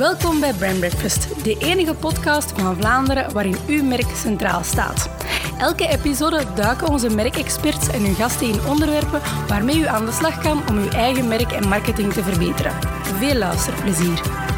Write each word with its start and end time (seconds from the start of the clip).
Welkom 0.00 0.40
bij 0.40 0.52
Brand 0.52 0.78
Breakfast, 0.78 1.44
de 1.44 1.56
enige 1.58 1.94
podcast 1.94 2.52
van 2.60 2.76
Vlaanderen 2.76 3.32
waarin 3.32 3.56
uw 3.66 3.82
merk 3.82 4.16
centraal 4.16 4.64
staat. 4.64 5.10
Elke 5.58 5.88
episode 5.88 6.44
duiken 6.54 6.88
onze 6.88 7.08
merkexperts 7.08 7.88
en 7.88 8.04
hun 8.04 8.14
gasten 8.14 8.46
in 8.46 8.66
onderwerpen 8.68 9.20
waarmee 9.48 9.78
u 9.78 9.86
aan 9.86 10.06
de 10.06 10.12
slag 10.12 10.38
kan 10.42 10.68
om 10.68 10.78
uw 10.78 10.88
eigen 10.88 11.28
merk 11.28 11.52
en 11.52 11.68
marketing 11.68 12.12
te 12.12 12.22
verbeteren. 12.22 12.72
Veel 13.18 13.34
luisterplezier. 13.34 14.49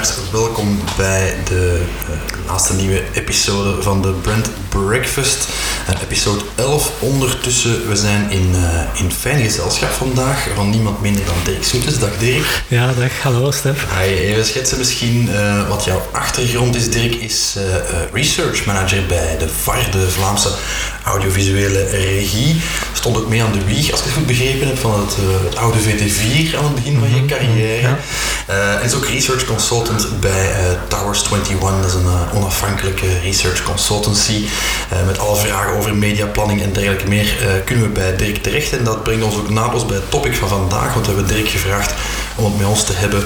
Luisteraars, 0.00 0.30
welkom 0.30 0.80
bij 0.96 1.34
de 1.44 1.82
uh, 2.10 2.46
laatste 2.46 2.74
nieuwe 2.74 3.02
episode 3.12 3.82
van 3.82 4.02
de 4.02 4.10
Brand 4.10 4.50
Breakfast. 4.68 5.48
Uh, 5.90 6.02
episode 6.02 6.44
11 6.54 6.92
ondertussen. 6.98 7.88
We 7.88 7.96
zijn 7.96 8.30
in, 8.30 8.50
uh, 8.54 9.00
in 9.00 9.12
fijn 9.12 9.42
gezelschap 9.42 9.90
vandaag 9.90 10.48
van 10.54 10.70
niemand 10.70 11.00
minder 11.00 11.24
dan 11.24 11.34
Dirk 11.44 11.64
Soetjes. 11.64 11.98
Dag 11.98 12.18
Dirk. 12.18 12.62
Ja, 12.68 12.92
dag. 12.92 13.22
Hallo 13.22 13.50
Stef. 13.50 13.86
Even 14.02 14.44
schetsen 14.44 14.78
misschien 14.78 15.30
wat 15.68 15.84
jouw 15.84 16.02
achtergrond 16.12 16.76
is. 16.76 16.90
Dirk 16.90 17.14
is 17.14 17.56
research 18.12 18.64
manager 18.66 19.06
bij 19.06 19.36
de 19.38 19.48
VAR, 19.48 19.90
de 19.90 20.10
Vlaamse 20.10 20.50
audiovisuele 21.04 21.84
regie. 21.84 22.60
Stond 22.92 23.16
ook 23.16 23.28
mee 23.28 23.42
aan 23.42 23.52
de 23.52 23.64
wieg, 23.64 23.90
als 23.90 24.00
ik 24.00 24.06
het 24.06 24.14
goed 24.14 24.26
begrepen 24.26 24.66
heb, 24.66 24.78
van 24.78 25.00
het, 25.00 25.16
het 25.44 25.56
oude 25.56 25.78
VT4 25.78 26.56
aan 26.56 26.64
het 26.64 26.74
begin 26.74 26.98
van 26.98 27.08
je 27.08 27.16
mhm, 27.16 27.26
carrière. 27.26 27.80
Ja. 27.80 27.98
Uh, 28.50 28.84
is 28.84 28.94
ook 28.94 29.06
research 29.06 29.44
consultant 29.44 30.20
bij 30.20 30.50
uh, 30.50 30.78
Towers 30.88 31.24
21. 31.32 31.80
Dat 31.80 31.84
is 31.84 31.94
een 31.94 32.04
uh, 32.04 32.34
onafhankelijke 32.34 33.18
research 33.18 33.62
consultancy. 33.62 34.46
met 35.06 35.18
alle 35.18 35.36
vragen 35.36 35.76
over 35.76 35.94
mediaplanning 35.94 36.62
en 36.62 36.72
dergelijke 36.72 37.08
meer 37.08 37.34
kunnen 37.64 37.84
we 37.84 37.90
bij 37.90 38.16
Dirk 38.16 38.42
terecht. 38.42 38.72
En 38.72 38.84
dat 38.84 39.02
brengt 39.02 39.24
ons 39.24 39.36
ook 39.36 39.50
naadloos 39.50 39.86
bij 39.86 39.96
het 39.96 40.10
topic 40.10 40.34
van 40.34 40.48
vandaag. 40.48 40.94
Want 40.94 41.06
we 41.06 41.12
hebben 41.14 41.34
Dirk 41.34 41.48
gevraagd 41.48 41.94
om 42.34 42.44
het 42.44 42.58
met 42.58 42.66
ons 42.66 42.84
te 42.84 42.92
hebben 42.92 43.24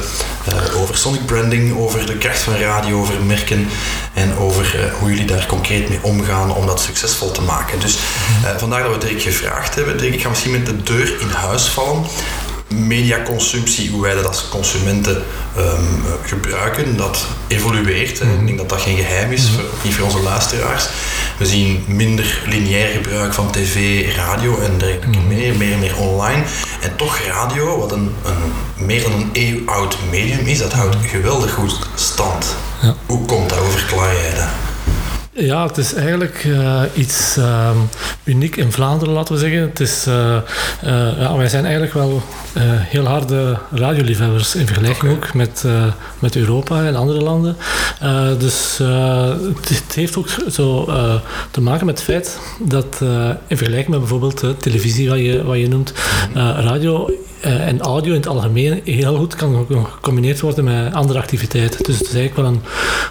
over 0.76 0.96
sonic 0.96 1.26
branding, 1.26 1.76
over 1.78 2.06
de 2.06 2.18
kracht 2.18 2.42
van 2.42 2.56
radio, 2.56 3.00
over 3.00 3.22
merken 3.22 3.68
en 4.12 4.36
over 4.36 4.92
hoe 4.98 5.10
jullie 5.10 5.26
daar 5.26 5.46
concreet 5.46 5.88
mee 5.88 5.98
omgaan 6.02 6.54
om 6.54 6.66
dat 6.66 6.80
succesvol 6.80 7.30
te 7.30 7.42
maken. 7.42 7.80
Dus 7.80 7.98
vandaag 8.56 8.82
dat 8.82 8.92
we 8.92 9.06
Dirk 9.06 9.22
gevraagd 9.22 9.74
hebben. 9.74 9.98
Dirk, 9.98 10.14
ik 10.14 10.22
ga 10.22 10.28
misschien 10.28 10.52
met 10.52 10.66
de 10.66 10.82
deur 10.82 11.20
in 11.20 11.28
huis 11.28 11.62
vallen 11.62 12.04
mediaconsumptie, 12.74 13.90
hoe 13.90 14.02
wij 14.02 14.14
dat 14.14 14.26
als 14.26 14.48
consumenten 14.48 15.22
um, 15.58 16.02
gebruiken, 16.22 16.96
dat 16.96 17.26
evolueert. 17.46 18.20
En 18.20 18.28
ik 18.40 18.46
denk 18.46 18.58
dat 18.58 18.68
dat 18.68 18.80
geen 18.80 18.96
geheim 18.96 19.32
is, 19.32 19.48
voor, 19.48 19.64
niet 19.82 19.94
voor 19.94 20.04
onze 20.04 20.22
luisteraars. 20.22 20.88
We 21.38 21.46
zien 21.46 21.84
minder 21.86 22.38
lineair 22.46 22.88
gebruik 22.88 23.32
van 23.32 23.50
tv, 23.50 24.06
radio 24.16 24.60
en 24.60 24.78
dergelijke 24.78 25.18
meer, 25.28 25.56
meer 25.56 25.72
en 25.72 25.78
meer 25.78 25.96
online. 25.96 26.42
En 26.80 26.96
toch 26.96 27.18
radio, 27.18 27.78
wat 27.78 27.92
een, 27.92 28.10
een 28.24 28.84
meer 28.86 29.02
dan 29.02 29.12
een 29.12 29.30
eeuw 29.32 29.58
oud 29.66 29.96
medium 30.10 30.46
is, 30.46 30.58
dat 30.58 30.72
houdt 30.72 30.96
geweldig 31.06 31.52
goed 31.52 31.78
stand. 31.94 32.56
Ja. 32.82 32.94
Hoe 33.06 33.24
komt 33.24 33.48
dat? 33.48 33.58
Hoe 33.58 33.70
verklaar 33.70 34.14
jij 34.14 34.34
dat? 34.34 34.48
Ja, 35.36 35.66
het 35.66 35.76
is 35.76 35.94
eigenlijk 35.94 36.44
uh, 36.44 36.82
iets 36.94 37.36
uh, 37.38 37.70
uniek 38.24 38.56
in 38.56 38.72
Vlaanderen, 38.72 39.14
laten 39.14 39.34
we 39.34 39.40
zeggen. 39.40 39.60
Het 39.60 39.80
is, 39.80 40.06
uh, 40.08 40.36
ja, 41.18 41.36
wij 41.36 41.48
zijn 41.48 41.64
eigenlijk 41.64 41.94
wel 41.94 42.22
heel 42.62 43.04
harde 43.04 43.58
radioliefhebbers 43.72 44.54
in 44.54 44.66
vergelijking 44.66 45.12
ook 45.12 45.34
met, 45.34 45.64
met 46.18 46.36
Europa 46.36 46.84
en 46.84 46.96
andere 46.96 47.20
landen. 47.20 47.56
dus 48.38 48.78
het, 48.78 49.68
het, 49.68 49.94
heeft 49.94 50.16
ook 50.16 50.28
zo 50.50 50.84
te 51.50 51.60
maken 51.60 51.86
met 51.86 51.94
het 51.94 52.04
feit 52.04 52.38
dat 52.60 53.00
in 53.46 53.56
vergelijking 53.56 53.90
met 53.90 53.98
bijvoorbeeld 53.98 54.44
televisie, 54.58 55.08
wat 55.08 55.18
je, 55.18 55.44
wat 55.44 55.58
je 55.58 55.68
noemt, 55.68 55.92
radio 56.34 57.10
uh, 57.46 57.66
en 57.66 57.80
audio 57.80 58.12
in 58.12 58.18
het 58.18 58.28
algemeen 58.28 58.80
heel 58.84 59.16
goed 59.16 59.34
kan 59.34 59.66
gecombineerd 59.90 60.40
worden 60.40 60.64
met 60.64 60.94
andere 60.94 61.18
activiteiten. 61.18 61.84
Dus 61.84 61.98
het 61.98 62.08
is 62.08 62.14
eigenlijk 62.14 62.36
wel 62.36 62.46
een 62.46 62.62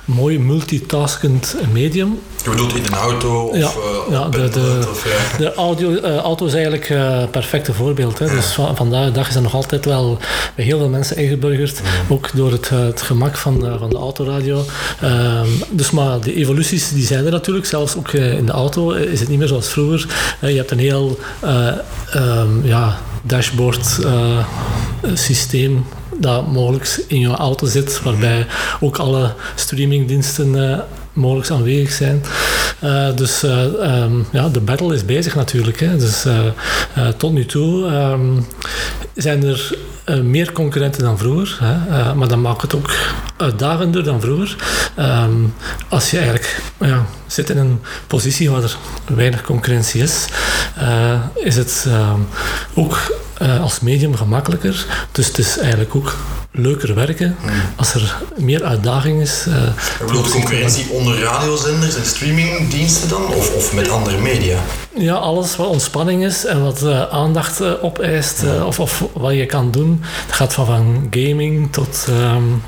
mooi 0.05 0.39
multitaskend 0.39 1.55
medium. 1.71 2.19
Je 2.43 2.49
bedoelt 2.49 2.75
in 2.75 2.85
een 2.85 2.93
auto 2.93 3.43
of, 3.43 3.57
ja, 3.57 3.71
uh, 4.09 4.11
ja, 4.11 4.29
de, 4.29 4.49
de, 4.49 4.87
of, 4.89 5.05
ja. 5.05 5.37
de 5.37 5.53
audio, 5.53 5.89
uh, 5.89 6.17
auto 6.17 6.45
is 6.45 6.53
eigenlijk 6.53 6.87
het 6.87 7.31
perfecte 7.31 7.73
voorbeeld. 7.73 8.19
Hè. 8.19 8.29
Dus 8.29 8.45
van, 8.45 8.75
vandaag 8.75 9.05
de 9.05 9.11
dag 9.11 9.31
dat 9.33 9.43
nog 9.43 9.53
altijd 9.53 9.85
wel 9.85 10.17
bij 10.55 10.65
heel 10.65 10.77
veel 10.77 10.89
mensen 10.89 11.17
ingeburgerd. 11.17 11.81
Mm. 11.81 12.15
Ook 12.15 12.29
door 12.33 12.51
het, 12.51 12.69
het 12.69 13.01
gemak 13.01 13.37
van, 13.37 13.77
van 13.79 13.89
de 13.89 13.97
autoradio. 13.97 14.65
Ehm, 15.01 15.47
dus 15.69 15.91
maar 15.91 16.19
de 16.19 16.35
evoluties 16.35 16.89
die 16.89 17.05
zijn 17.05 17.25
er 17.25 17.31
natuurlijk. 17.31 17.65
Zelfs 17.65 17.95
ook 17.95 18.11
in 18.13 18.45
de 18.45 18.51
auto 18.51 18.91
is 18.91 19.19
het 19.19 19.29
niet 19.29 19.39
meer 19.39 19.47
zoals 19.47 19.67
vroeger. 19.67 20.07
je 20.39 20.47
hebt 20.47 20.71
een 20.71 20.79
heel 20.79 21.19
um, 22.15 22.65
ja, 22.65 22.97
dashboard 23.21 23.99
systeem 25.13 25.85
dat 26.19 26.51
mogelijk 26.51 27.03
in 27.07 27.19
je 27.19 27.27
auto 27.27 27.67
zit, 27.67 28.01
waarbij 28.01 28.45
ook 28.79 28.97
alle 28.97 29.33
streamingdiensten 29.55 30.83
mogelijk 31.13 31.49
aanwezig 31.49 31.91
zijn. 31.91 32.23
Uh, 32.83 33.15
dus 33.15 33.43
um, 33.43 34.25
ja, 34.31 34.49
de 34.49 34.59
battle 34.59 34.93
is 34.93 35.05
bezig 35.05 35.35
natuurlijk. 35.35 35.79
Hè. 35.79 35.97
Dus 35.97 36.25
tot 37.17 37.31
nu 37.33 37.45
toe 37.45 37.85
um, 37.85 38.45
zijn 39.15 39.43
er 39.43 39.77
meer 40.23 40.51
concurrenten 40.51 41.03
dan 41.03 41.17
vroeger, 41.17 41.57
hè. 41.61 42.15
maar 42.15 42.27
dat 42.27 42.37
maakt 42.37 42.61
het 42.61 42.75
ook 42.75 42.89
uitdagender 43.43 44.03
dan 44.03 44.21
vroeger. 44.21 44.55
Um, 44.99 45.53
als 45.89 46.09
je 46.11 46.17
eigenlijk 46.17 46.61
ja, 46.79 47.05
zit 47.27 47.49
in 47.49 47.57
een 47.57 47.81
positie 48.07 48.49
waar 48.49 48.63
er 48.63 48.77
weinig 49.05 49.41
concurrentie 49.41 50.01
is, 50.01 50.25
is 51.35 51.55
het 51.55 51.87
ook 52.73 53.11
uh, 53.41 53.61
als 53.61 53.79
medium 53.79 54.15
gemakkelijker. 54.15 54.85
Dus 55.11 55.27
het 55.27 55.37
is 55.37 55.57
eigenlijk 55.57 55.95
ook 55.95 56.15
leuker 56.51 56.95
werken 56.95 57.35
als 57.75 57.93
er 57.93 58.15
meer 58.37 58.63
uitdaging 58.63 59.21
is. 59.21 59.45
Uh, 59.47 59.53
Je 59.99 60.05
bedoelt 60.05 60.31
concurrentie 60.31 60.89
onder 60.89 61.19
radiozenders 61.19 61.95
en 61.95 62.05
streamingdiensten 62.05 63.09
dan? 63.09 63.25
Of, 63.27 63.55
of 63.55 63.73
met 63.73 63.89
andere 63.89 64.17
media? 64.21 64.59
Ja, 64.97 65.13
alles 65.13 65.55
wat 65.55 65.67
ontspanning 65.67 66.23
is 66.23 66.45
en 66.45 66.63
wat 66.63 66.81
uh, 66.83 67.01
aandacht 67.01 67.61
uh, 67.61 67.83
opeist 67.83 68.43
of, 68.65 68.79
of 68.79 69.03
wat 69.13 69.33
je 69.33 69.45
kan 69.45 69.71
doen. 69.71 70.01
Het 70.25 70.35
gaat 70.35 70.53
van, 70.53 70.65
van 70.65 71.07
gaming 71.09 71.71
tot... 71.71 72.07
Um, 72.09 72.61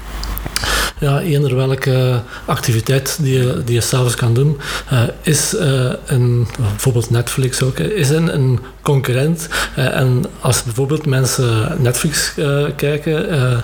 ja, 1.00 1.22
eender 1.22 1.56
welke 1.56 2.22
activiteit 2.46 3.18
die 3.22 3.34
je, 3.34 3.62
die 3.66 3.76
je 3.76 3.82
s'avonds 3.82 4.16
kan 4.16 4.34
doen, 4.34 4.60
uh, 4.94 5.02
is 5.22 5.54
uh, 5.54 5.92
een, 6.06 6.48
bijvoorbeeld 6.58 7.10
Netflix 7.10 7.62
ook, 7.62 7.80
is 7.80 8.10
een, 8.10 8.34
een 8.34 8.60
concurrent. 8.82 9.48
Uh, 9.78 9.98
en 9.98 10.26
als 10.40 10.64
bijvoorbeeld 10.64 11.06
mensen 11.06 11.78
Netflix 11.82 12.34
kijken, 12.76 13.64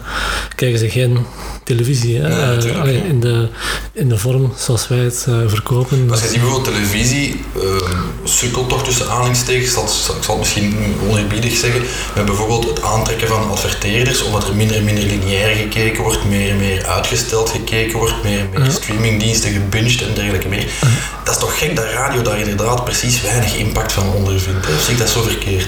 kijken 0.56 0.80
ze 0.80 0.90
geen 0.90 1.25
televisie. 1.75 2.19
Hè? 2.19 2.27
Ja, 2.27 2.83
in, 2.83 3.19
de, 3.19 3.47
in 3.93 4.09
de 4.09 4.17
vorm 4.17 4.53
zoals 4.57 4.87
wij 4.87 4.97
het 4.97 5.27
verkopen. 5.47 6.11
Als 6.11 6.21
je 6.21 6.27
ziet 6.27 6.41
bijvoorbeeld 6.41 6.73
televisie, 6.73 7.43
sukkelt 8.23 8.69
toch 8.69 8.83
tussen 8.83 9.09
aanhalingstekens, 9.09 9.65
ik 9.65 9.71
zal, 9.71 10.15
ik 10.15 10.23
zal 10.23 10.35
het 10.35 10.37
misschien 10.37 10.95
oneerbiedig 11.09 11.57
zeggen, 11.57 11.81
met 12.15 12.25
bijvoorbeeld 12.25 12.69
het 12.69 12.81
aantrekken 12.81 13.27
van 13.27 13.49
adverteerders, 13.49 14.23
omdat 14.23 14.47
er 14.47 14.55
minder 14.55 14.77
en 14.77 14.83
minder 14.83 15.03
lineair 15.03 15.55
gekeken 15.55 16.03
wordt, 16.03 16.25
meer 16.25 16.49
en 16.49 16.57
meer 16.57 16.85
uitgesteld 16.85 17.49
gekeken 17.49 17.97
wordt, 17.97 18.23
meer 18.23 18.39
en 18.39 18.61
meer 18.61 18.71
streamingdiensten 18.71 19.51
gebinged 19.51 20.01
en 20.01 20.13
dergelijke 20.13 20.47
meer. 20.47 20.67
Dat 21.23 21.33
is 21.33 21.39
toch 21.39 21.57
gek 21.57 21.75
dat 21.75 21.85
radio 21.85 22.21
daar 22.21 22.39
inderdaad 22.39 22.83
precies 22.83 23.21
weinig 23.21 23.56
impact 23.56 23.91
van 23.91 24.13
ondervindt. 24.13 24.67
Of 24.67 24.81
zie 24.81 24.94
ik 24.94 25.00
dat 25.00 25.09
zo 25.09 25.21
verkeerd? 25.21 25.67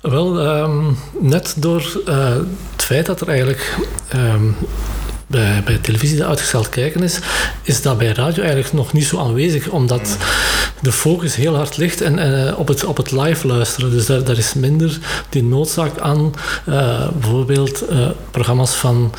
Wel, 0.00 0.40
ehm, 0.40 0.92
net 1.18 1.54
door 1.56 2.02
uh, 2.08 2.34
het 2.72 2.84
feit 2.84 3.06
dat 3.06 3.20
er 3.20 3.28
eigenlijk 3.28 3.76
um, 4.14 4.56
bij, 5.30 5.62
bij 5.64 5.78
televisie 5.78 6.24
uitgesteld 6.24 6.68
kijken 6.68 7.02
is, 7.02 7.18
is 7.62 7.82
dat 7.82 7.98
bij 7.98 8.12
radio 8.12 8.42
eigenlijk 8.42 8.72
nog 8.72 8.92
niet 8.92 9.04
zo 9.04 9.18
aanwezig, 9.18 9.68
omdat 9.68 10.16
de 10.80 10.92
focus 10.92 11.34
heel 11.34 11.56
hard 11.56 11.76
ligt 11.76 12.00
en, 12.00 12.18
uh, 12.18 12.58
op, 12.58 12.68
het, 12.68 12.84
op 12.84 12.96
het 12.96 13.10
live 13.10 13.46
luisteren. 13.46 13.90
Dus 13.90 14.06
daar, 14.06 14.24
daar 14.24 14.36
is 14.36 14.54
minder 14.54 14.98
die 15.28 15.42
noodzaak 15.42 15.98
aan 15.98 16.34
uh, 16.68 17.08
bijvoorbeeld 17.18 17.90
uh, 17.90 18.08
programma's 18.30 18.74
van 18.74 19.12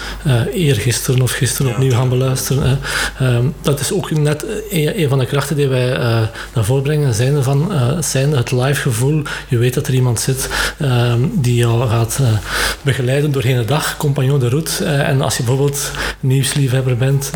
eergisteren 0.54 1.22
of 1.22 1.32
gisteren 1.32 1.72
opnieuw 1.72 1.92
gaan 1.92 2.10
beluisteren. 2.10 2.80
Um, 3.22 3.54
dat 3.62 3.80
is 3.80 3.94
ook 3.94 4.12
net 4.12 4.46
een, 4.70 5.02
een, 5.02 5.10
van 5.10 5.20
de 5.20 5.26
krachten 5.26 5.56
die 5.56 5.68
wij 5.68 5.90
naar 6.54 6.64
voren 6.64 6.84
brengen, 6.84 7.14
zijn, 7.14 7.44
van, 7.44 7.72
zijn 8.00 8.32
het 8.32 8.52
live 8.52 8.82
gevoel. 8.82 9.24
Je 9.48 9.58
weet 9.58 9.74
dat 9.74 9.88
er 9.88 9.94
iemand 9.94 10.20
zit 10.20 10.50
um, 10.82 11.32
die 11.34 11.56
jou 11.56 11.90
gaat 11.90 12.20
begeleiden 12.82 13.32
doorheen 13.32 13.58
de 13.58 13.66
dag, 13.66 13.98
compagnon 13.98 14.40
de 14.40 14.50
route. 14.50 14.86
en 14.86 15.22
als 15.22 15.38
je 15.38 15.44
bijvoorbeeld 15.44 15.92
nieuwsliefhebber 16.20 16.98
bent, 16.98 17.32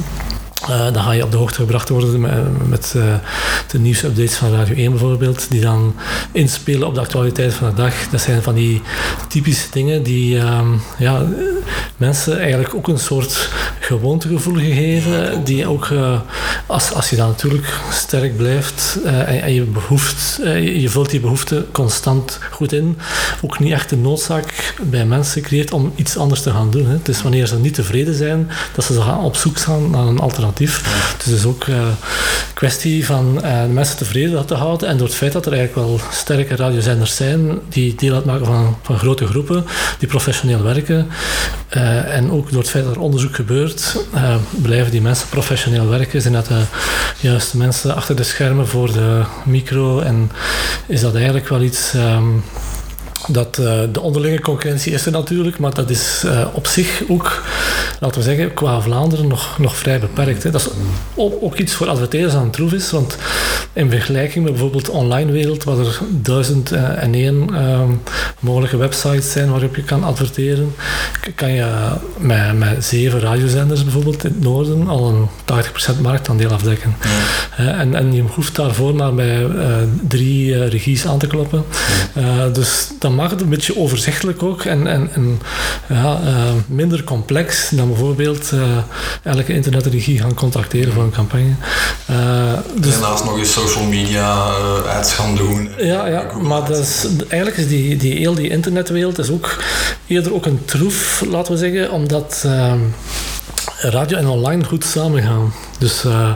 Uh, 0.70 0.94
dan 0.94 1.04
ga 1.04 1.12
je 1.12 1.24
op 1.24 1.32
de 1.32 1.38
hoogte 1.38 1.60
gebracht 1.60 1.90
worden 1.90 2.22
met, 2.22 2.70
met 2.70 2.94
uh, 2.98 3.04
de 3.68 3.80
nieuwsupdates 3.80 4.36
van 4.36 4.54
Radio 4.54 4.76
1 4.76 4.90
bijvoorbeeld, 4.90 5.50
die 5.50 5.62
dan 5.62 5.96
inspelen 6.32 6.88
op 6.88 6.94
de 6.94 7.00
actualiteit 7.00 7.54
van 7.54 7.70
de 7.70 7.76
dag. 7.76 7.94
Dat 8.10 8.22
zijn 8.22 8.42
van 8.42 8.56
die 8.56 8.82
typische 9.28 9.68
dingen 9.72 10.04
die 10.04 10.36
uh, 10.36 10.62
ja, 10.98 11.26
mensen 11.98 12.40
eigenlijk 12.40 12.76
ook 12.76 12.88
een 12.88 13.00
soort 13.00 13.50
gewoontegevoel 13.80 14.56
gegeven, 14.56 15.44
die 15.44 15.68
ook, 15.68 15.90
als, 16.66 16.94
als 16.94 17.10
je 17.10 17.16
dan 17.16 17.28
natuurlijk 17.28 17.80
sterk 17.92 18.38
blijft 18.38 18.98
en, 19.04 19.42
en, 19.42 19.54
je, 19.54 19.62
behoeft, 19.62 20.40
je 20.64 20.90
vult 20.90 21.10
die 21.10 21.20
behoefte 21.20 21.66
constant 21.72 22.40
goed 22.52 22.74
in, 22.74 22.98
ook 23.42 23.60
niet 23.60 23.72
echt 23.72 23.90
de 23.90 23.98
noodzaak 23.98 24.74
bij 24.82 25.06
mensen 25.06 25.42
creëert 25.42 25.74
om 25.74 25.94
iets 25.96 26.18
anders 26.18 26.42
te 26.42 26.52
gaan 26.52 26.72
doen. 26.72 26.86
Hè. 26.86 26.94
Het 26.94 27.08
is 27.08 27.22
wanneer 27.22 27.48
ze 27.48 27.60
niet 27.60 27.74
tevreden 27.74 28.14
zijn, 28.14 28.50
dat 28.76 28.86
ze 28.86 29.02
gaan 29.02 29.24
op 29.24 29.36
zoek 29.36 29.60
gaan 29.60 29.90
naar 29.90 30.06
een 30.06 30.20
alternatief. 30.20 30.84
Dus 31.18 31.26
het 31.26 31.36
is 31.36 31.46
ook 31.46 31.68
een 31.68 31.76
uh, 31.76 31.88
kwestie 32.54 33.06
van 33.06 33.36
de 33.36 33.68
mensen 33.72 33.98
tevreden 33.98 34.46
te 34.46 34.54
houden. 34.54 34.88
En 34.88 34.98
door 34.98 35.08
het 35.08 35.16
feit 35.16 35.32
dat 35.32 35.46
er 35.46 35.54
eigenlijk 35.54 35.88
wel 35.88 36.00
sterke 36.12 36.56
radiozenders 36.56 37.16
zijn 37.16 37.60
die 37.70 37.96
deel 37.96 38.14
uitmaken 38.14 38.46
van, 38.46 38.78
van 38.82 38.98
grote 38.98 39.28
groepen, 39.28 39.66
die 40.00 40.08
professioneel 40.08 40.64
werken. 40.64 41.08
En 42.10 42.32
ook 42.32 42.52
door 42.52 42.62
het 42.62 42.70
feit 42.70 42.86
dat 42.86 42.96
er 42.96 43.02
onderzoek 43.02 43.36
gebeurt, 43.36 44.06
blijven 44.62 44.92
die 44.92 45.02
mensen 45.02 45.30
professioneel 45.30 45.90
werken. 45.90 46.22
Zijn 46.22 46.34
dat 46.34 46.48
de 46.60 47.28
juiste 47.28 47.58
mensen 47.58 47.96
achter 47.96 48.16
de 48.16 48.24
schermen 48.24 48.68
voor 48.68 48.94
de 48.94 49.24
micro? 49.46 50.00
En 50.00 50.32
is 50.88 51.02
dat 51.02 51.16
eigenlijk 51.16 51.50
wel 51.50 51.62
iets. 51.62 51.94
Um, 51.94 52.44
dat 53.28 53.58
uh, 53.58 53.80
de 53.92 54.02
onderlinge 54.02 54.40
concurrentie 54.40 54.94
is 54.94 55.06
er 55.06 55.12
natuurlijk, 55.12 55.60
maar 55.60 55.74
dat 55.74 55.90
is 55.90 56.22
uh, 56.26 56.48
op 56.54 56.68
zich 56.68 57.04
ook, 57.08 57.44
laten 58.00 58.18
we 58.18 58.24
zeggen, 58.24 58.54
qua 58.54 58.82
Vlaanderen 58.82 59.28
nog, 59.28 59.60
nog 59.60 59.76
vrij 59.78 60.00
beperkt. 60.00 60.44
Hè. 60.44 60.52
Dat 60.52 60.62
is 60.62 60.68
ook, 61.16 61.34
ook, 61.42 61.58
iets 61.58 61.74
voor 61.74 61.88
adverteerders 61.88 62.34
aan 62.34 62.44
het 62.44 62.54
troef 62.54 62.74
is, 62.74 62.92
want 62.92 63.18
in 63.74 63.90
vergelijking 63.90 64.44
met 64.44 64.54
bijvoorbeeld 64.54 64.86
de 64.86 64.92
online 64.92 65.32
wereld, 65.32 65.64
waar 65.64 65.78
er 65.78 66.00
duizend 66.10 66.72
en 66.72 67.14
één 67.14 67.48
uh, 67.52 67.82
mogelijke 68.40 68.78
websites 68.78 69.32
zijn 69.32 69.50
waarop 69.50 69.76
je 69.76 69.84
kan 69.84 70.04
adverteren, 70.04 70.76
kan 71.36 71.52
je 71.52 71.68
met, 72.18 72.58
met 72.58 72.86
zeven 72.86 73.20
radiozenders 73.20 73.84
bijvoorbeeld 73.84 74.24
in 74.24 74.30
het 74.30 74.44
noorden 74.44 74.88
al 74.88 75.08
een 75.10 75.28
80% 75.98 76.02
marktaandeel 76.02 76.52
afdekken. 76.52 76.96
Ja. 77.58 77.78
en, 77.78 77.96
en 77.96 78.14
je 78.14 78.22
hoeft 78.22 78.56
daarvoor 78.56 78.96
maar 78.96 79.14
bij 79.14 79.48
drie 80.08 80.66
regies 80.68 81.08
aan 81.08 81.20
te 81.20 81.28
kloppen. 81.28 81.64
dus 82.54 82.90
dan 83.00 83.15
mag 83.16 83.30
het 83.30 83.42
een 83.42 83.50
beetje 83.50 83.78
overzichtelijk 83.78 84.44
ook 84.44 84.64
en, 84.64 84.88
en, 84.88 85.10
en 85.14 85.42
ja, 85.88 86.20
uh, 86.26 86.52
minder 86.68 87.04
complex 87.04 87.70
dan 87.70 87.88
bijvoorbeeld 87.88 88.52
uh, 88.54 88.62
elke 89.24 89.54
internetregie 89.54 90.20
gaan 90.20 90.34
contacteren 90.34 90.94
voor 90.94 91.04
een 91.04 91.12
campagne. 91.12 91.54
Uh, 92.12 92.18
dus, 92.80 92.94
en 92.94 93.02
naast 93.02 93.24
nog 93.24 93.38
eens 93.38 93.54
social 93.54 93.84
media 93.84 94.48
uitschande 94.88 95.38
doen. 95.38 95.70
Ja, 95.78 96.08
ja 96.08 96.38
maar 96.42 96.66
dat 96.66 96.78
is, 96.78 97.08
eigenlijk 97.28 97.62
is 97.62 97.68
die, 97.68 97.98
die 97.98 98.18
heel 98.18 98.36
die 98.36 98.50
internetwereld 98.50 99.18
is 99.18 99.30
ook 99.30 99.64
eerder 100.08 100.34
ook 100.34 100.46
een 100.46 100.66
troef, 100.66 101.24
laten 101.30 101.54
we 101.54 101.58
zeggen, 101.58 101.92
omdat 101.92 102.46
radio 103.80 104.18
en 104.18 104.28
online 104.28 104.64
goed 104.64 104.84
samengaan. 104.84 105.54
Dus 105.80 106.06
uh, 106.06 106.30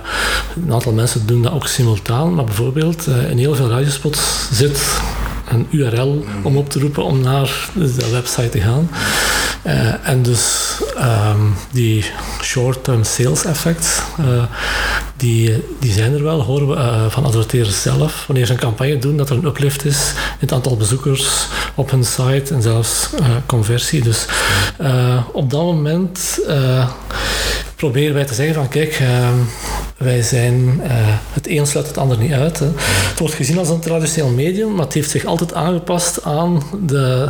een 0.64 0.74
aantal 0.74 0.92
mensen 0.92 1.26
doen 1.26 1.42
dat 1.42 1.52
ook 1.52 1.68
simultaan, 1.68 2.34
maar 2.34 2.44
bijvoorbeeld 2.44 3.08
uh, 3.08 3.30
in 3.30 3.38
heel 3.38 3.56
veel 3.56 3.70
radiospots 3.70 4.48
zit 4.52 4.80
een 5.50 5.68
URL 5.70 6.26
om 6.44 6.58
op 6.58 6.70
te 6.70 6.80
roepen 6.80 7.04
om 7.04 7.22
naar 7.22 7.70
de 7.74 8.10
website 8.12 8.50
te 8.50 8.62
gaan. 8.62 8.90
Uh, 9.66 10.08
en 10.08 10.22
dus 10.22 10.76
um, 10.98 11.56
die 11.72 12.06
short-term 12.42 13.04
sales 13.04 13.46
effects, 13.46 14.02
uh, 14.20 14.44
die, 15.18 15.64
die 15.80 15.92
zijn 15.92 16.14
er 16.14 16.24
wel, 16.24 16.42
horen 16.42 16.68
we 16.68 16.76
uh, 16.76 17.06
van 17.10 17.26
adverteerders 17.26 17.82
zelf. 17.82 18.24
Wanneer 18.28 18.46
ze 18.46 18.52
een 18.52 18.60
campagne 18.60 18.98
doen, 18.98 19.18
dat 19.18 19.30
er 19.30 19.38
een 19.38 19.46
uplift 19.46 19.86
is 19.86 20.14
in 20.16 20.38
het 20.40 20.52
aantal 20.52 20.78
bezoekers 20.78 21.48
op 21.76 21.92
hun 21.92 22.04
site 22.04 22.54
en 22.54 22.62
zelfs 22.62 23.10
conversie. 23.46 24.02
Dus 24.02 24.26
op 25.32 25.50
dat 25.50 25.62
moment 25.62 26.40
proberen 27.76 28.14
wij 28.14 28.26
te 28.26 28.34
zeggen 28.34 28.56
van 28.56 28.68
kijk, 28.68 28.94
ehm, 28.94 29.38
wij 30.00 30.22
zijn, 30.22 30.54
uh, 30.84 30.92
het 31.34 31.48
een 31.48 31.68
sluit 31.68 31.88
het 31.88 31.98
ander 31.98 32.18
niet 32.18 32.32
uit. 32.32 32.60
Hè. 32.60 32.66
Het 33.10 33.20
wordt 33.20 33.34
gezien 33.34 33.58
als 33.58 33.70
een 33.70 33.80
traditioneel 33.80 34.32
medium, 34.32 34.76
maar 34.76 34.86
het 34.86 34.94
heeft 34.94 35.10
zich 35.10 35.26
altijd 35.26 35.54
aangepast 35.54 36.24
aan 36.24 36.64
de, 36.86 37.30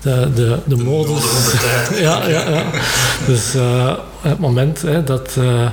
de, 0.00 0.30
de, 0.34 0.58
de, 0.64 0.76
modus. 0.76 1.24
ja, 2.06 2.28
ja, 2.28 2.48
ja. 2.48 2.64
Dus 3.26 3.54
uh, 3.54 3.94
het 4.20 4.38
moment 4.38 4.82
hè, 4.82 5.04
dat 5.04 5.34
uh, 5.38 5.70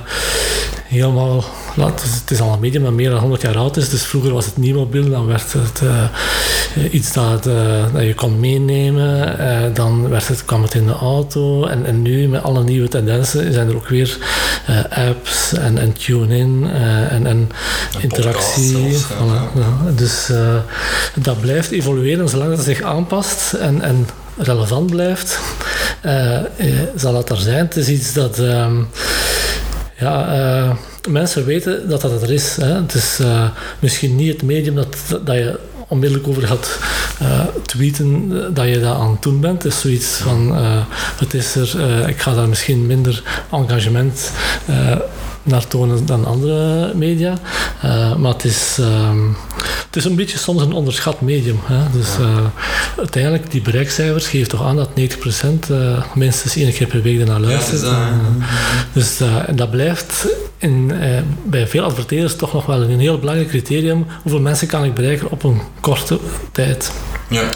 helemaal 0.84 1.44
laat, 1.76 2.02
het 2.02 2.30
is 2.30 2.40
al 2.40 2.52
een 2.52 2.60
medium 2.60 2.82
dat 2.82 2.92
meer 2.92 3.10
dan 3.10 3.18
100 3.18 3.42
jaar 3.42 3.56
oud 3.56 3.76
is, 3.76 3.88
dus 3.88 4.02
vroeger 4.02 4.32
was 4.32 4.46
het 4.46 4.56
niet 4.56 4.74
mobiel, 4.74 5.10
dan 5.10 5.26
werd 5.26 5.52
het 5.52 5.80
uh, 5.82 6.94
iets 6.94 7.12
dat, 7.12 7.46
uh, 7.46 7.84
dat 7.92 8.02
je 8.02 8.14
kon 8.14 8.40
meenemen, 8.40 9.40
uh, 9.40 9.74
dan 9.74 10.08
werd 10.08 10.28
het, 10.28 10.44
kwam 10.44 10.62
het 10.62 10.74
in 10.74 10.86
de 10.86 10.92
auto 10.92 11.66
en, 11.66 11.86
en 11.86 12.02
nu 12.02 12.28
met 12.28 12.42
alle 12.42 12.64
nieuwe 12.64 12.88
tendensen 12.88 13.52
zijn 13.52 13.68
er 13.68 13.76
ook 13.76 13.88
weer 13.88 14.18
apps 14.90 15.52
en, 15.52 15.78
en 15.78 15.92
tune-in 15.92 16.70
en, 17.10 17.26
en 17.26 17.50
interactie. 18.00 18.70
Zelfs, 18.70 19.06
ja. 19.08 19.60
Ja, 19.60 19.90
dus 19.94 20.30
dat 21.14 21.40
blijft 21.40 21.70
evolueren 21.70 22.28
zolang 22.28 22.56
het 22.56 22.64
zich 22.64 22.82
aanpast 22.82 23.52
en, 23.52 23.82
en 23.82 24.08
relevant 24.36 24.90
blijft, 24.90 25.38
zal 26.96 27.12
dat 27.12 27.30
er 27.30 27.36
zijn. 27.36 27.64
Het 27.64 27.76
is 27.76 27.88
iets 27.88 28.12
dat 28.12 28.38
ehm, 28.38 28.76
ja, 29.98 30.76
mensen 31.06 31.44
weten 31.44 31.88
dat 31.88 32.00
dat 32.00 32.22
er 32.22 32.32
is. 32.32 32.56
Hè. 32.56 32.74
Het 32.74 32.94
is 32.94 33.18
uh, 33.20 33.48
misschien 33.78 34.16
niet 34.16 34.32
het 34.32 34.42
medium 34.42 34.74
dat, 34.74 34.96
dat 35.24 35.36
je 35.36 35.58
onmiddellijk 35.88 36.28
over 36.28 36.46
gaat 36.46 36.78
uh, 37.22 37.40
tweeten 37.66 38.28
dat 38.54 38.68
je 38.68 38.80
dat 38.80 38.96
aan 38.96 39.10
het 39.10 39.22
doen 39.22 39.40
bent. 39.40 39.64
Is 39.64 39.80
zoiets 39.80 40.16
van, 40.16 40.58
uh, 40.58 40.84
het 41.18 41.34
is 41.34 41.54
er, 41.54 42.08
ik 42.08 42.20
ga 42.20 42.34
daar 42.34 42.48
misschien 42.48 42.86
minder 42.86 43.22
engagement 43.50 44.30
naar 45.46 45.66
tonen 45.66 46.06
dan 46.06 46.24
andere 46.24 46.92
media. 46.94 47.38
Uh, 47.84 48.16
maar 48.16 48.32
het 48.32 48.44
is, 48.44 48.76
uh, 48.80 49.10
het 49.86 49.96
is 49.96 50.04
een 50.04 50.14
beetje 50.16 50.38
soms 50.38 50.62
een 50.62 50.72
onderschat 50.72 51.20
medium. 51.20 51.58
Hè? 51.64 51.98
Dus 51.98 52.18
uh, 52.20 52.36
uiteindelijk, 52.98 53.50
die 53.50 53.60
bereikcijfers 53.60 54.28
geven 54.28 54.48
toch 54.48 54.62
aan 54.62 54.76
dat 54.76 54.88
90% 54.88 55.72
minstens 56.14 56.56
één 56.56 56.72
keer 56.72 56.86
per 56.86 57.02
week 57.02 57.20
ernaar 57.20 57.40
luistert. 57.40 57.82
Ja, 57.82 58.20
dus 58.92 59.20
dat 59.54 59.70
blijft 59.70 60.26
in, 60.58 60.92
bij 61.44 61.66
veel 61.66 61.84
adverteerders 61.84 62.36
toch 62.36 62.52
nog 62.52 62.66
wel 62.66 62.82
een 62.82 63.00
heel 63.00 63.18
belangrijk 63.18 63.48
criterium. 63.48 64.06
Hoeveel 64.22 64.40
mensen 64.40 64.66
kan 64.66 64.84
ik 64.84 64.94
bereiken 64.94 65.30
op 65.30 65.44
een 65.44 65.60
korte 65.80 66.18
tijd? 66.52 66.92
Ja. 67.28 67.52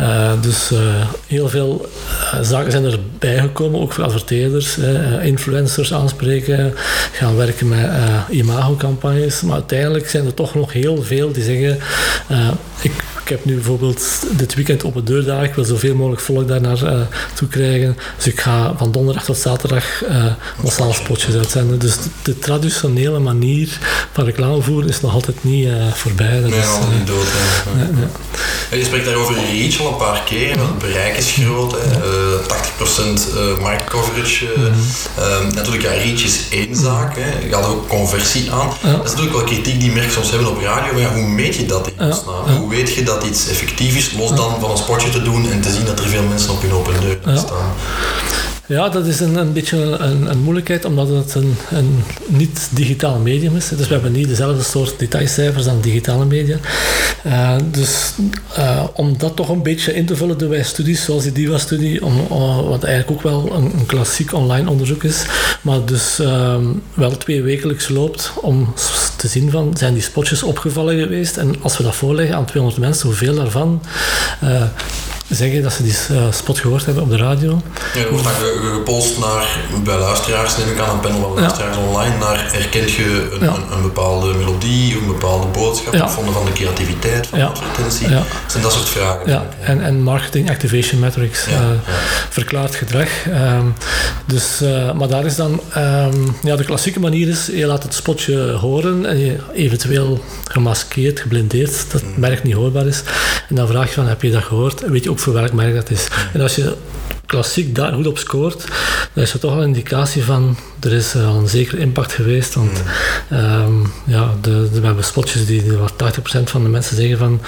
Uh, 0.00 0.42
dus 0.42 0.72
uh, 0.72 0.78
heel 1.26 1.48
veel 1.48 1.88
uh, 2.34 2.40
zaken 2.42 2.70
zijn 2.70 2.84
erbij 2.84 3.38
gekomen, 3.38 3.80
ook 3.80 3.92
voor 3.92 4.04
adverteerders. 4.04 4.78
influencers 5.22 5.94
aanspreken, 5.94 6.74
gaan 7.12 7.36
werken 7.36 7.68
met 7.68 7.90
imago-campagnes. 8.30 9.40
Maar 9.40 9.54
uiteindelijk 9.54 10.08
zijn 10.08 10.26
er 10.26 10.34
toch 10.34 10.54
nog 10.54 10.72
heel 10.72 11.02
veel 11.02 11.32
die 11.32 11.44
zeggen: 11.44 11.78
ik 12.80 12.92
ik 13.28 13.36
heb 13.36 13.44
nu 13.44 13.54
bijvoorbeeld 13.54 14.02
dit 14.30 14.54
weekend 14.54 14.84
op 14.84 14.94
deur 14.94 15.04
deurdag. 15.04 15.42
Ik 15.42 15.54
wil 15.54 15.64
zoveel 15.64 15.94
mogelijk 15.94 16.20
volk 16.20 16.48
daar 16.48 16.60
naar 16.60 16.82
uh, 16.82 17.00
toe 17.34 17.48
krijgen. 17.48 17.96
Dus 18.16 18.26
ik 18.26 18.40
ga 18.40 18.74
van 18.76 18.92
donderdag 18.92 19.24
tot 19.24 19.36
zaterdag 19.36 20.04
uh, 20.04 20.24
massaal 20.62 20.92
spotjes 20.92 21.34
uitzenden. 21.34 21.78
Dus 21.78 21.96
de, 22.22 22.38
traditionele 22.38 23.18
manier 23.18 23.78
van 24.12 24.24
reclame 24.24 24.62
voeren 24.62 24.88
is 24.88 25.00
nog 25.00 25.12
altijd 25.12 25.44
niet 25.44 25.66
uh, 25.66 25.92
voorbij. 25.92 26.40
Dat 26.40 26.50
nee, 26.50 26.58
is, 26.58 26.66
niet 26.98 27.06
dood. 27.06 27.26
Nee, 27.76 27.86
nee. 28.70 28.80
Je 28.80 28.84
spreekt 28.84 29.04
daarover 29.04 29.34
reach 29.34 29.80
al 29.80 29.88
een 29.88 29.96
paar 29.96 30.22
keer. 30.24 30.50
Het 30.50 30.78
bereik 30.78 31.16
is 31.16 31.32
groot. 31.32 31.74
Hè. 31.78 31.96
80% 33.58 33.60
marktcoverage. 33.60 34.46
Mm 34.56 34.64
-hmm. 34.64 35.54
natuurlijk, 35.54 35.82
ja, 35.82 35.90
reach 35.90 36.22
is 36.22 36.40
één 36.50 36.76
zaak. 36.76 37.16
Hè. 37.16 37.46
Je 37.48 37.54
had 37.54 37.66
ook 37.66 37.88
conversie 37.88 38.50
aan. 38.50 38.72
Ja. 38.82 38.92
Dat 38.92 39.04
is 39.04 39.10
natuurlijk 39.10 39.36
wel 39.36 39.46
kritiek 39.46 39.80
die 39.80 39.92
merken 39.92 40.12
soms 40.12 40.30
hebben 40.30 40.48
op 40.48 40.60
radio. 40.62 40.92
Maar 40.92 41.02
ja, 41.02 41.14
hoe 41.14 41.28
meet 41.28 41.54
je 41.54 41.66
dat 41.66 41.90
in. 41.96 42.12
Hoe 42.56 42.68
weet 42.68 42.94
je 42.94 43.02
dat 43.02 43.17
dat 43.18 43.28
iets 43.28 43.48
effectief 43.48 43.96
is, 43.96 44.12
los 44.12 44.30
dan 44.30 44.60
van 44.60 44.70
een 44.70 44.76
sportje 44.76 45.10
te 45.10 45.22
doen 45.22 45.50
en 45.50 45.60
te 45.60 45.70
zien 45.70 45.84
dat 45.84 45.98
er 45.98 46.08
veel 46.08 46.22
mensen 46.22 46.52
op 46.52 46.62
hun 46.62 46.72
open 46.72 47.00
deur 47.00 47.18
staan. 47.38 47.72
Ja, 48.68 48.88
dat 48.88 49.06
is 49.06 49.20
een, 49.20 49.36
een 49.36 49.52
beetje 49.52 49.76
een, 49.76 50.30
een 50.30 50.38
moeilijkheid, 50.38 50.84
omdat 50.84 51.08
het 51.08 51.34
een, 51.34 51.56
een 51.70 52.02
niet-digitaal 52.26 53.18
medium 53.18 53.56
is. 53.56 53.68
Dus 53.68 53.86
we 53.86 53.92
hebben 53.92 54.12
niet 54.12 54.28
dezelfde 54.28 54.62
soort 54.62 54.98
detailcijfers 54.98 55.64
dan 55.64 55.80
digitale 55.80 56.24
media. 56.24 56.56
Uh, 57.26 57.56
dus 57.70 58.12
uh, 58.58 58.84
om 58.94 59.18
dat 59.18 59.36
toch 59.36 59.48
een 59.48 59.62
beetje 59.62 59.94
in 59.94 60.06
te 60.06 60.16
vullen, 60.16 60.38
doen 60.38 60.48
wij 60.48 60.62
studies 60.62 61.04
zoals 61.04 61.22
die 61.22 61.32
DIVA-studie, 61.32 62.00
wat 62.68 62.84
eigenlijk 62.84 63.10
ook 63.10 63.22
wel 63.22 63.52
een, 63.54 63.64
een, 63.64 63.86
klassiek 63.86 64.32
online 64.32 64.70
onderzoek 64.70 65.04
is, 65.04 65.24
maar 65.62 65.84
dus 65.84 66.18
ehm, 66.18 66.64
wel 66.94 67.16
twee 67.16 67.42
wekelijks 67.42 67.88
loopt 67.88 68.32
om 68.40 68.74
te 69.16 69.28
zien 69.28 69.50
van, 69.50 69.76
zijn 69.76 69.92
die 69.92 70.02
spotjes 70.02 70.42
opgevallen 70.42 70.98
geweest? 70.98 71.36
En 71.36 71.54
als 71.62 71.76
we 71.76 71.82
dat 71.82 71.94
voorleggen 71.94 72.36
aan 72.36 72.46
200 72.46 72.82
mensen, 72.82 73.06
hoeveel 73.06 73.34
daarvan 73.34 73.82
zeggen 75.28 75.62
dat 75.62 75.72
ze 75.72 75.82
die 75.82 75.96
spot 76.30 76.58
gehoord 76.58 76.84
hebben 76.84 77.02
op 77.02 77.10
de 77.10 77.16
radio. 77.16 77.62
Ja, 77.94 78.00
er 78.00 78.10
wordt 78.10 78.24
dan 78.24 78.34
gepost 78.34 79.18
naar, 79.18 79.58
bij 79.84 79.96
luisteraars 79.96 80.56
neem 80.56 80.68
ik 80.68 80.78
aan, 80.78 80.94
een 80.94 81.00
panel 81.00 81.20
van 81.20 81.32
luisteraars 81.34 81.76
online, 81.76 82.18
naar 82.18 82.52
herkent 82.52 82.90
je 82.90 83.28
een, 83.40 83.48
een, 83.72 83.82
bepaalde 83.82 84.34
melodie 84.34 84.96
of 84.96 85.00
een 85.00 85.06
bepaalde 85.06 85.46
boodschap, 85.46 85.94
ja. 85.94 86.08
van 86.08 86.24
de 86.24 86.52
creativiteit 86.52 87.26
van 87.26 87.38
de 87.38 87.44
advertentie. 87.44 88.08
Ja. 88.08 88.22
zijn 88.46 88.62
dat 88.62 88.72
soort 88.72 88.88
vragen. 88.88 89.30
Ja, 89.30 89.46
en, 89.60 89.82
en 89.82 90.02
marketing 90.02 90.50
activation 90.50 91.00
metrics, 91.00 91.48
uh, 91.48 91.54
verklaard 92.28 92.74
gedrag. 92.74 93.08
Ehm, 93.26 93.66
dus, 94.26 94.62
uh, 94.62 94.92
maar 94.92 95.08
daar 95.08 95.24
is 95.24 95.36
dan, 95.36 95.60
um, 95.76 96.36
ja, 96.42 96.56
de 96.56 96.64
klassieke 96.64 97.00
manier 97.00 97.28
is, 97.28 97.46
je 97.46 97.66
laat 97.66 97.82
het 97.82 97.94
spotje 97.94 98.50
horen 98.50 99.06
en 99.06 99.18
je 99.18 99.36
eventueel 99.54 100.24
gemaskeerd, 100.44 101.20
geblindeerd, 101.20 101.90
dat 101.90 102.00
het 102.00 102.14
mm. 102.14 102.20
merk 102.20 102.42
niet 102.42 102.54
hoorbaar 102.54 102.86
is. 102.86 103.02
En 103.48 103.54
dan 103.54 103.66
vraag 103.66 103.88
je 103.88 103.94
van, 103.94 104.06
heb 104.06 104.22
je 104.22 104.30
dat 104.30 104.42
gehoord? 104.42 104.80
Weet 104.80 105.04
je 105.04 105.10
ook 105.10 105.17
voor 105.20 105.32
welk 105.32 105.52
merk 105.52 105.74
dat 105.74 105.90
is. 105.90 106.08
En 106.32 106.40
als 106.40 106.54
je 106.54 106.76
klassiek 107.26 107.74
daar 107.74 107.92
goed 107.92 108.06
op 108.06 108.18
scoort, 108.18 108.64
dan 109.12 109.24
is 109.24 109.32
er 109.32 109.38
toch 109.38 109.52
al 109.52 109.60
een 109.60 109.66
indicatie 109.66 110.24
van 110.24 110.56
er 110.80 110.92
is 110.92 111.14
al 111.14 111.36
een 111.36 111.48
zekere 111.48 111.80
impact 111.80 112.12
geweest. 112.12 112.54
Want 112.54 112.82
mm. 113.30 113.38
um, 113.38 113.92
ja, 114.04 114.34
de, 114.40 114.68
de, 114.72 114.80
we 114.80 114.86
hebben 114.86 115.04
spotjes 115.04 115.46
die, 115.46 115.62
die 115.62 115.72
waar 115.72 115.92
80% 116.40 116.42
van 116.44 116.62
de 116.62 116.68
mensen 116.68 116.96
zeggen 116.96 117.18
van 117.18 117.40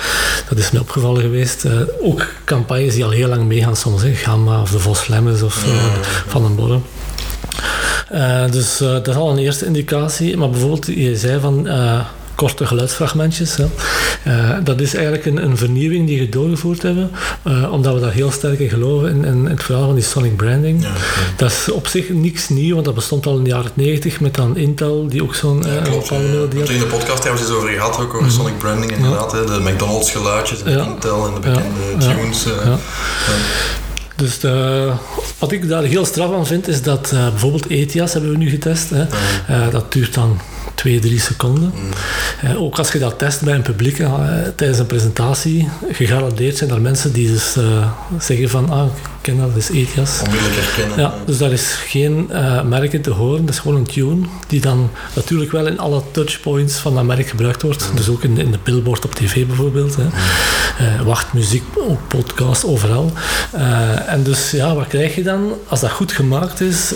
dat 0.49 0.59
is 0.59 0.71
me 0.71 0.81
opgevallen 0.81 1.23
geweest. 1.23 1.65
Uh, 1.65 1.73
ook 2.01 2.27
campagnes 2.45 2.95
die 2.95 3.05
al 3.05 3.11
heel 3.11 3.29
lang 3.29 3.45
meegaan 3.45 3.77
soms, 3.77 4.03
hè, 4.03 4.15
Gamma 4.15 4.61
of 4.61 4.71
de 4.71 4.79
Vos 4.79 5.07
Lemmens 5.07 5.43
of 5.43 5.67
uh, 5.67 5.85
Van 6.27 6.43
den 6.43 6.55
Borren. 6.55 6.83
Uh, 8.13 8.51
dus 8.51 8.77
dat 8.79 9.09
is 9.09 9.15
al 9.15 9.31
een 9.31 9.39
eerste 9.39 9.67
indicatie. 9.67 10.37
Maar 10.37 10.51
bijvoorbeeld, 10.51 10.87
je 10.87 11.17
zei 11.17 11.41
van 11.41 11.69
korte 12.41 12.67
geluidsfragmentjes. 12.67 13.57
Hè. 13.57 13.67
Uh, 14.27 14.57
dat 14.65 14.81
is 14.81 14.95
eigenlijk 14.95 15.27
een, 15.27 15.45
een, 15.45 15.57
vernieuwing 15.57 16.07
die 16.07 16.19
we 16.19 16.29
doorgevoerd 16.29 16.83
hebben, 16.83 17.11
uh, 17.47 17.73
omdat 17.73 17.95
we 17.95 18.01
daar 18.01 18.13
heel 18.13 18.31
sterk 18.31 18.59
in 18.59 18.69
geloven 18.69 19.09
in, 19.09 19.25
in, 19.25 19.47
het 19.47 19.63
verhaal 19.63 19.85
van 19.85 19.95
die 19.95 20.05
sonic 20.05 20.37
branding. 20.37 20.83
Ja, 20.83 20.93
Dat 21.37 21.51
is 21.51 21.71
op 21.71 21.87
zich 21.87 22.09
niks 22.09 22.49
nieuw, 22.49 22.73
want 22.75 22.85
dat 22.85 22.95
bestond 22.95 23.27
al 23.27 23.37
in 23.37 23.45
de 23.45 23.51
jaren 23.51 23.71
90 23.75 24.21
met 24.21 24.35
dan 24.35 24.57
Intel, 24.57 25.09
die 25.09 25.23
ook 25.23 25.35
zo'n 25.35 25.63
ja, 25.63 25.69
uh, 25.69 25.83
bepaalde 25.83 26.29
melodie 26.29 26.61
had. 26.61 26.69
in 26.69 26.79
de 26.79 26.87
podcast 26.87 27.25
hebben 27.25 27.43
we 27.43 27.49
eens 27.49 27.57
over 27.57 27.69
gehad, 27.69 27.99
ook 27.99 28.15
over 28.15 28.23
mm 28.23 28.31
sonic 28.31 28.59
branding 28.59 28.93
inderdaad. 28.93 29.33
Hè, 29.33 29.45
de 29.45 29.61
McDonald's 29.71 30.11
geluidjes, 30.11 30.63
en 30.63 30.79
Intel 30.79 31.27
en 31.27 31.35
de 31.35 31.41
bekende 31.41 32.15
tunes. 32.15 32.47
Dus 34.17 34.39
de, 34.39 34.93
wat 35.39 35.53
ik 35.53 35.69
daar 35.69 35.83
heel 35.83 36.05
straf 36.05 36.33
aan 36.33 36.47
vind, 36.47 36.69
is 36.69 36.83
dat 36.83 37.11
uh, 37.15 37.29
bijvoorbeeld 37.29 37.67
ETIAS 37.67 38.13
hebben 38.13 38.31
we 38.31 38.37
nu 38.37 38.51
getest. 38.51 38.91
Hè. 38.91 39.05
Uh, 39.51 39.71
dat 39.71 39.93
duurt 39.93 40.15
dan 40.15 40.41
twee, 40.81 40.99
drie 40.99 41.21
seconden. 41.21 41.73
Mm. 41.75 42.51
Uh, 42.51 42.63
ook 42.63 42.79
als 42.79 42.93
je 42.93 42.99
dat 42.99 43.19
test 43.19 43.43
bij 43.43 43.55
een 43.55 43.63
publiek 43.63 44.03
tijdens 44.57 44.79
een 44.79 44.87
presentatie, 44.87 45.69
gegarandeerd 45.91 46.57
zijn 46.57 46.71
er 46.71 46.81
mensen 46.81 47.13
die 47.13 47.27
dus 47.31 47.57
zeggen 48.19 48.51
van 48.51 48.71
ah, 48.71 48.89
ken 49.21 49.39
dat, 49.39 49.57
is 49.57 49.71
ETIAS. 49.71 50.21
Onmiddellijk 50.25 50.61
herkennen. 50.61 50.99
Ja, 50.99 51.15
dus 51.27 51.39
daar 51.39 51.53
is 51.53 51.73
geen 51.73 52.29
uh, 52.33 52.63
merken 52.63 53.01
te 53.01 53.11
horen, 53.11 53.47
dat 53.47 53.55
is 53.55 53.61
gewoon 53.61 53.77
een 53.77 53.87
tune 53.87 54.27
die 54.47 54.61
dan 54.61 54.91
natuurlijk 55.15 55.53
wel 55.53 55.67
in 55.67 55.79
alle 55.79 56.03
touchpoints 56.11 56.77
van 56.77 56.95
dat 56.95 57.05
merk 57.05 57.29
gebruikt 57.29 57.63
wordt. 57.63 57.91
Mm. 57.91 57.97
Dus 57.97 58.09
ook 58.09 58.23
in, 58.23 58.39
in, 58.39 58.51
de 58.51 58.59
billboard 58.63 59.05
op 59.05 59.15
tv 59.15 59.47
bijvoorbeeld. 59.47 59.97
Hè. 59.97 60.03
Mm. 60.03 60.11
Uh, 60.81 61.03
wachtmuziek, 61.03 61.63
ook 61.77 62.09
podcast, 62.09 62.65
overal. 62.65 63.13
Uh, 63.55 64.09
en 64.09 64.23
dus 64.23 64.51
ja, 64.51 64.75
wat 64.75 64.87
krijg 64.87 65.15
je 65.15 65.23
dan 65.23 65.53
als 65.69 65.81
dat 65.81 65.91
goed 65.91 66.13
gemaakt 66.13 66.61
is 66.61 66.95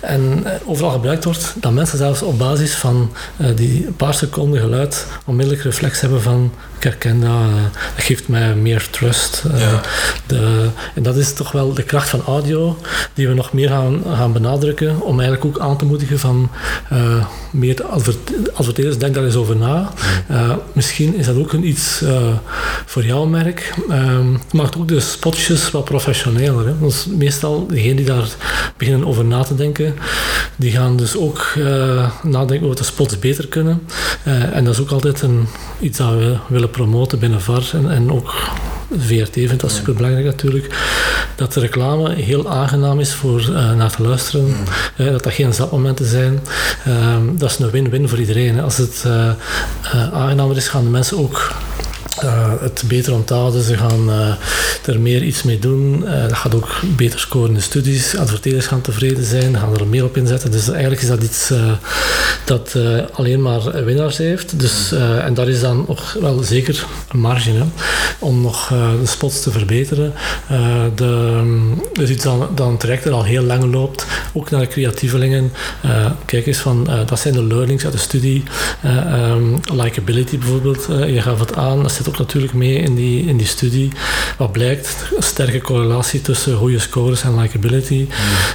en 0.00 0.44
overal 0.64 0.90
gebruikt 0.90 1.24
wordt, 1.24 1.54
dat 1.56 1.72
mensen 1.72 1.98
zelfs 1.98 2.22
op 2.22 2.38
basis 2.38 2.74
van 2.74 3.12
die 3.54 3.90
paar 3.96 4.14
seconden 4.14 4.60
geluid 4.60 5.06
onmiddellijk 5.24 5.64
reflex 5.64 6.00
hebben 6.00 6.22
van 6.22 6.52
ik 6.78 6.84
herken 6.84 7.20
dat, 7.20 7.30
dat 7.94 8.04
geeft 8.04 8.28
mij 8.28 8.54
meer 8.54 8.90
trust. 8.90 9.42
Ja. 9.56 9.80
De, 10.26 10.68
en 10.94 11.02
dat 11.02 11.16
is 11.16 11.27
toch 11.32 11.52
wel 11.52 11.74
de 11.74 11.82
kracht 11.82 12.08
van 12.08 12.22
audio 12.26 12.76
die 13.14 13.28
we 13.28 13.34
nog 13.34 13.52
meer 13.52 13.68
gaan, 13.68 14.02
gaan 14.14 14.32
benadrukken 14.32 15.00
om 15.00 15.20
eigenlijk 15.20 15.44
ook 15.44 15.62
aan 15.62 15.76
te 15.76 15.84
moedigen 15.84 16.18
van 16.18 16.50
uh, 16.92 17.24
meer 17.50 17.84
adverteerders, 18.52 18.98
denk 18.98 19.14
daar 19.14 19.24
eens 19.24 19.34
over 19.34 19.56
na. 19.56 19.92
Uh, 20.30 20.52
misschien 20.72 21.14
is 21.14 21.26
dat 21.26 21.36
ook 21.36 21.52
een 21.52 21.68
iets 21.68 22.02
uh, 22.02 22.18
voor 22.86 23.04
jouw 23.04 23.24
merk. 23.24 23.74
maakt 24.52 24.76
ook 24.76 24.88
de 24.88 25.00
spotjes 25.00 25.70
wat 25.70 25.84
professioneler. 25.84 26.66
Hè? 26.66 26.78
Dus 26.80 27.06
meestal 27.06 27.66
degenen 27.66 27.96
die 27.96 28.06
daar 28.06 28.28
beginnen 28.76 29.06
over 29.06 29.24
na 29.24 29.42
te 29.42 29.54
denken, 29.54 29.94
die 30.56 30.70
gaan 30.70 30.96
dus 30.96 31.16
ook 31.16 31.54
nadenken 32.22 32.64
over 32.64 32.76
de 32.76 32.84
spots 32.84 33.18
beter 33.18 33.48
kunnen. 33.48 33.82
en 34.52 34.64
dat 34.64 34.74
is 34.74 34.80
ook 34.80 34.90
altijd 34.90 35.22
een, 35.22 35.46
iets 35.80 35.98
dat 35.98 36.10
we 36.10 36.36
willen 36.48 36.70
promoten 36.70 37.18
binnen 37.18 37.40
VAR 37.40 37.70
en, 37.72 37.90
en 37.90 38.12
ook 38.12 38.34
VRT 38.96 39.32
vindt 39.32 39.60
dat 39.60 39.70
super 39.70 39.94
belangrijk 39.94 40.26
natuurlijk. 40.26 40.74
Dat 41.36 41.52
de 41.52 41.60
reclame 41.60 42.14
heel 42.14 42.48
aangenaam 42.48 43.00
is 43.00 43.14
voor 43.14 43.40
uh, 43.40 43.74
naar 43.74 43.90
te 43.90 44.02
luisteren. 44.02 44.44
Mm. 44.46 44.64
Dat 45.12 45.22
dat 45.22 45.32
geen 45.32 45.54
zapmomenten 45.54 46.06
zijn. 46.06 46.40
Uh, 46.88 47.16
dat 47.32 47.50
is 47.50 47.58
een 47.58 47.70
win-win 47.70 48.08
voor 48.08 48.18
iedereen. 48.18 48.60
Als 48.60 48.76
het 48.76 49.04
uh, 49.06 49.32
aangenamer 50.12 50.56
is, 50.56 50.68
gaan 50.68 50.84
de 50.84 50.90
mensen 50.90 51.18
ook 51.18 51.52
uh, 52.24 52.52
het 52.60 52.82
beter 52.86 53.12
onthouden. 53.12 53.62
Ze 53.62 53.76
gaan 53.76 54.08
uh, 54.08 54.34
er 54.86 55.00
meer 55.00 55.22
iets 55.22 55.42
mee 55.42 55.58
doen. 55.58 56.02
Uh, 56.04 56.22
dat 56.22 56.32
gaat 56.32 56.54
ook 56.54 56.80
beter 56.96 57.20
scoren 57.20 57.48
in 57.48 57.54
de 57.54 57.60
studies. 57.60 58.16
Adverteerders 58.16 58.66
gaan 58.66 58.80
tevreden 58.80 59.24
zijn, 59.24 59.58
gaan 59.58 59.74
er 59.78 59.86
meer 59.86 60.04
op 60.04 60.16
inzetten. 60.16 60.50
Dus 60.50 60.68
eigenlijk 60.68 61.02
is 61.02 61.08
dat 61.08 61.22
iets 61.22 61.52
dat 62.44 62.76
alleen 63.12 63.42
maar 63.42 63.84
winnaars 63.84 64.16
heeft. 64.16 64.60
Dus, 64.60 64.92
en 65.22 65.34
daar 65.34 65.48
is 65.48 65.60
dan 65.60 65.84
nog 65.88 66.16
wel 66.20 66.42
zeker 66.42 66.86
een 67.08 67.18
marge 67.18 67.50
hè, 67.50 67.64
om 68.18 68.42
nog 68.42 68.68
de 69.00 69.06
spots 69.06 69.42
te 69.42 69.50
verbeteren. 69.50 70.12
de, 70.94 71.42
dus 71.92 72.10
iets 72.10 72.24
dan, 72.24 72.48
dan 72.54 72.76
traject 72.76 73.04
er 73.04 73.12
al 73.12 73.24
heel 73.24 73.42
lang 73.42 73.72
loopt, 73.72 74.06
ook 74.32 74.50
naar 74.50 74.60
de 74.60 74.66
creatievelingen. 74.66 75.52
kijk 76.24 76.46
eens 76.46 76.58
van, 76.58 76.88
dat 77.06 77.18
zijn 77.20 77.34
de 77.34 77.44
learnings 77.44 77.84
uit 77.84 77.92
de 77.92 77.98
studie. 77.98 78.42
Um, 78.84 79.60
likability 79.72 80.38
bijvoorbeeld, 80.38 80.86
je 81.06 81.20
gaf 81.22 81.40
het 81.40 81.56
aan, 81.56 81.82
dat 81.82 81.92
ook 82.08 82.18
natuurlijk 82.18 82.52
mee 82.52 82.74
in 82.74 82.94
die, 82.94 83.26
in 83.26 83.36
die 83.36 83.46
studie. 83.46 83.92
Wat 84.36 84.52
blijkt, 84.52 84.88
een 85.16 85.22
sterke 85.22 85.60
correlatie 85.60 86.20
tussen 86.20 86.56
goede 86.56 86.78
scores 86.78 87.22
en 87.22 87.40
likability. 87.40 88.08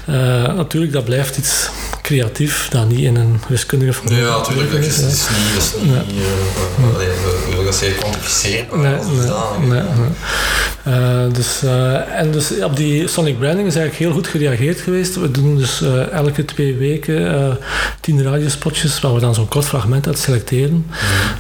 Mm. 0.08 0.14
Uh, 0.16 0.22
natuurlijk, 0.54 0.94
dat 0.94 1.06
blijft 1.06 1.38
iets 1.38 1.70
creatief, 2.02 2.68
dat 2.70 2.88
niet 2.88 3.00
in 3.00 3.16
een 3.16 3.42
wiskundige 3.48 3.94
vorm. 3.94 4.16
Ja, 4.16 4.38
natuurlijk, 4.38 4.72
dat 4.72 4.80
is, 4.80 4.98
is, 4.98 5.04
niet, 5.04 5.58
is 5.58 5.74
niet 5.82 5.94
ja. 5.94 6.04
uh, 7.64 7.72
zeer 7.72 7.92
kwantificeren. 7.92 8.82
Nee, 8.82 8.96
nee, 9.60 9.82
nee, 9.82 9.82
uh, 10.88 11.34
dus, 11.34 11.64
uh, 11.64 12.20
en 12.20 12.32
dus 12.32 12.62
op 12.62 12.76
die 12.76 13.08
sonic 13.08 13.40
branding 13.40 13.68
is 13.68 13.76
eigenlijk 13.76 14.06
heel 14.06 14.14
goed 14.14 14.28
gereageerd 14.28 14.80
geweest. 14.80 15.16
We 15.16 15.32
doen 15.32 15.58
dus 15.58 15.82
uh, 15.82 16.12
elke 16.12 16.46
twee 16.46 16.76
weken 16.76 17.58
tien 18.00 18.24
radiospotjes 18.24 19.00
waar 19.00 19.14
we 19.14 19.20
dan 19.20 19.36
zo'n 19.36 19.48
kort 19.48 19.66
fragment 19.66 20.08
uit 20.08 20.20
selecteren. 20.20 20.86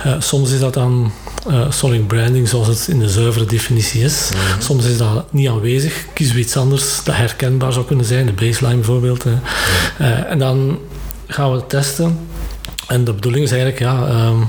Mm. 0.05 0.21
soms 0.21 0.51
is 0.51 0.59
dat 0.59 0.73
dan 0.73 1.11
sonic 1.69 2.07
branding 2.07 2.47
zoals 2.47 2.67
het 2.67 2.87
in 2.87 2.99
de 2.99 3.09
zuivere 3.09 3.45
definitie 3.45 4.03
is. 4.03 4.29
Mm. 4.33 4.61
Soms 4.61 4.85
is 4.85 4.97
dat 4.97 5.33
niet 5.33 5.49
aanwezig. 5.49 6.05
Kiezen 6.13 6.35
we 6.35 6.41
iets 6.41 6.57
anders 6.57 7.03
dat 7.03 7.15
herkenbaar 7.15 7.73
zou 7.73 7.85
kunnen 7.85 8.05
zijn, 8.05 8.25
de 8.25 8.33
baseline 8.33 8.75
bijvoorbeeld. 8.75 9.25
Mm. 9.25 9.41
en 10.05 10.39
dan 10.39 10.79
gaan 11.27 11.53
we 11.53 11.67
testen. 11.67 12.17
En 12.87 13.03
de 13.03 13.13
bedoeling 13.13 13.43
is 13.43 13.51
eigenlijk, 13.51 13.81
ja, 13.81 14.27
um, 14.27 14.47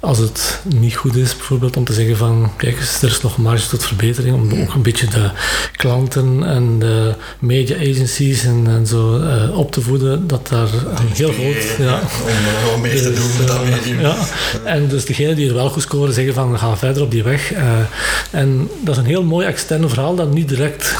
als 0.00 0.18
het 0.18 0.60
niet 0.64 0.96
goed 0.96 1.16
is, 1.16 1.36
bijvoorbeeld 1.36 1.76
om 1.76 1.84
te 1.84 1.92
zeggen 1.92 2.16
van, 2.16 2.52
kijk 2.56 2.76
er 2.76 3.08
is 3.08 3.20
nog 3.20 3.36
marge 3.36 3.68
tot 3.68 3.84
verbetering, 3.84 4.34
om 4.34 4.60
ook 4.60 4.74
een 4.74 4.82
beetje 4.82 5.06
de 5.06 5.30
klanten 5.72 6.44
en 6.44 6.78
de 6.78 7.14
media 7.38 7.76
agencies 7.76 8.44
en, 8.44 8.66
en 8.66 8.86
zo 8.86 9.20
uh, 9.20 9.58
op 9.58 9.72
te 9.72 9.80
voeden, 9.80 10.26
dat 10.26 10.48
daar 10.48 10.68
een 10.72 11.12
heel 11.12 11.32
groot... 11.32 11.76
Ja, 11.78 12.00
om, 12.74 12.80
meer 12.80 12.96
te 12.96 13.10
dus, 13.10 13.18
doen 13.18 13.36
met 13.38 13.46
dat 13.46 13.62
eh, 13.62 13.68
medium. 13.68 14.00
Ja, 14.00 14.16
en 14.64 14.88
dus 14.88 15.04
degenen 15.04 15.36
die 15.36 15.48
er 15.48 15.54
wel 15.54 15.70
goed 15.70 15.82
scoren, 15.82 16.14
zeggen 16.14 16.34
van, 16.34 16.52
we 16.52 16.58
gaan 16.58 16.78
verder 16.78 17.02
op 17.02 17.10
die 17.10 17.22
weg. 17.22 17.52
Uh, 17.52 17.60
en 18.30 18.68
dat 18.84 18.94
is 18.94 19.00
een 19.00 19.08
heel 19.08 19.24
mooi 19.24 19.46
externe 19.46 19.88
verhaal 19.88 20.14
dat 20.14 20.32
niet 20.32 20.48
direct 20.48 20.94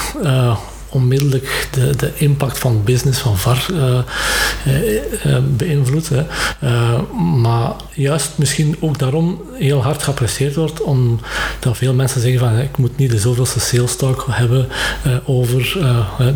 onmiddellijk 0.88 1.68
de, 1.70 1.96
de 1.96 2.10
impact 2.14 2.58
van 2.58 2.84
business 2.84 3.20
van 3.20 3.38
VAR 3.38 3.66
uh, 3.72 3.98
uh, 5.26 5.36
beïnvloedt. 5.56 6.10
Maar 7.42 7.72
juist 7.92 8.30
misschien 8.34 8.76
ook 8.80 8.98
daarom 8.98 9.40
heel 9.52 9.82
hard 9.82 10.02
geapprecieerd 10.02 10.54
wordt, 10.54 10.82
omdat 10.82 11.76
veel 11.76 11.94
mensen 11.94 12.20
zeggen 12.20 12.40
van 12.40 12.58
ik 12.58 12.76
moet 12.76 12.96
niet 12.96 13.10
de 13.10 13.18
zoveelste 13.18 13.60
sales 13.60 13.96
talk 13.96 14.26
hebben 14.30 14.68
over 15.24 15.78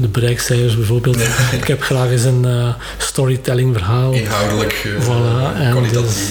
de 0.00 0.08
bereikcijfers 0.08 0.76
bijvoorbeeld. 0.76 1.16
ik 1.60 1.66
heb 1.66 1.82
graag 1.82 2.10
eens 2.10 2.24
een 2.24 2.74
storytelling 2.98 3.76
verhaal. 3.76 4.12
Inhoudelijk. 4.12 4.88
Voilà. 5.00 5.60
En, 5.60 5.82
dus, 5.92 6.30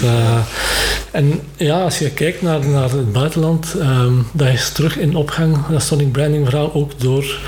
en 1.11 1.41
ja, 1.55 1.83
als 1.83 1.99
je 1.99 2.09
kijkt 2.09 2.41
naar, 2.41 2.67
naar 2.67 2.89
het 2.89 3.11
buitenland, 3.11 3.75
um, 3.75 4.27
dat 4.31 4.47
is 4.47 4.69
terug 4.69 4.97
in 4.97 5.15
opgang, 5.15 5.57
dat 5.69 5.83
Sonic 5.83 6.11
Branding 6.11 6.47
verhaal, 6.47 6.73
ook 6.73 6.91
door 6.99 7.39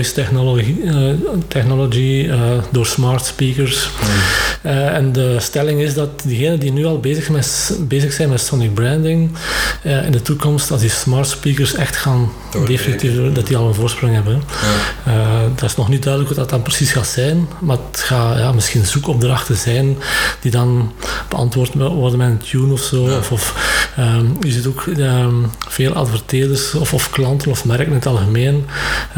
voice 0.00 0.14
technology, 0.14 0.74
technology 1.48 2.30
door 2.70 2.86
smart 2.86 3.24
speakers. 3.24 3.90
Hmm. 4.00 4.70
en 4.72 5.12
de 5.12 5.36
stelling 5.38 5.80
is 5.80 5.94
dat 5.94 6.22
diegenen 6.24 6.58
die 6.58 6.72
nu 6.72 6.84
al 6.84 7.00
bezig, 7.00 7.30
met, 7.30 7.78
bezig 7.80 8.12
zijn 8.12 8.28
met 8.28 8.40
sonic 8.40 8.74
branding, 8.74 9.30
in 9.82 10.12
de 10.12 10.22
toekomst, 10.22 10.70
als 10.70 10.80
die 10.80 10.90
smart 10.90 11.28
speakers 11.28 11.74
echt 11.74 11.96
gaan 11.96 12.30
definitief, 12.66 13.32
dat 13.32 13.46
die 13.46 13.56
al 13.56 13.66
een 13.66 13.74
voorsprong 13.74 14.14
hebben. 14.14 14.42
Ja. 15.04 15.48
dat 15.54 15.70
is 15.70 15.76
nog 15.76 15.88
niet 15.88 16.02
duidelijk 16.02 16.34
wat 16.34 16.38
dat 16.38 16.50
dan 16.50 16.62
precies 16.62 16.92
gaat 16.92 17.06
zijn, 17.06 17.48
maar 17.60 17.76
het 17.90 18.00
gaat 18.00 18.38
ja, 18.38 18.52
misschien 18.52 18.86
zoekopdrachten 18.86 19.56
zijn 19.56 19.96
die 20.40 20.50
dan 20.50 20.92
beantwoord 21.28 21.74
worden 21.74 22.18
met 22.18 22.28
een 22.28 22.38
tune 22.38 22.72
of 22.72 22.80
zo. 22.80 23.02
Of, 23.02 23.32
of 23.32 23.54
um, 23.98 24.36
je 24.40 24.50
ziet 24.50 24.66
ook 24.66 24.86
um, 24.86 25.50
veel 25.68 25.92
adverteerders 25.92 26.74
of, 26.74 26.94
of 26.94 27.10
klanten 27.10 27.50
of 27.50 27.64
merken 27.64 27.86
in 27.86 27.92
het 27.92 28.06
algemeen 28.06 28.66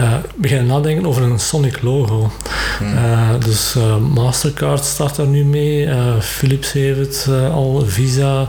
uh, 0.01 0.15
beginnen 0.35 0.71
nadenken 0.73 1.07
over 1.07 1.23
een 1.23 1.41
Sonic 1.41 1.83
logo. 1.83 2.31
Hmm. 2.79 2.95
Uh, 2.95 3.31
dus 3.45 3.75
uh, 3.77 3.97
Mastercard 3.97 4.85
start 4.85 5.17
daar 5.17 5.27
nu 5.27 5.45
mee, 5.45 5.89
Philips 6.21 6.73
heeft 6.73 6.99
het 6.99 7.29
al, 7.53 7.85
Visa, 7.87 8.49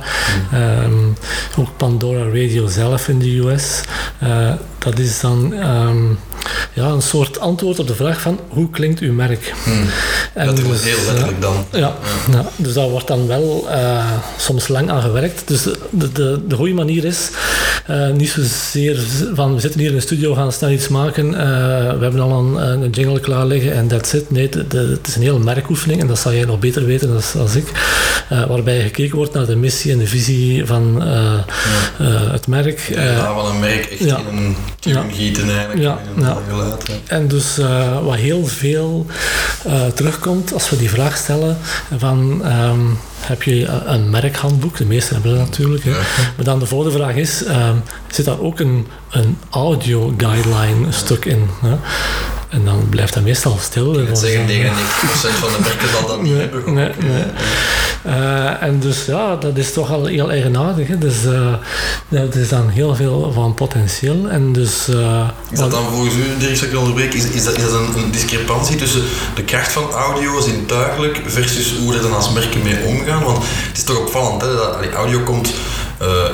hmm. 0.49 0.61
um, 0.61 1.15
ook 1.57 1.77
Pandora 1.77 2.23
Radio 2.23 2.67
zelf 2.67 3.07
in 3.07 3.19
de 3.19 3.37
US. 3.37 3.81
dat 4.79 4.99
is 4.99 5.19
dan 5.19 5.53
ja, 6.73 6.87
een 6.87 7.01
soort 7.01 7.39
antwoord 7.39 7.79
op 7.79 7.87
de 7.87 7.95
vraag 7.95 8.21
van 8.21 8.39
hoe 8.47 8.69
klinkt 8.69 8.99
uw 8.99 9.13
merk? 9.13 9.53
Hmm. 9.63 9.85
En 10.33 10.45
dat 10.45 10.59
is 10.59 10.67
dus, 10.67 10.83
heel 10.83 11.05
letterlijk 11.05 11.41
dan. 11.41 11.65
Ja, 11.71 11.95
ja. 12.31 12.45
dus 12.55 12.73
daar 12.73 12.89
wordt 12.89 13.07
dan 13.07 13.27
wel 13.27 13.67
uh, 13.69 14.11
soms 14.37 14.67
lang 14.67 14.89
aan 14.89 15.01
gewerkt. 15.01 15.47
Dus 15.47 15.63
de, 15.89 16.11
de, 16.11 16.41
de 16.47 16.55
goede 16.55 16.73
manier 16.73 17.05
is 17.05 17.29
uh, 17.89 18.09
niet 18.09 18.29
zozeer 18.29 18.99
van 19.33 19.53
we 19.53 19.59
zitten 19.59 19.79
hier 19.79 19.89
in 19.89 19.95
de 19.95 20.01
studio, 20.01 20.33
gaan 20.33 20.51
snel 20.51 20.69
iets 20.69 20.87
maken, 20.87 21.25
uh, 21.27 21.33
we 21.33 22.01
hebben 22.01 22.12
al 22.19 22.39
een, 22.39 22.83
een 22.83 22.89
jingle 22.89 23.19
klaar 23.19 23.45
liggen 23.45 23.73
en 23.73 23.87
that's 23.87 24.13
it. 24.13 24.31
Nee, 24.31 24.49
de, 24.49 24.67
de, 24.67 24.77
het 24.77 25.07
is 25.07 25.15
een 25.15 25.21
hele 25.21 25.39
merkoefening 25.39 26.01
en 26.01 26.07
dat 26.07 26.19
zal 26.19 26.33
jij 26.33 26.45
nog 26.45 26.59
beter 26.59 26.85
weten 26.85 27.07
dan 27.07 27.41
als 27.41 27.55
ik. 27.55 27.71
waarbij 28.29 28.81
gekeken 28.81 29.15
wordt 29.15 29.33
naar 29.33 29.45
de 29.45 29.55
missie 29.55 29.91
en 29.91 29.97
de 29.97 30.07
visie 30.07 30.65
van 30.65 30.95
ja. 30.99 31.45
het 32.31 32.47
merk. 32.47 32.79
ja, 32.79 33.33
van 33.33 33.45
een 33.45 33.59
merk 33.59 33.85
echt 33.85 33.99
in 33.99 34.37
een 34.37 34.55
tune 34.79 35.01
gieten 35.11 35.49
eigenlijk. 35.49 35.81
Ja, 35.81 35.99
ja. 36.17 36.37
En 37.07 37.27
dus 37.27 37.57
wat 38.03 38.15
heel 38.15 38.45
veel 38.45 39.05
terugkomt 39.93 40.53
als 40.53 40.69
we 40.69 40.77
die 40.77 40.89
vraag 40.89 41.17
stellen 41.17 41.57
van 41.97 42.41
um, 42.45 42.97
heb 43.27 43.43
je 43.43 43.65
een 43.67 44.09
merkhandboek, 44.09 44.77
de 44.77 44.85
meesten 44.85 45.13
hebben 45.13 45.35
dat 45.35 45.45
natuurlijk. 45.45 45.83
Hè. 45.83 45.91
Maar 46.35 46.45
dan 46.45 46.59
de 46.59 46.65
volgende 46.65 46.97
vraag 46.97 47.15
is, 47.15 47.45
um, 47.47 47.81
zit 48.07 48.25
daar 48.25 48.39
ook 48.39 48.59
een, 48.59 48.87
een 49.11 49.37
audio 49.49 50.13
guideline 50.17 50.91
stuk 50.91 51.25
in? 51.25 51.47
Hè? 51.61 51.75
En 52.53 52.65
dan 52.65 52.87
blijft 52.89 53.13
dat 53.13 53.23
meestal 53.23 53.57
stil. 53.61 53.99
Ik 53.99 54.07
zeggen, 54.13 54.45
tegen 54.45 54.71
90% 54.71 54.75
van 55.39 55.51
de 55.51 55.59
merken 55.61 55.89
zal 55.89 56.07
dat 56.07 56.21
niet 56.21 56.37
hebben. 56.37 56.73
Nee, 56.73 56.89
nee. 56.99 57.23
Uh, 58.05 58.63
en 58.63 58.79
dus 58.79 59.05
ja, 59.05 59.35
dat 59.35 59.57
is 59.57 59.73
toch 59.73 59.91
al 59.91 60.05
heel 60.05 60.31
eigenaardig. 60.31 60.87
Hè. 60.87 60.97
Dus 60.97 61.23
uh, 61.25 62.19
er 62.19 62.35
is 62.35 62.49
dan 62.49 62.69
heel 62.69 62.95
veel 62.95 63.31
van 63.31 63.53
potentieel. 63.53 64.29
En 64.29 64.53
dus, 64.53 64.87
uh, 64.89 65.27
is 65.49 65.59
dat 65.59 65.71
dan 65.71 65.83
volgens 65.91 66.15
u, 66.15 66.37
Dirk, 66.37 66.61
ik 66.61 66.77
onderbreek, 66.77 67.13
is, 67.13 67.25
is, 67.25 67.43
dat, 67.43 67.57
is 67.57 67.63
dat 67.63 67.73
een, 67.73 68.03
een, 68.03 68.11
discrepantie 68.11 68.75
tussen 68.75 69.03
de 69.35 69.43
kracht 69.43 69.71
van 69.71 69.91
audio 69.91 70.41
zintuigelijk 70.41 71.21
versus 71.25 71.73
hoe 71.77 71.95
er 71.95 72.01
dan 72.01 72.13
als 72.13 72.31
merken 72.31 72.63
mee 72.63 72.85
omgaan? 72.85 73.23
Want 73.23 73.37
het 73.37 73.77
is 73.77 73.83
toch 73.83 73.99
opvallend 73.99 74.41
hè, 74.41 74.55
dat 74.55 74.75
allee, 74.75 74.91
audio 74.91 75.19
komt 75.19 75.53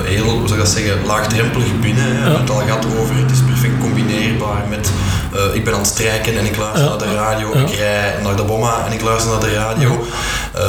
heel, 0.02 0.24
hoe 0.24 0.48
zou 0.48 0.52
ik 0.52 0.64
dat 0.64 0.68
zeggen, 0.68 1.06
laagdrempelig 1.06 1.80
binnen. 1.80 2.16
Hè. 2.16 2.38
Het 2.38 2.50
al 2.50 2.56
gehad 2.56 2.86
over, 3.00 3.16
het 3.16 3.30
is 3.30 3.38
perfect 3.46 3.78
combineerbaar 3.80 4.64
met 4.68 4.90
uh, 5.34 5.54
ik 5.54 5.64
ben 5.64 5.72
aan 5.72 5.78
het 5.78 5.88
strijken 5.88 6.38
en 6.38 6.44
ik 6.44 6.56
luister 6.56 6.88
naar 6.88 6.98
de 6.98 7.14
radio, 7.14 7.52
ik 7.52 7.70
rij 7.70 8.14
naar 8.22 8.36
de 8.36 8.42
bomma 8.42 8.86
en 8.86 8.92
ik 8.92 9.00
luister 9.00 9.30
naar 9.30 9.40
de 9.40 9.54
radio. 9.54 10.04
Uh, 10.56 10.62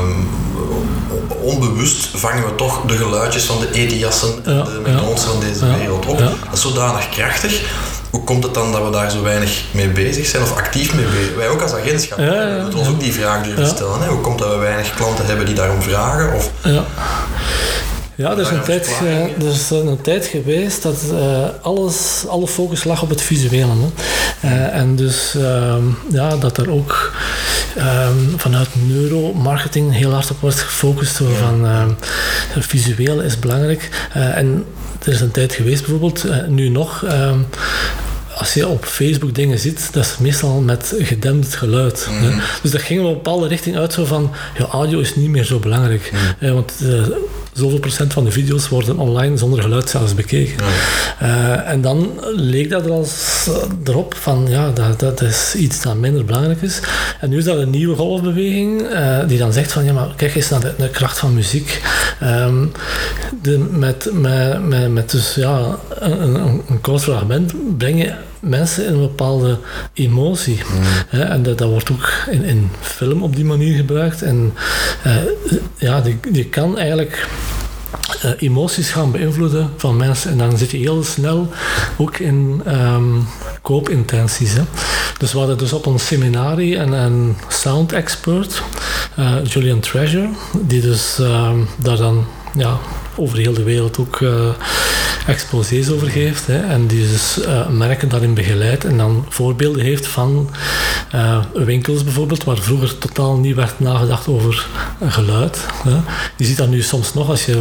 um, 0.00 0.28
onbewust 1.40 2.08
vangen 2.14 2.44
we 2.44 2.54
toch 2.54 2.80
de 2.86 2.96
geluidjes 2.96 3.44
van 3.44 3.60
de 3.60 3.70
Ediassen 3.72 4.44
en 4.44 4.64
de 4.64 4.80
McDonald's 4.80 5.24
van 5.24 5.40
deze 5.40 5.76
wereld 5.78 6.06
op. 6.06 6.18
Dat 6.18 6.30
is 6.52 6.60
zodanig 6.60 7.08
krachtig. 7.08 7.60
Hoe 8.10 8.24
komt 8.24 8.44
het 8.44 8.54
dan 8.54 8.72
dat 8.72 8.84
we 8.84 8.90
daar 8.90 9.10
zo 9.10 9.22
weinig 9.22 9.64
mee 9.70 9.88
bezig 9.88 10.26
zijn 10.26 10.42
of 10.42 10.56
actief 10.56 10.94
mee 10.94 11.04
bezig 11.04 11.34
Wij 11.36 11.48
ook 11.48 11.62
als 11.62 11.72
agentschap 11.72 12.18
ja, 12.18 12.58
moeten 12.60 12.78
ons 12.78 12.88
ook 12.88 13.00
die 13.00 13.12
vraag 13.12 13.42
durven 13.42 13.66
stellen. 13.66 14.00
Hè? 14.00 14.08
Hoe 14.08 14.20
komt 14.20 14.38
dat 14.38 14.48
we 14.48 14.56
weinig 14.56 14.94
klanten 14.94 15.26
hebben 15.26 15.46
die 15.46 15.54
daarom 15.54 15.82
vragen? 15.82 16.34
Of, 16.34 16.50
ja, 18.16 18.30
er 18.30 18.38
is 18.38 18.50
een, 18.50 18.62
tijd, 18.62 19.00
er 19.38 19.46
is 19.46 19.70
een 19.70 20.00
tijd 20.00 20.26
geweest 20.26 20.82
dat 20.82 21.02
uh, 21.12 21.48
alles, 21.62 22.24
alle 22.28 22.46
focus 22.46 22.84
lag 22.84 23.02
op 23.02 23.08
het 23.08 23.20
visuele. 23.20 23.72
Hè. 24.40 24.48
Uh, 24.48 24.74
en 24.74 24.96
dus 24.96 25.34
uh, 25.36 25.76
ja, 26.10 26.36
dat 26.36 26.58
er 26.58 26.70
ook 26.70 27.12
ehm, 27.76 28.36
vanuit 28.36 28.68
neuromarketing 28.72 29.94
heel 29.94 30.12
hard 30.12 30.30
op 30.30 30.40
wordt 30.40 30.60
gefocust. 30.60 31.18
Ja. 31.18 31.26
Van 31.26 31.66
ehm, 31.66 31.90
visueel 32.60 33.20
is 33.20 33.38
belangrijk. 33.38 34.08
Eh, 34.12 34.36
en 34.36 34.64
er 35.02 35.12
is 35.12 35.20
een 35.20 35.30
tijd 35.30 35.52
geweest 35.52 35.80
bijvoorbeeld, 35.80 36.48
nu 36.48 36.68
nog 36.68 37.04
als 38.36 38.54
je 38.54 38.68
op 38.68 38.84
Facebook 38.84 39.34
dingen 39.34 39.58
ziet, 39.58 39.88
dat 39.92 40.04
is 40.04 40.18
meestal 40.18 40.60
met 40.60 40.94
gedempt 40.98 41.54
geluid. 41.54 42.08
Mm 42.10 42.40
Dus 42.62 42.70
dat 42.70 42.82
ging 42.82 43.00
op 43.00 43.06
een 43.06 43.12
bepaalde 43.12 43.48
richting 43.48 43.76
uit, 43.76 43.92
zo 43.92 44.04
van, 44.04 44.32
ja, 44.58 44.64
audio 44.64 44.98
is 44.98 45.16
niet 45.16 45.30
meer 45.30 45.44
zo 45.44 45.58
belangrijk. 45.58 46.12
Mm 46.40 46.54
want 46.54 46.72
uh, 46.82 47.06
zoveel 47.56 47.78
procent 47.78 48.12
van 48.12 48.24
de 48.24 48.30
video's 48.30 48.68
worden 48.68 48.98
online 48.98 49.36
zonder 49.36 49.62
geluid 49.62 49.88
zelfs 49.88 50.14
bekeken. 50.14 50.64
Uh, 51.22 51.68
en 51.68 51.80
dan 51.80 52.10
leek 52.34 52.70
dat 52.70 52.84
er 52.84 52.90
als, 52.90 53.46
uh, 53.48 53.54
erop 53.84 54.14
van, 54.14 54.46
ja, 54.48 54.70
dat, 54.70 55.00
dat 55.00 55.20
is 55.20 55.54
iets 55.54 55.82
dat 55.82 55.96
minder 55.96 56.24
belangrijk 56.24 56.62
is. 56.62 56.80
En 57.20 57.30
nu 57.30 57.38
is 57.38 57.44
dat 57.44 57.58
een 57.58 57.70
nieuwe 57.70 57.96
golfbeweging, 57.96 58.86
die 59.26 59.38
dan 59.38 59.52
zegt 59.52 59.72
van, 59.72 59.84
ja, 59.84 59.92
maar 59.92 60.08
kijk 60.16 60.34
eens 60.34 60.50
naar 60.50 60.60
de, 60.60 60.74
de 60.78 60.90
kracht 60.90 61.18
van 61.18 61.34
muziek. 61.34 61.82
Um, 62.22 62.72
de, 63.42 63.58
met, 63.58 64.08
met, 64.12 64.68
met, 64.68 64.92
met 64.92 65.10
dus, 65.10 65.34
ja, 65.34 65.78
een, 65.88 66.22
een, 66.22 66.62
een 66.68 66.80
kort 66.80 67.02
fragment 67.02 67.52
breng 67.76 68.02
je 68.02 68.12
mensen 68.46 68.86
in 68.86 68.92
een 68.92 69.00
bepaalde 69.00 69.58
emotie. 69.92 70.60
Mm. 71.10 71.20
en 71.20 71.42
dat, 71.42 71.58
dat, 71.58 71.68
wordt 71.68 71.90
ook 71.90 72.12
in, 72.30 72.44
in, 72.44 72.70
film 72.80 73.22
op 73.22 73.36
die 73.36 73.44
manier 73.44 73.76
gebruikt. 73.76 74.22
En 74.22 74.54
uh, 75.06 75.16
ja, 75.76 76.00
die, 76.00 76.18
die 76.30 76.46
kan 76.46 76.78
eigenlijk 76.78 77.28
uh, 78.24 78.30
emoties 78.38 78.90
gaan 78.90 79.10
beïnvloeden 79.10 79.70
van 79.76 79.96
mensen. 79.96 80.30
En 80.30 80.38
dan 80.38 80.58
zit 80.58 80.70
je 80.70 80.76
heel 80.76 81.04
snel 81.04 81.48
ook 81.96 82.18
in 82.18 82.62
um, 82.66 83.26
koopintenties. 83.62 84.52
Hè. 84.52 84.62
Dus 85.18 85.32
we 85.32 85.38
hadden 85.38 85.58
dus 85.58 85.72
op 85.72 85.86
ons 85.86 86.06
seminarie 86.06 86.76
een, 86.76 86.92
een 86.92 87.36
sound 87.48 87.92
expert, 87.92 88.62
uh, 89.18 89.34
Julian 89.44 89.80
Treasure, 89.80 90.28
die 90.60 90.80
dus 90.80 91.18
um, 91.18 91.68
daar 91.76 91.96
dan 91.96 92.26
ja, 92.56 92.78
over 93.16 93.38
heel 93.38 93.52
de 93.52 93.62
wereld 93.62 93.98
ook 93.98 94.20
exposés 95.26 95.90
over 95.90 96.08
geeft. 96.08 96.46
Hè, 96.46 96.58
en 96.58 96.86
die 96.86 97.08
dus 97.08 97.38
uh, 97.38 97.68
merken 97.68 98.08
daarin 98.08 98.34
begeleidt 98.34 98.84
en 98.84 98.96
dan 98.96 99.26
voorbeelden 99.28 99.82
heeft 99.82 100.06
van 100.06 100.50
uh, 101.14 101.38
winkels 101.52 102.04
bijvoorbeeld, 102.04 102.44
waar 102.44 102.56
vroeger 102.56 102.98
totaal 102.98 103.36
niet 103.36 103.54
werd 103.54 103.80
nagedacht 103.80 104.28
over 104.28 104.66
geluid. 105.08 105.58
Hè. 105.84 105.96
Je 106.36 106.44
ziet 106.44 106.56
dat 106.56 106.68
nu 106.68 106.82
soms 106.82 107.14
nog 107.14 107.28
als 107.28 107.44
je 107.44 107.56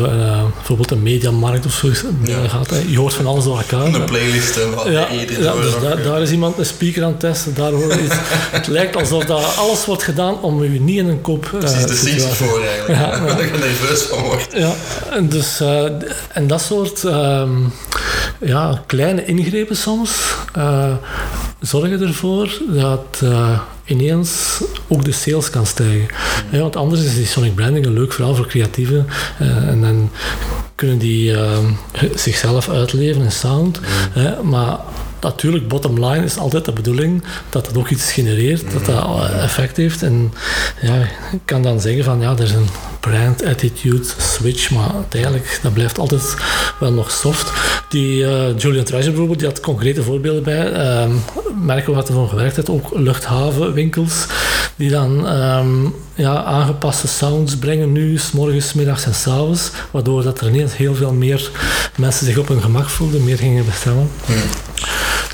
bijvoorbeeld 0.55 0.91
een 0.91 1.03
mediamarkt 1.03 1.65
of 1.65 1.73
zo 1.73 1.89
ja. 2.23 2.47
gaat. 2.47 2.69
Hè. 2.69 2.81
Je 2.88 2.97
hoort 2.97 3.13
van 3.13 3.27
alles 3.27 3.43
door 3.43 3.58
elkaar. 3.58 3.86
Een 3.86 4.05
playlist 4.05 4.58
en 4.58 4.75
wat 4.75 4.86
ja, 4.86 5.08
ja, 5.39 5.53
dus 5.53 6.03
daar, 6.03 6.21
is 6.21 6.31
iemand 6.31 6.58
een 6.58 6.65
speaker 6.65 7.03
aan 7.03 7.10
het 7.10 7.19
testen, 7.19 7.53
daar 7.53 7.71
hoor 7.71 7.93
je 7.93 8.03
iets. 8.03 8.15
het 8.58 8.67
lijkt 8.67 8.95
alsof 8.95 9.25
dat 9.25 9.58
alles 9.58 9.86
wordt 9.86 10.03
gedaan 10.03 10.41
om 10.41 10.63
u 10.63 10.79
niet 10.79 10.97
in 10.97 11.08
een 11.08 11.21
kop 11.21 11.45
uh, 11.53 11.60
Precies, 11.60 12.23
de 12.23 12.36
voor 12.36 12.62
eigenlijk. 12.63 12.99
Ja, 12.99 13.25
ja. 13.27 13.36
dat 13.36 13.39
je 13.39 13.58
nerveus 13.60 14.01
van 14.01 14.23
wordt. 14.23 14.47
Ja, 14.53 14.73
en 15.10 15.29
dus 15.29 15.62
en 16.27 16.47
dat 16.47 16.62
soort 16.62 17.03
uh, 17.03 17.43
ja, 18.39 18.84
kleine 18.86 19.25
ingrepen 19.25 19.77
soms 19.77 20.12
zorgen 21.65 22.01
ervoor 22.01 22.62
dat 22.67 23.19
uh, 23.23 23.60
ineens 23.86 24.62
ook 24.88 25.06
de 25.06 25.12
sales 25.12 25.49
kan 25.49 25.65
stijgen. 25.65 26.08
Ja, 26.51 26.60
want 26.60 26.75
anders 26.75 27.04
is 27.04 27.15
die 27.15 27.25
sonic 27.25 27.56
branding 27.56 27.86
een 27.86 27.93
leuk 27.93 28.13
verhaal 28.13 28.36
voor 28.36 28.47
creatieven. 28.47 29.08
en 29.39 29.82
dan 29.82 30.12
kunnen 30.75 30.97
die 30.97 31.36
ehm, 31.36 31.65
zichzelf 32.15 32.69
uitleven 32.69 33.21
in 33.21 33.32
sound. 33.32 33.80
maar 34.43 34.78
natuurlijk, 35.25 35.67
bottom 35.67 36.05
line 36.05 36.25
is 36.25 36.38
altijd 36.38 36.65
de 36.65 36.71
bedoeling 36.71 37.23
dat 37.49 37.67
het 37.67 37.77
ook 37.77 37.89
iets 37.89 38.11
genereert, 38.11 38.71
dat 38.71 38.85
dat 38.85 39.29
effect 39.29 39.77
heeft. 39.77 40.03
En 40.03 40.33
ja, 40.81 40.95
ik 41.31 41.39
kan 41.45 41.61
dan 41.61 41.79
zeggen 41.81 42.03
van 42.03 42.19
ja, 42.19 42.31
er 42.31 42.43
is 42.43 42.51
een 42.51 42.69
brand 42.99 43.45
attitude 43.45 44.07
switch, 44.17 44.69
maar 44.71 44.89
uiteindelijk 44.93 45.59
dat 45.61 45.73
blijft 45.73 45.97
altijd 45.97 46.35
wel 46.79 46.91
nog 46.91 47.11
soft. 47.11 47.51
Die 47.89 48.23
uh, 48.23 48.57
Julian 48.57 48.83
Treasure 48.83 49.09
bijvoorbeeld, 49.09 49.39
die 49.39 49.47
had 49.47 49.59
concrete 49.59 50.03
voorbeelden 50.03 50.43
bij. 50.43 51.01
Um, 51.01 51.21
merken 51.65 51.93
wat 51.93 52.07
er 52.07 52.13
van 52.13 52.29
gewerkt 52.29 52.55
heeft, 52.55 52.69
ook 52.69 52.89
luchthavenwinkels, 52.93 54.25
die 54.75 54.89
dan 54.89 55.39
um, 55.39 55.95
ja, 56.15 56.43
aangepaste 56.43 57.07
sounds 57.07 57.57
brengen 57.57 57.91
nu, 57.91 58.17
s 58.17 58.31
morgens, 58.31 58.73
middags 58.73 59.05
en 59.05 59.15
s 59.15 59.27
avonds, 59.27 59.71
waardoor 59.91 60.23
dat 60.23 60.41
er 60.41 60.47
ineens 60.47 60.77
heel 60.77 60.95
veel 60.95 61.13
meer 61.13 61.49
mensen 61.97 62.25
zich 62.25 62.38
op 62.38 62.47
hun 62.47 62.61
gemak 62.61 62.89
voelden, 62.89 63.23
meer 63.23 63.38
gingen 63.38 63.65
bestellen. 63.65 64.09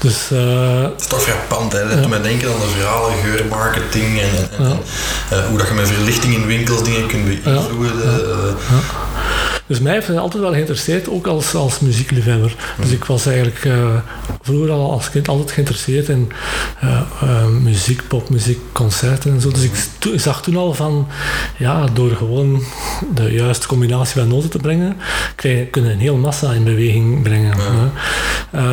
Dus, 0.02 0.30
het 0.30 1.02
is 1.02 1.08
toch 1.08 1.22
frappant, 1.22 1.72
hè? 1.72 1.88
Dat 1.88 2.00
ja. 2.00 2.08
me 2.08 2.22
denken 2.22 2.54
aan 2.54 2.60
de 2.60 2.68
verhalen, 2.78 3.14
geurmarketing 3.24 4.22
en, 4.22 4.50
en, 4.58 4.80
en 5.30 5.48
hoe 5.48 5.58
dat 5.58 5.68
je 5.68 5.74
met 5.74 5.88
verlichting 5.88 6.34
in 6.34 6.46
winkels 6.46 6.84
dingen 6.84 7.08
kunt 7.08 7.26
beïnvloeden. 7.26 8.58
Dus 9.72 9.80
mij 9.80 9.94
heeft 9.94 10.08
het 10.08 10.18
altijd 10.18 10.44
wel 10.44 10.52
geïnteresseerd, 10.52 11.10
ook 11.10 11.28
als, 11.28 11.56
als 11.56 11.80
muziekliefhebber. 11.80 12.56
Dus 12.82 12.92
ik 12.92 13.06
was 13.06 13.26
eigenlijk 13.26 13.66
uh, 13.66 13.96
vroeger 14.42 14.72
al 14.72 14.92
als 14.92 15.10
kind 15.10 15.28
altijd 15.28 15.52
geïnteresseerd 15.52 16.10
in 16.10 16.32
uh, 16.84 17.02
uh, 17.24 17.48
muziek, 17.48 18.08
popmuziek, 18.08 18.60
concerten 18.72 19.32
en 19.32 19.42
zo. 19.42 19.52
Dus 19.52 19.64
ik, 19.64 19.72
ik, 20.14 20.20
zag 20.20 20.42
toen 20.42 20.56
al 20.56 20.74
van, 20.74 21.08
ja, 21.58 21.86
door 21.94 22.12
gewoon 22.12 22.64
de 23.14 23.32
juiste 23.32 23.68
combinatie 23.68 24.20
van 24.20 24.30
noten 24.30 24.50
te 24.50 24.58
brengen, 24.58 24.98
krijg, 25.36 25.70
kunnen 25.70 25.92
een 25.92 26.00
heel 26.00 26.18
massa 26.18 26.52
in 26.52 26.64
beweging 26.64 27.24
brengen. 27.24 27.58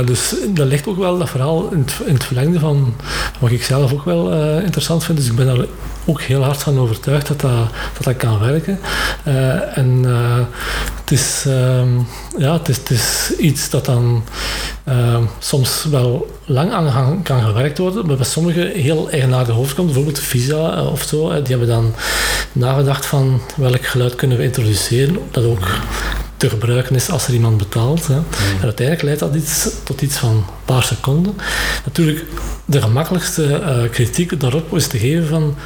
dus 0.04 0.34
dat 0.48 0.66
ligt 0.66 0.87
ook 0.87 0.98
wel, 0.98 1.18
dat 1.18 1.30
verhaal, 1.30 1.70
in 1.72 1.78
het, 1.78 1.92
in 2.06 2.14
het 2.14 2.24
verlengde 2.24 2.58
van 2.58 2.94
wat 3.38 3.50
ik 3.50 3.64
zelf 3.64 3.92
ook 3.92 4.04
wel 4.04 4.32
interessant 4.61 5.04
vind. 5.04 5.18
Dus 5.18 5.26
ik 5.26 5.37
ben 5.37 5.46
daar 5.46 5.66
ook 6.09 6.21
heel 6.21 6.42
hard 6.42 6.62
van 6.62 6.79
overtuigd 6.79 7.27
dat 7.27 7.40
dat, 7.40 7.71
dat, 7.94 8.05
dat 8.05 8.16
kan 8.16 8.38
werken. 8.38 8.79
en 9.75 10.05
het 11.09 11.18
is, 11.18 11.44
ehm, 11.47 11.88
ja, 12.38 12.53
het 12.53 12.68
is, 12.68 12.77
het 12.77 12.90
is 12.90 13.33
iets 13.38 13.71
dat 13.71 13.85
dan 13.85 14.25
ehm, 14.85 15.23
soms 15.38 15.85
wel 15.85 16.38
lang 16.44 16.73
aan 16.73 17.23
kan 17.23 17.42
gewerkt 17.42 17.79
worden, 17.79 18.07
maar 18.07 18.16
bij 18.16 18.25
sommigen 18.25 18.71
heel 18.71 19.11
eigenaardig 19.11 19.57
overkomt. 19.57 19.87
Bijvoorbeeld 19.87 20.18
Visa 20.18 20.77
eh, 20.77 20.92
of 20.92 21.03
zo, 21.03 21.29
die 21.29 21.57
hebben 21.57 21.68
dan 21.68 21.94
nagedacht 22.53 23.07
van 23.07 23.40
welk 23.57 23.87
geluid 23.87 24.14
kunnen 24.14 24.37
we 24.37 24.44
introduceren, 24.44 25.18
dat 25.31 25.44
ook 25.44 25.66
te 26.38 26.51
gebruiken 26.51 26.94
is 26.94 27.11
als 27.11 27.27
er 27.27 27.35
iemand 27.35 27.57
betaalt. 27.57 28.07
Hè. 28.07 28.16
Mm. 28.16 28.24
En 28.59 28.62
uiteindelijk 28.62 29.03
leidt 29.03 29.20
dat 29.20 29.35
iets, 29.35 29.68
tot 29.85 30.03
iets 30.03 30.16
van 30.16 30.31
een 30.31 30.44
paar 30.64 30.83
seconden. 30.83 31.37
Natuurlijk, 31.85 32.24
de 32.64 32.83
gemakkelijkste 32.83 33.42
uh, 33.42 33.90
kritiek 33.90 34.40
daarop 34.40 34.77
is 34.77 34.87
te 34.87 34.98
geven 34.98 35.29
van 35.29 35.57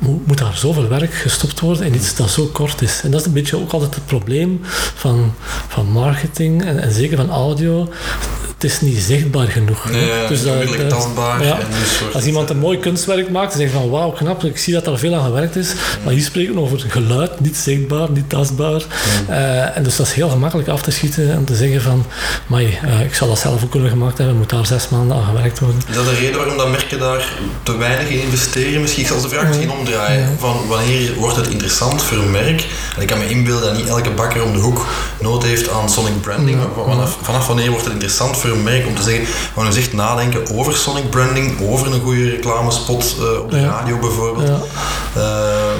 moet, 0.00 0.38
daar 0.38 0.56
zoveel 0.56 0.88
werk 0.88 1.14
gestopt 1.14 1.60
worden 1.60 1.86
in 1.86 1.94
iets 1.94 2.14
dat 2.14 2.30
zo 2.30 2.46
kort 2.52 2.82
is. 2.82 3.00
En 3.02 3.10
dat 3.10 3.20
is 3.20 3.26
een 3.26 3.32
beetje 3.32 3.56
ook 3.56 3.72
altijd 3.72 3.94
het 3.94 4.06
probleem 4.06 4.60
van, 4.94 5.34
van 5.68 5.86
marketing 5.86 6.64
en, 6.64 6.78
en 6.82 6.92
zeker 6.92 7.16
van 7.16 7.30
audio 7.30 7.88
het 8.60 8.70
is 8.70 8.80
niet 8.80 8.98
zichtbaar 8.98 9.46
genoeg. 9.46 9.90
Nee, 9.90 10.26
dus 10.28 10.42
dat, 10.42 10.66
dat, 10.66 10.88
tastbaar. 10.88 11.44
Ja, 11.44 11.58
als 12.12 12.24
iemand 12.24 12.50
een 12.50 12.58
mooi 12.58 12.78
kunstwerk 12.78 13.30
maakt, 13.30 13.52
zeg 13.52 13.62
je 13.62 13.70
van 13.70 13.90
wauw, 13.90 14.10
knap, 14.10 14.44
ik 14.44 14.58
zie 14.58 14.74
dat 14.74 14.86
er 14.86 14.98
veel 14.98 15.14
aan 15.14 15.24
gewerkt 15.24 15.56
is. 15.56 15.72
Maar 16.04 16.12
hier 16.12 16.22
spreken 16.22 16.54
we 16.54 16.60
over 16.60 16.84
geluid, 16.88 17.40
niet 17.40 17.56
zichtbaar, 17.56 18.10
niet 18.10 18.28
tastbaar. 18.28 18.82
Uh, 19.28 19.76
en 19.76 19.82
dus 19.82 19.96
dat 19.96 20.06
is 20.06 20.12
heel 20.12 20.28
gemakkelijk 20.28 20.68
af 20.68 20.82
te 20.82 20.90
schieten 20.90 21.30
en 21.30 21.44
te 21.44 21.54
zeggen 21.54 21.82
van, 21.82 22.06
maar 22.46 22.62
uh, 22.62 23.00
ik 23.04 23.14
zal 23.14 23.28
dat 23.28 23.38
zelf 23.38 23.64
ook 23.64 23.70
kunnen 23.70 23.90
gemaakt 23.90 24.18
hebben, 24.18 24.36
moet 24.36 24.50
daar 24.50 24.66
zes 24.66 24.88
maanden 24.88 25.16
aan 25.16 25.24
gewerkt 25.24 25.58
worden. 25.58 25.80
Is 25.88 25.94
dat 25.94 26.04
de 26.04 26.14
reden 26.14 26.36
waarom 26.36 26.56
dat 26.56 26.70
merken 26.70 26.98
daar 26.98 27.32
te 27.62 27.76
weinig 27.76 28.08
in 28.08 28.22
investeren? 28.22 28.80
Misschien, 28.80 29.02
ik 29.02 29.08
zal 29.08 29.20
de 29.20 29.28
vraag 29.28 29.46
misschien 29.46 29.70
omdraaien. 29.70 30.36
Van 30.38 30.66
wanneer 30.68 31.14
wordt 31.14 31.36
het 31.36 31.48
interessant 31.48 32.02
voor 32.02 32.16
een 32.16 32.30
merk? 32.30 32.66
En 32.96 33.02
ik 33.02 33.06
kan 33.06 33.18
me 33.18 33.28
inbeelden 33.28 33.68
dat 33.68 33.76
niet 33.76 33.88
elke 33.88 34.10
bakker 34.10 34.42
om 34.42 34.52
de 34.52 34.58
hoek 34.58 34.86
nood 35.20 35.42
heeft 35.42 35.70
aan 35.70 35.90
sonic 35.90 36.20
branding. 36.20 36.58
Vanaf, 36.86 37.18
vanaf 37.22 37.46
wanneer 37.46 37.70
wordt 37.70 37.84
het 37.84 37.92
interessant 37.92 38.36
voor 38.36 38.49
een 38.50 38.62
merk 38.62 38.86
om 38.86 38.94
te 38.94 39.02
zeggen, 39.02 39.24
we 39.54 39.60
gaan 39.60 39.76
echt 39.76 39.92
nadenken 39.92 40.56
over 40.56 40.76
sonic 40.76 41.10
branding, 41.10 41.60
over 41.60 41.92
een 41.92 42.00
goede 42.00 42.30
reclamespot 42.30 43.16
uh, 43.20 43.40
op 43.40 43.50
de 43.50 43.64
radio 43.64 43.98
bijvoorbeeld. 43.98 44.48
Ja. 45.14 45.20
Uh, 45.20 45.72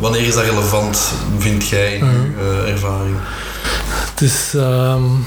wanneer 0.00 0.26
is 0.26 0.34
dat 0.34 0.44
relevant, 0.44 1.12
vind 1.38 1.68
jij 1.68 1.94
in 1.94 2.04
uw 2.04 2.44
uh, 2.44 2.70
ervaring? 2.70 3.16
Het 4.10 4.20
is 4.20 4.52
um, 4.54 5.26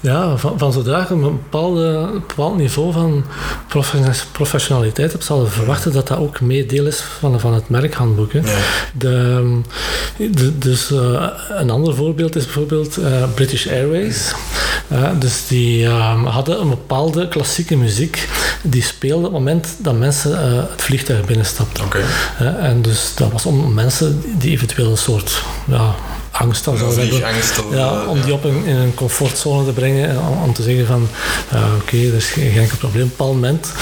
ja, 0.00 0.36
van, 0.36 0.58
van 0.58 0.72
zodra 0.72 1.06
je 1.08 1.14
een 1.14 1.20
bepaalde, 1.20 2.10
bepaald 2.26 2.56
niveau 2.56 2.92
van 2.92 3.24
professionaliteit 4.32 5.12
hebt, 5.12 5.24
zal 5.24 5.40
je 5.40 5.50
verwachten 5.50 5.92
dat 5.92 6.08
dat 6.08 6.18
ook 6.18 6.40
mee 6.40 6.66
deel 6.66 6.86
is 6.86 7.00
van, 7.00 7.40
van 7.40 7.54
het 7.54 7.68
merkhandboek. 7.68 8.32
Hè. 8.32 8.38
Ja. 8.38 8.58
De, 8.92 9.60
de, 10.16 10.58
dus 10.58 10.90
uh, 10.90 11.26
een 11.48 11.70
ander 11.70 11.94
voorbeeld 11.94 12.36
is 12.36 12.44
bijvoorbeeld 12.44 12.98
uh, 12.98 13.06
British 13.34 13.66
Airways. 13.66 14.34
Uh, 14.92 15.10
dus 15.18 15.46
die 15.46 15.84
um, 15.84 16.26
hadden 16.26 16.60
een 16.60 16.68
bepaalde 16.68 17.28
klassieke 17.28 17.76
muziek 17.76 18.28
die 18.62 18.82
speelde 18.82 19.26
op 19.26 19.32
het 19.32 19.32
moment 19.32 19.68
dat 19.78 19.94
mensen 19.94 20.38
het 20.70 20.82
vliegtuig 20.82 21.24
binnenstapten. 21.24 21.84
Okay. 21.84 22.02
en 22.38 22.82
dus 22.82 23.12
dat 23.14 23.32
was 23.32 23.46
om 23.46 23.74
mensen 23.74 24.22
die 24.38 24.50
eventueel 24.50 24.90
een 24.90 24.96
soort 24.96 25.42
ja, 25.66 25.94
angst 26.30 26.64
dan 26.64 26.76
zou 26.76 27.00
hebben. 27.00 27.78
ja, 27.78 28.04
om 28.04 28.20
die 28.20 28.32
op 28.32 28.44
een, 28.44 28.64
in 28.64 28.76
een 28.76 28.94
comfortzone 28.94 29.64
te 29.64 29.72
brengen 29.72 30.08
en 30.08 30.18
om, 30.18 30.52
te 30.52 30.62
zeggen 30.62 30.86
van 30.86 31.08
uh, 31.52 31.64
oké, 31.74 31.82
okay, 31.82 32.08
er 32.08 32.14
is 32.14 32.26
geen, 32.26 32.58
enkel 32.58 32.76
probleem. 32.76 33.02
Op 33.02 33.08
een 33.08 33.16
bepaald 33.16 33.34
moment 33.34 33.72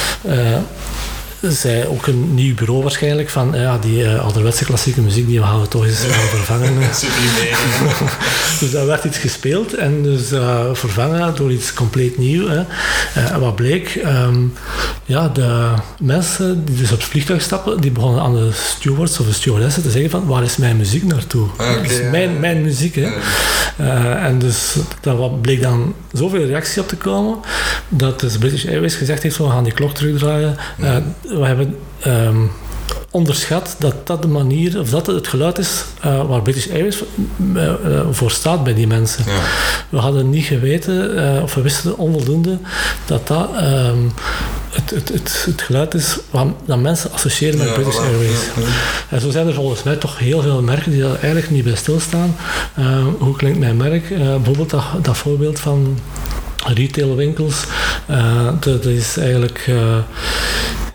zij 1.40 1.86
ook 1.86 2.06
een 2.06 2.34
nieuw 2.34 2.54
bureau 2.54 2.82
waarschijnlijk 2.82 3.28
van 3.28 3.52
ja, 3.54 3.78
die 3.78 4.02
uh, 4.02 4.24
ouderwetse 4.24 4.64
klassieke 4.64 5.00
muziek 5.00 5.26
die 5.26 5.42
gaan 5.42 5.60
we 5.60 5.68
toch 5.68 5.84
eens 5.84 6.04
uh, 6.04 6.10
vervangen. 6.10 6.78
dus 8.60 8.70
daar 8.70 8.86
werd 8.86 9.04
iets 9.04 9.18
gespeeld 9.18 9.74
en 9.74 10.02
dus 10.02 10.32
uh, 10.32 10.64
vervangen 10.72 11.34
door 11.36 11.52
iets 11.52 11.72
compleet 11.72 12.18
nieuw. 12.18 12.48
Hè. 12.48 12.62
en 13.14 13.40
wat 13.40 13.54
bleek, 13.54 14.00
um, 14.04 14.52
ja, 15.08 15.28
de 15.28 15.74
mensen 16.00 16.64
die 16.64 16.76
dus 16.76 16.92
op 16.92 16.98
het 16.98 17.08
vliegtuig 17.08 17.42
stappen, 17.42 17.80
die 17.80 17.90
begonnen 17.90 18.22
aan 18.22 18.34
de 18.34 18.50
stewards 18.52 19.20
of 19.20 19.26
de 19.26 19.32
stewardessen 19.32 19.82
te 19.82 19.90
zeggen 19.90 20.10
van 20.10 20.26
waar 20.26 20.42
is 20.42 20.56
mijn 20.56 20.76
muziek 20.76 21.04
naartoe? 21.04 21.48
Okay, 21.52 21.80
is 21.80 22.00
mijn, 22.10 22.40
mijn 22.40 22.62
muziek. 22.62 22.94
Hè. 22.94 23.08
en 24.14 24.38
dus 24.38 24.76
daar 25.00 25.30
bleek 25.30 25.62
dan 25.62 25.94
zoveel 26.12 26.46
reactie 26.46 26.82
op 26.82 26.88
te 26.88 26.96
komen 26.96 27.38
dat 27.88 28.20
de 28.20 28.38
British 28.38 28.66
Airways 28.66 28.94
gezegd 28.94 29.22
heeft 29.22 29.36
we 29.36 29.48
gaan 29.48 29.64
die 29.64 29.72
klok 29.72 29.94
terugdraaien 29.94 30.56
we 31.22 31.44
hebben 31.44 31.76
um, 32.06 32.50
onderschat 33.10 33.76
dat 33.78 34.06
dat 34.06 34.22
de 34.22 34.28
manier, 34.28 34.80
of 34.80 34.90
dat 34.90 35.06
het 35.06 35.28
geluid 35.28 35.58
is 35.58 35.84
uh, 36.06 36.28
waar 36.28 36.42
British 36.42 36.70
Airways 36.70 37.02
uh, 37.54 37.72
voor 38.10 38.30
staat 38.30 38.64
bij 38.64 38.74
die 38.74 38.86
mensen. 38.86 39.24
Ja. 39.26 39.40
We 39.88 39.98
hadden 39.98 40.30
niet 40.30 40.44
geweten, 40.44 41.42
of 41.42 41.54
we 41.54 41.62
wisten 41.62 41.98
onvoldoende, 41.98 42.58
dat 43.06 43.26
dat 43.26 43.48
um, 43.62 44.12
het, 44.80 44.90
het, 44.90 45.08
het, 45.08 45.44
het, 45.46 45.62
geluid 45.62 45.94
is 45.94 46.18
dat 46.66 46.78
mensen 46.78 47.12
associëren 47.12 47.58
met 47.58 47.68
ja, 47.68 47.74
British 47.74 47.98
Airways. 47.98 48.44
Ja, 48.56 48.62
en 49.10 49.20
zo 49.20 49.30
zijn 49.30 49.46
er 49.46 49.54
volgens 49.54 49.82
mij 49.82 49.96
toch 49.96 50.18
heel 50.18 50.42
veel 50.42 50.62
merken 50.62 50.90
die 50.90 51.02
daar 51.02 51.14
eigenlijk 51.14 51.50
niet 51.50 51.64
bij 51.64 51.74
stilstaan. 51.74 52.36
hoe 53.18 53.36
klinkt 53.36 53.58
mijn 53.58 53.76
merk? 53.76 54.08
bijvoorbeeld 54.08 54.70
dat, 54.70 54.84
dat 55.02 55.16
voorbeeld 55.16 55.60
van 55.60 55.98
retailwinkels. 56.66 57.64
dat 58.60 58.84
is 58.84 59.16
eigenlijk 59.16 59.70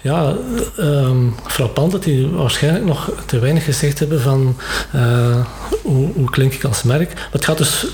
ja, 0.03 0.35
um, 0.79 1.35
frappant 1.45 1.91
dat 1.91 2.03
die 2.03 2.27
waarschijnlijk 2.27 2.85
nog 2.85 3.11
te 3.25 3.39
weinig 3.39 3.63
gezegd 3.63 3.99
hebben 3.99 4.21
van 4.21 4.55
uh, 4.95 5.45
hoe, 5.81 6.11
hoe 6.13 6.29
klink 6.29 6.53
ik 6.53 6.63
als 6.63 6.83
merk. 6.83 7.13
Maar 7.13 7.27
het 7.31 7.45
gaat 7.45 7.57
dus 7.57 7.85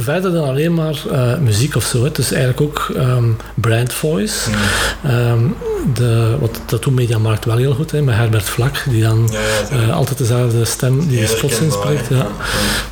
verder 0.00 0.32
dan 0.32 0.48
alleen 0.48 0.74
maar 0.74 1.02
uh, 1.12 1.38
muziek 1.38 1.74
of 1.74 1.84
zo. 1.84 2.04
Het 2.04 2.18
is 2.18 2.32
eigenlijk 2.32 2.60
ook 2.60 2.90
um, 2.96 3.36
brand 3.54 3.92
voice. 3.92 4.50
Mm. 4.50 5.10
Um, 5.10 5.56
de, 5.94 6.36
wat, 6.40 6.60
dat 6.66 6.82
doet 6.82 6.94
Mediamarkt 6.94 7.44
wel 7.44 7.56
heel 7.56 7.74
goed, 7.74 7.90
hè, 7.90 8.02
met 8.02 8.14
Herbert 8.14 8.44
Vlak, 8.44 8.84
die 8.88 9.02
dan 9.02 9.28
ja, 9.32 9.40
ja, 9.70 9.86
uh, 9.86 9.96
altijd 9.96 10.18
dezelfde 10.18 10.64
stem 10.64 11.08
die 11.08 11.20
de 11.20 11.26
spots 11.26 11.58
inspreekt. 11.60 12.08
Ja. 12.08 12.26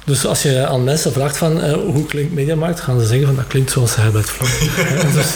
Dus 0.05 0.27
als 0.27 0.42
je 0.42 0.66
aan 0.66 0.85
mensen 0.85 1.12
vraagt 1.12 1.37
van 1.37 1.64
uh, 1.64 1.73
hoe 1.73 2.07
klinkt 2.07 2.35
Mediamarkt, 2.35 2.81
gaan 2.81 3.01
ze 3.01 3.07
zeggen 3.07 3.27
van 3.27 3.37
dat 3.37 3.47
klinkt 3.47 3.71
zoals 3.71 3.97
Herbert 3.97 4.31
Vlak. 4.31 4.51
dus, 5.16 5.35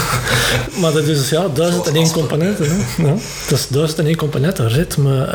maar 0.80 0.92
dat 0.92 1.04
is 1.04 1.28
ja, 1.30 1.46
duizend 1.54 1.86
en 1.86 1.94
één 1.94 2.10
componenten. 2.10 2.66
Hè. 2.68 3.02
Ja, 3.02 3.14
dat 3.48 3.58
is 3.58 3.68
duizend 3.68 3.98
en 3.98 4.06
één 4.06 4.16
componenten. 4.16 4.68
Ritme, 4.68 5.28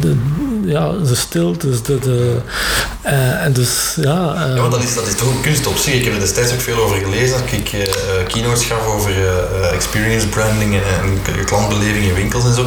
de, 0.00 0.16
ja, 0.64 0.92
de 0.92 1.14
stilte, 1.14 1.66
dus 1.66 1.82
de, 1.82 1.98
de, 1.98 2.36
en 3.42 3.52
dus 3.52 3.96
ja 4.00 4.58
ja, 4.62 4.68
dat 4.68 4.82
is, 4.82 4.94
dat 4.94 5.06
is 5.06 5.14
toch 5.14 5.28
een 5.28 5.40
kunst 5.40 5.66
op 5.66 5.76
zich. 5.76 5.94
Ik 5.94 6.04
heb 6.04 6.12
er 6.12 6.20
destijds 6.20 6.52
ook 6.52 6.60
veel 6.60 6.82
over 6.82 6.96
gelezen. 6.96 7.38
Dat 7.38 7.52
ik 7.52 7.72
uh, 7.72 7.82
keynotes 8.28 8.64
gaf 8.64 8.86
over 8.86 9.10
uh, 9.10 9.72
experience 9.72 10.26
branding 10.26 10.74
en, 10.74 10.82
en, 11.34 11.44
klantbeleving 11.44 12.04
in 12.04 12.14
winkels 12.14 12.44
en 12.44 12.54
zo. 12.54 12.66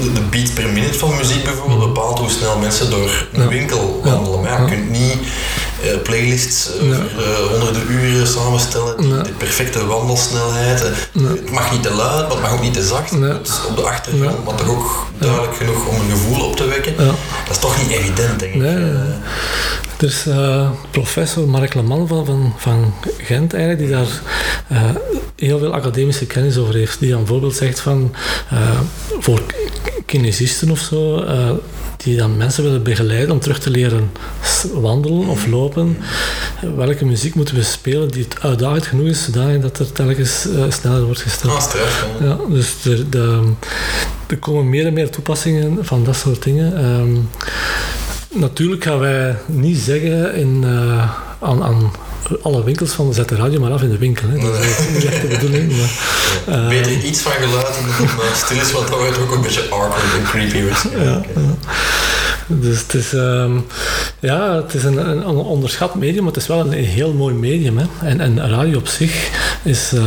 de, 0.00 0.12
de, 0.12 0.20
beat 0.20 0.54
per 0.54 0.68
minute 0.68 0.98
van 0.98 1.16
muziek 1.16 1.44
bijvoorbeeld 1.44 1.80
bepaalt 1.80 2.18
hoe 2.18 2.30
snel 2.30 2.58
mensen 2.58 2.90
door 2.90 3.26
een 3.32 3.48
winkel 3.48 4.00
wandelen. 4.04 4.40
Maar 4.40 4.50
ja, 4.50 4.58
je 4.58 4.64
kunt 4.64 4.90
niet 4.90 5.18
playlists 6.02 6.70
honderden 7.50 7.90
uren 7.90 8.26
samenstellen. 8.26 8.96
Die, 8.96 9.22
De 9.22 9.32
perfecte 9.32 9.86
wandelsnelheid. 9.86 10.80
Het 11.12 11.50
mag 11.50 11.72
niet 11.72 11.82
te 11.82 11.94
luid, 11.94 12.22
maar 12.22 12.30
het 12.30 12.40
mag 12.40 12.52
ook 12.52 12.62
niet 12.62 12.74
te 12.74 12.86
zacht. 12.86 13.10
Het 13.10 13.48
is 13.48 13.66
op 13.68 13.76
de 13.76 13.82
achtergrond, 13.82 14.44
maar 14.44 14.54
toch 14.54 14.68
ook 14.68 15.06
duidelijk 15.18 15.56
genoeg 15.56 15.86
om 15.86 15.94
een 15.94 16.10
gevoel 16.10 16.44
op 16.44 16.56
te 16.56 16.64
wekken. 16.64 16.96
Dat 16.96 17.50
is 17.50 17.58
toch 17.58 17.82
niet 17.82 17.90
evident, 17.90 18.40
denk 18.40 18.54
ik. 18.54 18.60
Er 19.98 20.04
is 20.06 20.26
uh, 20.26 20.70
professor 20.90 21.48
Mark 21.48 21.74
Leman 21.74 22.08
van, 22.08 22.26
van, 22.26 22.52
van, 22.56 22.94
Gent 23.18 23.54
eigenlijk, 23.54 23.78
die 23.78 23.96
daar 23.96 24.20
uh, 24.72 24.90
heel 25.36 25.58
veel 25.58 25.74
academische 25.74 26.26
kennis 26.26 26.56
over 26.56 26.74
heeft. 26.74 26.98
Die 26.98 27.10
dan 27.10 27.18
bijvoorbeeld 27.18 27.54
zegt 27.54 27.80
van 27.80 28.14
uh, 28.52 28.80
voor 29.18 29.42
kinesisten 30.06 30.70
of 30.70 30.78
zo, 30.78 31.24
die 31.96 32.16
dan 32.16 32.36
mensen 32.36 32.62
willen 32.62 32.82
begeleiden 32.82 33.30
om 33.30 33.40
terug 33.40 33.58
te 33.58 33.70
leren 33.70 34.10
wandelen 34.72 35.28
of 35.28 35.46
lopen, 35.46 35.96
welke 36.76 37.04
muziek 37.04 37.34
moeten 37.34 37.54
we 37.54 37.62
spelen 37.62 38.08
die 38.08 38.24
het 38.24 38.42
uitdagend 38.42 38.86
genoeg 38.86 39.06
is, 39.06 39.24
zodanig 39.24 39.62
dat 39.62 39.78
er 39.78 39.92
telkens 39.92 40.46
sneller 40.68 41.04
wordt 41.04 41.20
gesteld. 41.20 41.74
Ah, 41.74 41.74
ja, 42.20 42.38
dus 42.48 42.84
er, 42.84 43.10
de, 43.10 43.52
er 44.26 44.38
komen 44.38 44.68
meer 44.68 44.86
en 44.86 44.92
meer 44.92 45.10
toepassingen 45.10 45.78
van 45.80 46.04
dat 46.04 46.16
soort 46.16 46.42
dingen. 46.42 46.84
Um, 46.84 47.28
natuurlijk 48.34 48.84
gaan 48.84 48.98
wij 48.98 49.36
niet 49.46 49.78
zeggen 49.78 50.34
in, 50.34 50.62
uh, 50.64 51.10
aan, 51.40 51.62
aan 51.62 51.92
alle 52.42 52.64
winkels 52.64 52.92
van 52.92 53.14
zet 53.14 53.28
de 53.28 53.36
radio 53.36 53.60
maar 53.60 53.72
af 53.72 53.82
in 53.82 53.90
de 53.90 53.98
winkel. 53.98 54.28
Hè. 54.28 54.38
Dat 54.38 54.58
is 54.58 54.78
niet 54.94 55.04
echt 55.04 55.20
de 55.20 55.26
bedoeling. 55.26 55.72
Maar, 55.76 56.58
uh, 56.58 56.68
Beter 56.68 57.04
iets 57.04 57.20
van 57.20 57.32
geluid 57.32 57.66
dan 57.66 58.08
stil 58.34 58.60
is, 58.60 58.72
want 58.72 58.88
dat 58.88 58.98
wordt 58.98 59.18
ook 59.18 59.32
een 59.32 59.42
beetje 59.42 59.62
awkward 59.70 60.14
en 60.18 60.24
creepy. 60.24 60.56
Ja, 60.56 61.22
ja. 61.34 61.54
Dus 62.46 62.80
het 62.80 62.94
is, 62.94 63.12
um, 63.12 63.66
ja, 64.20 64.54
het 64.54 64.74
is 64.74 64.84
een, 64.84 65.10
een, 65.10 65.24
onderschat 65.24 65.94
medium, 65.94 66.24
maar 66.24 66.32
het 66.32 66.42
is 66.42 66.48
wel 66.48 66.60
een, 66.60 66.72
heel 66.72 67.12
mooi 67.12 67.34
medium. 67.34 67.78
Hè. 67.78 67.84
En, 68.00 68.20
en 68.20 68.48
radio 68.48 68.78
op 68.78 68.88
zich 68.88 69.30
is, 69.64 69.92
uh, 69.92 70.02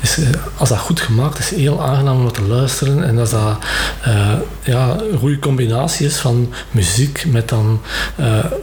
is, 0.00 0.18
als 0.56 0.68
dat 0.68 0.78
goed 0.78 1.00
gemaakt 1.00 1.38
is, 1.38 1.50
heel 1.50 1.82
aangenaam 1.82 2.20
om 2.20 2.32
te 2.32 2.42
luisteren. 2.42 3.04
En 3.04 3.18
als 3.18 3.30
dat 3.30 3.58
uh, 4.06 4.32
ja, 4.62 4.96
een 5.12 5.18
goede 5.18 5.38
combinatie 5.38 6.06
is 6.06 6.16
van 6.16 6.52
muziek 6.70 7.24
met 7.26 7.48
dan 7.48 7.80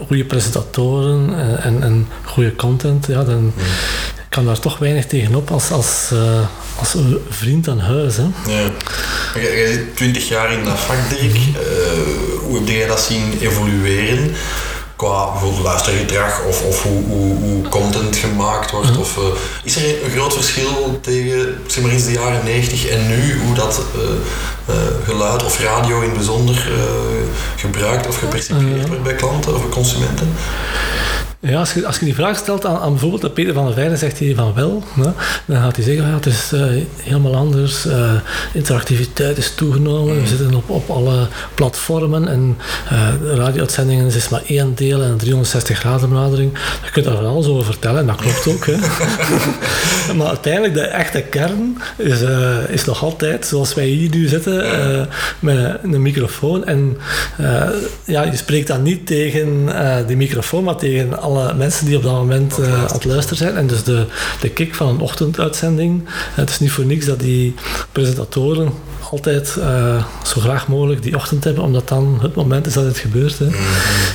goede 0.08 0.26
presentatoren 0.26 1.40
en, 1.40 1.62
en, 1.62 1.84
en 1.84 2.08
goede 2.24 2.56
content, 2.56 3.08
ja, 3.08 3.24
dan 3.24 3.44
mm. 3.44 3.54
kan 4.30 4.46
daar 4.46 4.60
toch 4.60 4.78
weinig 4.78 5.06
tegenop 5.06 5.52
als, 5.52 5.72
als, 5.72 6.12
als 6.80 6.96
vriend 7.30 7.68
aan 7.68 7.80
huis. 7.80 8.18
Hè. 8.18 8.24
Ja. 8.48 8.72
Jij 9.34 9.68
zit 9.68 9.96
twintig 9.96 10.28
jaar 10.28 10.52
in 10.52 10.64
dat 10.64 10.80
vak, 10.80 11.10
Dirk. 11.10 11.36
Uh, 11.36 11.52
hoe 12.44 12.58
heb 12.58 12.68
jij 12.68 12.88
dat 12.88 13.02
zien 13.02 13.38
evolueren? 13.42 14.32
Qua 15.02 15.32
bijvoorbeeld 15.32 15.64
luistergedrag 15.64 16.44
of, 16.48 16.64
of 16.64 16.84
hoe, 16.84 17.04
hoe, 17.04 17.36
hoe 17.36 17.68
content 17.68 18.16
gemaakt 18.16 18.72
wordt? 18.72 18.98
Of, 18.98 19.18
uh, 19.18 19.24
is 19.64 19.76
er 19.76 20.04
een 20.04 20.10
groot 20.10 20.34
verschil 20.34 21.00
tegen 21.02 21.62
zeg 21.68 21.84
maar 21.84 21.92
eens 21.92 22.06
de 22.06 22.12
jaren 22.12 22.44
90 22.44 22.88
en 22.88 23.08
nu, 23.08 23.40
hoe 23.40 23.56
dat 23.56 23.82
uh, 23.96 24.76
geluid 25.06 25.44
of 25.44 25.60
radio 25.60 25.98
in 25.98 26.10
het 26.10 26.14
bijzonder 26.14 26.70
gebruikt 27.56 28.08
of 28.08 28.18
gepercipieerd 28.18 28.88
wordt 28.88 29.04
bij 29.04 29.16
klanten 29.16 29.56
of 29.56 29.62
bij 29.62 29.70
consumenten? 29.70 30.34
Ja, 31.44 31.60
als 31.60 31.74
je, 31.74 31.86
als 31.86 32.00
je 32.00 32.06
die 32.06 32.16
vraag 32.16 32.38
stelt 32.38 32.66
aan, 32.66 32.78
aan 32.78 32.92
bijvoorbeeld 32.92 33.34
Peter 33.34 33.54
van 33.54 33.66
der 33.66 33.74
Veijden, 33.74 33.98
zegt 33.98 34.20
hij 34.20 34.34
van 34.36 34.54
wel. 34.54 34.84
Dan 35.46 35.62
gaat 35.62 35.76
hij 35.76 35.86
zeggen, 35.86 36.08
ja, 36.08 36.14
het 36.14 36.26
is 36.26 36.52
uh, 36.54 36.64
helemaal 36.98 37.36
anders. 37.36 37.86
Uh, 37.86 38.12
interactiviteit 38.54 39.38
is 39.38 39.56
toegenomen. 39.56 40.22
We 40.22 40.28
zitten 40.28 40.54
op, 40.54 40.70
op 40.70 40.90
alle 40.90 41.28
platformen. 41.54 42.28
En 42.28 42.58
uh, 42.92 43.36
radio-uitzendingen 43.36 44.06
is 44.06 44.30
maar 44.30 44.42
één 44.48 44.76
deel 44.76 45.02
en 45.02 45.10
een 45.10 45.18
360 45.18 45.80
graden 45.80 46.10
benadering. 46.10 46.52
Je 46.84 46.92
kunt 46.92 47.06
daar 47.06 47.16
van 47.16 47.26
alles 47.26 47.48
over 47.48 47.66
vertellen 47.66 48.00
en 48.00 48.08
dat 48.08 48.16
klopt 48.16 48.48
ook. 48.48 48.66
Hè. 48.66 48.76
maar 50.18 50.28
uiteindelijk, 50.28 50.74
de 50.74 50.82
echte 50.82 51.22
kern 51.22 51.82
is, 51.98 52.22
is 52.68 52.86
nog 52.86 53.04
altijd 53.04 53.46
zoals 53.46 53.74
wij 53.74 53.86
hier 53.86 54.10
nu 54.10 54.28
zitten, 54.28 55.08
met 55.40 55.78
een 55.84 56.02
microfoon. 56.02 56.66
En 56.66 56.98
ja, 58.06 58.24
je 58.24 58.36
spreekt 58.36 58.68
dan 58.68 58.84
niet 58.84 59.08
tegen 59.08 59.70
die 60.08 60.18
microfoon, 60.18 60.64
maar 60.64 60.76
tegen 60.76 61.22
alle 61.22 61.31
mensen 61.56 61.86
die 61.86 61.98
op 61.98 62.04
dat 62.04 62.14
moment 62.14 62.60
uh, 62.60 62.74
aan 62.74 62.94
het 62.94 63.06
luisteren 63.06 63.38
zijn. 63.38 63.56
En 63.56 63.68
dus 63.68 63.84
de, 63.84 64.06
de 64.42 64.50
kick 64.50 64.76
van 64.76 64.88
een 64.88 65.00
ochtenduitzending. 65.00 66.04
Het 66.34 66.50
is 66.50 66.60
niet 66.60 66.72
voor 66.72 66.86
niks 66.86 67.06
dat 67.06 67.20
die 67.20 67.54
presentatoren 67.92 68.74
altijd 69.12 69.56
uh, 69.58 70.04
zo 70.24 70.42
graag 70.42 70.68
mogelijk 70.68 71.04
die 71.04 71.16
ochtend 71.16 71.44
hebben, 71.44 71.64
omdat 71.64 71.88
dan 71.88 72.18
het 72.22 72.36
moment 72.36 72.68
is 72.68 72.74
dat 72.74 72.86
het 72.86 72.98
gebeurt. 72.98 73.40
Hè. 73.40 73.46
Mm-hmm. 73.46 73.62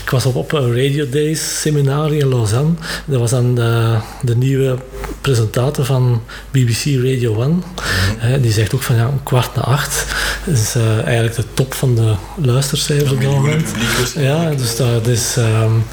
Ik 0.05 0.11
was 0.11 0.26
op, 0.26 0.37
op 0.37 0.52
een 0.52 0.68
Radio 0.68 1.09
Days 1.09 1.61
seminar 1.61 2.14
in 2.14 2.29
Lausanne. 2.29 2.72
Dat 3.05 3.20
was 3.20 3.31
dan 3.31 3.55
de, 3.55 3.96
de 4.22 4.37
nieuwe 4.37 4.76
presentator 5.20 5.85
van 5.85 6.22
BBC 6.50 6.85
Radio 6.85 7.42
1. 7.42 7.50
Mm-hmm. 7.50 8.40
die 8.40 8.52
zegt 8.52 8.74
ook 8.74 8.83
van 8.83 8.96
ja, 8.96 9.05
een 9.05 9.22
kwart 9.22 9.55
na 9.55 9.62
acht. 9.62 10.07
Dat 10.44 10.55
is 10.55 10.76
uh, 10.76 11.05
eigenlijk 11.05 11.37
de 11.37 11.44
top 11.55 11.74
van 11.74 11.94
de 11.94 12.14
luistercijfers 12.37 13.12
op 13.12 13.22
dat 13.22 13.31
moment. 13.31 13.72
Ja, 14.14 14.50
dus 14.50 14.76
dat 14.76 15.07
is... 15.07 15.37
Um, 15.37 15.85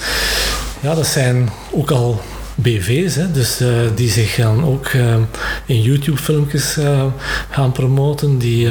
ja, 0.84 0.96
dat 0.96 1.08
zijn 1.08 1.50
ook 1.72 1.92
al 1.92 2.22
BV's, 2.56 3.16
hè, 3.16 3.32
dus, 3.32 3.62
uh, 3.62 3.70
die 3.96 4.10
zich 4.10 4.34
gaan 4.34 4.66
ook 4.66 4.88
uh, 4.88 5.16
in 5.66 5.82
YouTube-filmpjes 5.82 6.78
uh, 6.78 7.06
gaan 7.50 7.72
promoten, 7.72 8.38
die 8.38 8.70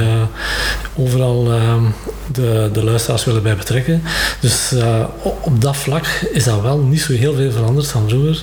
overal 0.96 1.50
de, 2.32 2.70
de 2.72 2.84
luisteraars 2.84 3.24
willen 3.24 3.42
bij 3.42 3.56
betrekken. 3.56 4.02
Dus 4.40 4.72
op 5.22 5.60
dat 5.60 5.76
vlak 5.76 6.06
is 6.32 6.44
dat 6.44 6.60
wel 6.60 6.78
niet 6.78 7.00
zo 7.00 7.12
heel 7.12 7.34
veel 7.34 7.50
veranderd 7.50 7.86
van 7.86 8.08
vroeger. 8.08 8.42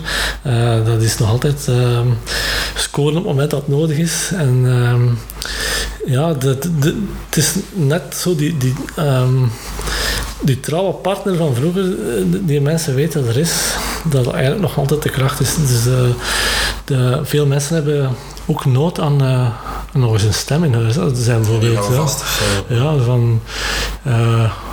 dat 0.86 1.02
is 1.02 1.18
nog 1.18 1.30
altijd 1.30 1.68
scoren 2.76 3.10
op 3.10 3.24
het 3.24 3.26
moment 3.26 3.52
dat 3.52 3.68
nodig 3.68 3.98
is. 3.98 4.32
En 4.34 4.68
ja, 6.06 6.34
de, 6.34 6.58
de, 6.80 7.02
het 7.26 7.38
is 7.38 7.54
net 7.74 8.16
zo 8.16 8.36
die. 8.36 8.58
die 8.58 8.74
um, 9.00 9.52
die 10.42 10.60
trouwe 10.60 10.94
partner 10.94 11.36
van 11.36 11.56
vroeger, 11.56 11.84
eh, 11.84 12.24
die 12.42 12.62
mensen 12.62 12.96
weten 12.96 13.26
dat 13.26 13.36
er 13.36 13.42
is, 13.42 13.76
dat 14.10 14.32
eigenlijk 14.32 14.62
nog 14.62 14.78
altijd 14.78 15.02
de 15.02 15.10
kracht 15.10 15.40
is. 15.40 15.56
Dus 15.56 15.88
uh, 15.88 15.94
de, 16.86 17.20
veel 17.24 17.46
mensen 17.46 17.76
hebben 17.76 18.16
ook 18.46 18.66
nood 18.66 19.00
aan 19.00 19.24
uh, 19.24 19.48
nog 19.94 20.14
eens 20.14 20.24
een 20.24 20.34
stem 20.34 20.64
in 20.64 20.74
huis. 20.74 20.96
Er 20.96 21.12
zijn 21.14 21.42
bijvoorbeeld, 21.42 21.74
ja, 21.74 21.92
vast, 21.92 22.24
ja, 22.68 22.98
van 22.98 23.42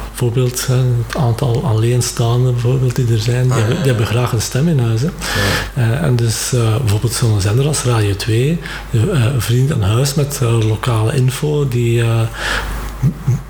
bijvoorbeeld 0.09 0.67
het 0.67 1.17
aantal 1.17 1.63
alleenstaanden 1.65 2.53
bijvoorbeeld 2.53 2.97
die 2.97 3.13
er 3.13 3.19
zijn, 3.19 3.43
die, 3.43 3.53
ah, 3.53 3.85
hebben, 3.85 4.07
graag 4.07 4.33
een 4.33 4.43
stem 4.43 4.69
in 4.69 4.79
huis. 4.79 5.01
Hè. 5.01 5.97
en 5.97 6.17
dus 6.17 6.49
bijvoorbeeld 6.79 7.13
zo'n 7.13 7.41
zender 7.41 7.67
als 7.67 7.83
Radio 7.83 8.17
2, 8.17 8.61
een 8.93 9.41
vriend 9.41 9.73
aan 9.73 9.83
huis 9.83 10.15
met 10.15 10.41
lokale 10.41 11.15
info, 11.15 11.69
die 11.69 12.05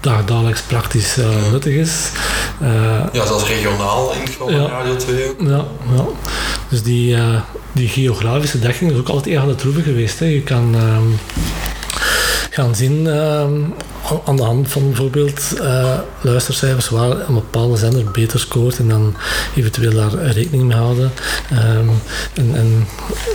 dagelijks 0.00 0.60
praktisch 0.60 1.18
uh, 1.18 1.26
nuttig 1.50 1.74
is. 1.74 2.10
Uh, 2.62 2.68
ja, 3.12 3.26
zelfs 3.26 3.46
regionaal 3.46 4.12
in 4.12 4.26
geval 4.26 4.50
ja, 4.50 4.66
Radio 4.66 4.96
2 4.96 5.28
ook. 5.28 5.40
Ja, 5.40 5.64
ja. 5.94 6.04
Dus 6.68 6.82
die, 6.82 7.16
uh, 7.16 7.40
die 7.72 7.88
geografische 7.88 8.58
dekking 8.58 8.90
is 8.90 8.98
ook 8.98 9.08
altijd 9.08 9.34
een 9.34 9.40
van 9.40 9.48
de 9.48 9.54
troeven 9.54 9.82
geweest. 9.82 10.18
Hè. 10.18 10.26
Je 10.26 10.42
kan 10.42 10.74
um, 10.74 11.18
gaan 12.50 12.74
zien 12.74 13.06
um, 13.06 13.74
aan 14.24 14.36
de 14.36 14.42
hand 14.42 14.68
van 14.68 14.86
bijvoorbeeld 14.86 15.52
uh, 15.60 15.98
luistercijfers 16.20 16.88
waar 16.88 17.10
een 17.10 17.34
bepaalde 17.34 17.76
zender 17.76 18.10
beter 18.10 18.40
scoort 18.40 18.78
en 18.78 18.88
dan 18.88 19.14
eventueel 19.56 19.94
daar 19.94 20.32
rekening 20.32 20.62
mee 20.62 20.76
houden. 20.76 21.12
Um, 21.52 21.90
en, 22.34 22.54
en, 22.54 22.86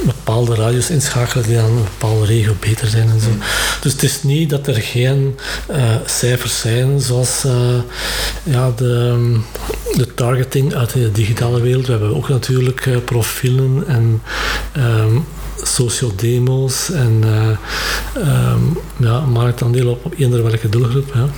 bepaalde 0.06 0.56
radio's 0.56 0.90
inschakelen 0.90 1.46
die 1.46 1.56
dan 1.56 1.66
een 1.66 1.84
bepaalde 1.84 2.26
regio 2.26 2.56
beter 2.60 2.88
zijn 2.88 3.10
en 3.10 3.20
zo. 3.20 3.30
Mm. 3.30 3.40
Dus 3.82 3.92
het 3.92 4.04
is 4.04 4.24
niet 4.24 4.50
dat 4.50 4.68
er 4.68 4.76
geen 4.76 5.38
uh, 5.72 5.78
cijfers 6.06 6.60
zijn 6.60 7.00
zoals 7.00 7.44
uh, 7.46 7.54
ja, 8.44 8.72
de, 8.76 9.40
de 9.94 10.14
targeting 10.14 10.76
uit 10.76 10.94
de 10.94 11.12
digitale 11.12 11.62
wereld. 11.62 11.86
We 11.86 11.92
hebben 11.92 12.16
ook 12.16 12.30
natuurlijk 12.30 13.06
profielen 13.06 13.84
en 13.88 14.22
um, 14.78 15.26
sociodemo's 15.64 16.90
en 16.90 17.22
uh, 17.26 18.52
um, 18.54 18.78
ja, 18.98 19.20
marktaandeel 19.20 19.90
op, 19.90 20.06
op 20.06 20.14
eender 20.18 20.44
welke 20.44 20.70
doelgroep. 20.70 21.12
Ja. 21.14 21.30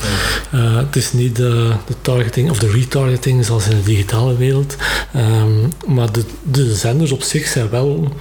Uh, 0.54 0.78
het 0.78 0.96
is 0.96 1.14
niet 1.14 1.36
de, 1.36 1.72
de, 1.88 1.94
targeting 2.02 2.50
of 2.50 2.60
de 2.60 2.72
retargeting 2.72 3.46
zoals 3.46 3.68
in 3.68 3.78
de 3.78 3.84
digitale 3.84 4.38
wereld, 4.38 4.76
um, 5.16 5.72
maar 5.86 6.12
de, 6.12 6.24
de 6.44 6.76
zenders 6.76 7.12
op 7.12 7.22
zich 7.22 7.48
zijn 7.48 7.70
wel 7.70 8.14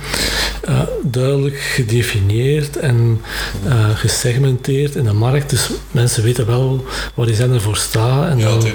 uh, 0.69 0.81
duidelijk 1.03 1.57
gedefinieerd 1.57 2.77
en 2.77 3.21
gesegmenteerd 3.95 4.95
in 4.95 5.05
de 5.05 5.13
markt. 5.13 5.51
Dus 5.51 5.71
mensen 5.91 6.23
weten 6.23 6.47
wel 6.47 6.85
waar 7.15 7.27
die 7.27 7.35
zender 7.35 7.61
voor 7.61 7.77
staat 7.77 8.31
en 8.31 8.39
ja, 8.39 8.49
dan 8.49 8.73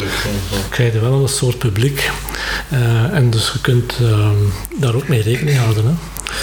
krijg 0.70 0.94
je 0.94 1.00
wel 1.00 1.22
een 1.22 1.30
soort 1.30 1.58
publiek. 1.58 2.12
en 3.12 3.30
dus 3.30 3.52
je 3.54 3.62
kunt 3.62 3.94
ehm, 4.02 4.36
daar 4.80 4.96
ook 4.96 5.08
mee 5.08 5.22
rekening 5.22 5.58
houden. 5.58 5.86
Hè. 5.86 5.94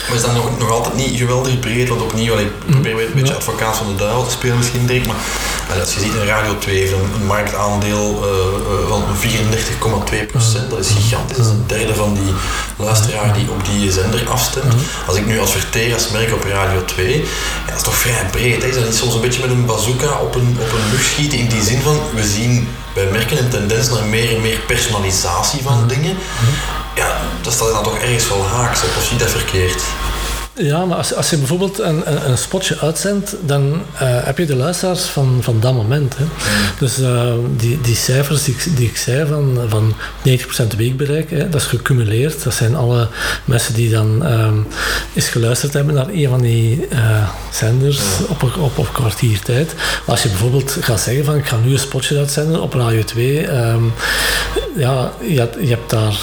Maar 0.06 0.16
is 0.16 0.22
dat 0.22 0.34
nog, 0.34 0.58
nog 0.58 0.70
altijd 0.70 0.94
niet 0.94 1.18
geweldig 1.18 1.58
breed? 1.58 1.88
Want 1.88 2.02
opnieuw, 2.02 2.38
ik 2.38 2.58
probeer 2.70 2.96
weer 2.96 3.06
een 3.06 3.14
beetje 3.14 3.34
advocaat 3.34 3.76
van 3.76 3.86
de 3.86 3.94
duivel 3.94 4.24
te 4.24 4.30
spelen 4.30 4.56
misschien, 4.56 4.86
denk 4.86 5.06
maar 5.06 5.16
als 5.80 5.94
je 5.94 6.00
ziet 6.00 6.14
in 6.14 6.26
Radio 6.26 6.58
2 6.58 6.78
heeft 6.78 6.92
een, 6.92 7.26
marktaandeel 7.26 8.24
uh, 8.24 8.88
van 8.88 9.04
34,2 10.12 10.26
procent. 10.30 10.70
Dat 10.70 10.78
is 10.78 10.88
gigantisch. 10.88 11.36
Dat 11.36 11.46
is 11.46 11.52
een 11.52 11.64
derde 11.66 11.94
van 11.94 12.14
die 12.14 12.32
luisteraar 12.76 13.34
die 13.34 13.50
op 13.50 13.64
die 13.64 13.92
zender 13.92 14.28
afstemt. 14.28 14.74
Als 15.06 15.16
ik 15.16 15.26
nu 15.26 15.40
adverteer 15.40 15.94
als 15.94 16.10
merk 16.10 16.32
op 16.32 16.44
Radio 16.44 16.84
2, 16.84 17.16
ja, 17.16 17.24
dat 17.66 17.76
is 17.76 17.82
toch 17.82 17.94
vrij 17.94 18.26
breed. 18.30 18.62
Hè? 18.62 18.68
Is 18.68 18.74
dat 18.74 18.84
niet 18.84 18.94
soms 18.94 19.14
een 19.14 19.20
beetje 19.20 19.40
met 19.40 19.50
een 19.50 19.66
bazooka 19.66 20.18
op 20.18 20.34
een, 20.34 20.56
op 20.60 20.72
een 20.72 20.90
lucht 20.90 21.04
schieten 21.04 21.38
in 21.38 21.48
die 21.48 21.62
zin 21.62 21.80
van, 21.80 22.00
we 22.14 22.24
zien, 22.24 22.68
wij 22.94 23.06
merken 23.12 23.38
een 23.38 23.48
tendens 23.48 23.88
naar 23.90 24.04
meer 24.04 24.34
en 24.34 24.40
meer 24.40 24.58
personalisatie 24.58 25.62
van 25.62 25.88
dingen 25.88 26.16
ja, 26.94 27.20
dat 27.42 27.52
staat 27.52 27.72
dan 27.72 27.82
toch 27.82 27.98
ergens 27.98 28.28
wel 28.28 28.46
haaks 28.46 28.82
op, 28.82 28.96
of 28.96 29.04
zie 29.04 29.18
dat 29.18 29.30
verkeerd? 29.30 29.82
Ja, 30.56 30.84
maar 30.84 30.96
als, 30.96 31.14
als 31.14 31.30
je 31.30 31.36
bijvoorbeeld 31.36 31.78
een, 31.78 32.10
een, 32.10 32.30
een 32.30 32.38
spotje 32.38 32.78
uitzendt, 32.80 33.36
dan 33.46 33.72
uh, 33.72 33.80
heb 34.00 34.38
je 34.38 34.46
de 34.46 34.56
luisteraars 34.56 35.02
van, 35.02 35.38
van 35.40 35.60
dat 35.60 35.74
moment. 35.74 36.16
Hè. 36.16 36.24
Dus 36.78 36.98
uh, 36.98 37.32
die, 37.56 37.80
die 37.80 37.94
cijfers 37.94 38.44
die, 38.44 38.56
die 38.74 38.88
ik 38.88 38.96
zei 38.96 39.26
van, 39.26 39.58
van 39.68 39.94
90% 40.72 40.76
weekbereik, 40.76 41.30
hè, 41.30 41.48
dat 41.48 41.60
is 41.60 41.66
gecumuleerd. 41.66 42.44
Dat 42.44 42.54
zijn 42.54 42.76
alle 42.76 43.08
mensen 43.44 43.74
die 43.74 43.90
dan 43.90 44.32
um, 44.32 44.66
eens 45.14 45.28
geluisterd 45.28 45.72
hebben 45.72 45.94
naar 45.94 46.08
een 46.08 46.28
van 46.28 46.40
die 46.40 46.86
uh, 46.92 47.28
zenders 47.52 48.00
op, 48.28 48.42
op, 48.42 48.78
op 48.78 48.92
kwartier 48.92 49.40
tijd. 49.40 49.74
Maar 49.74 50.14
als 50.14 50.22
je 50.22 50.28
bijvoorbeeld 50.28 50.76
gaat 50.80 51.00
zeggen 51.00 51.24
van 51.24 51.36
ik 51.36 51.46
ga 51.46 51.56
nu 51.64 51.72
een 51.72 51.78
spotje 51.78 52.18
uitzenden 52.18 52.62
op 52.62 52.74
Radio 52.74 53.04
2, 53.04 53.46
um, 53.46 53.92
ja, 54.76 55.12
je, 55.28 55.38
hebt, 55.38 55.56
je 55.60 55.68
hebt 55.68 55.90
daar 55.90 56.18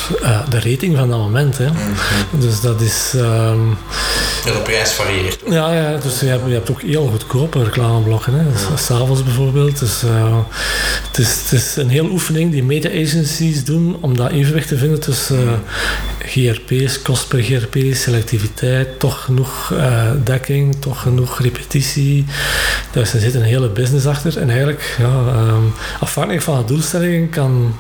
de 0.50 0.60
rating 0.60 0.98
van 0.98 1.10
dat 1.10 1.20
moment. 1.20 1.58
Hè. 1.58 1.68
Dus 2.32 2.62
dat 2.62 2.82
is... 2.82 3.14
Um, 3.16 3.78
ja, 4.46 4.52
de 4.52 4.60
prijs 4.64 4.92
varieert. 4.92 5.40
Ja, 5.50 5.74
ja 5.74 5.98
dus 5.98 6.20
je 6.20 6.26
hebt, 6.26 6.44
je 6.48 6.54
hebt 6.54 6.72
ook 6.72 6.82
heel 6.82 7.08
goedkope 7.08 7.64
reclameblokken. 7.64 8.34
Hè. 8.34 8.52
Dus, 8.52 8.86
S'avonds 8.86 9.24
bijvoorbeeld. 9.24 9.80
Dus, 9.80 10.04
uh, 10.04 10.38
het, 11.08 11.18
is, 11.18 11.42
het 11.42 11.52
is 11.52 11.76
een 11.76 11.90
hele 11.90 12.10
oefening 12.10 12.52
die 12.52 12.64
media 12.64 12.90
agencies 12.90 13.64
doen 13.66 13.98
om 14.02 14.18
dat 14.18 14.32
evenwicht 14.32 14.68
te 14.68 14.78
vinden 14.78 15.00
tussen 15.00 15.44
uh, 15.44 15.52
GRP's, 16.26 17.02
kost 17.02 17.28
per 17.28 17.42
GRP, 17.42 17.76
selectiviteit, 17.94 19.00
toch 19.00 19.24
genoeg 19.24 19.72
uh, 19.74 20.12
dekking, 20.24 20.76
toch 20.80 21.02
genoeg 21.02 21.40
repetitie. 21.40 22.26
Dus 22.92 23.14
er 23.14 23.20
zit 23.20 23.36
een 23.36 23.42
hele 23.42 23.70
business 23.70 24.06
achter. 24.06 24.38
En 24.38 24.50
eigenlijk, 24.50 24.96
ja, 25.00 25.10
um, 25.36 25.74
afhankelijk 26.00 26.44
van 26.44 26.58
de 26.58 26.66
doelstelling, 26.66 27.32
kan, 27.32 27.76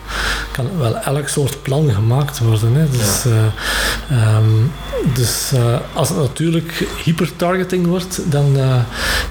kan 0.51 0.77
wel 0.77 0.97
elk 0.97 1.27
soort 1.27 1.62
plan 1.62 1.91
gemaakt 1.93 2.39
worden. 2.39 2.73
Hè. 2.73 2.89
Dus, 2.89 3.23
ja. 3.23 4.38
um, 4.38 4.71
dus 5.13 5.51
als 5.93 6.10
het 6.10 6.30
natuurlijk 6.31 6.83
hypertargeting 7.03 7.85
wordt, 7.85 8.21
dan 8.31 8.57
uh, 8.57 8.75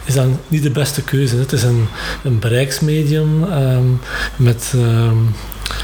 is 0.04 0.14
dat 0.14 0.26
niet 0.48 0.62
de 0.62 0.70
beste 0.70 1.02
keuze. 1.02 1.36
Het 1.36 1.52
is 1.52 1.62
een, 1.62 1.86
een 2.24 2.38
bereiksmedium 2.38 3.42
um, 3.42 4.00
met 4.36 4.72
um, 4.74 5.34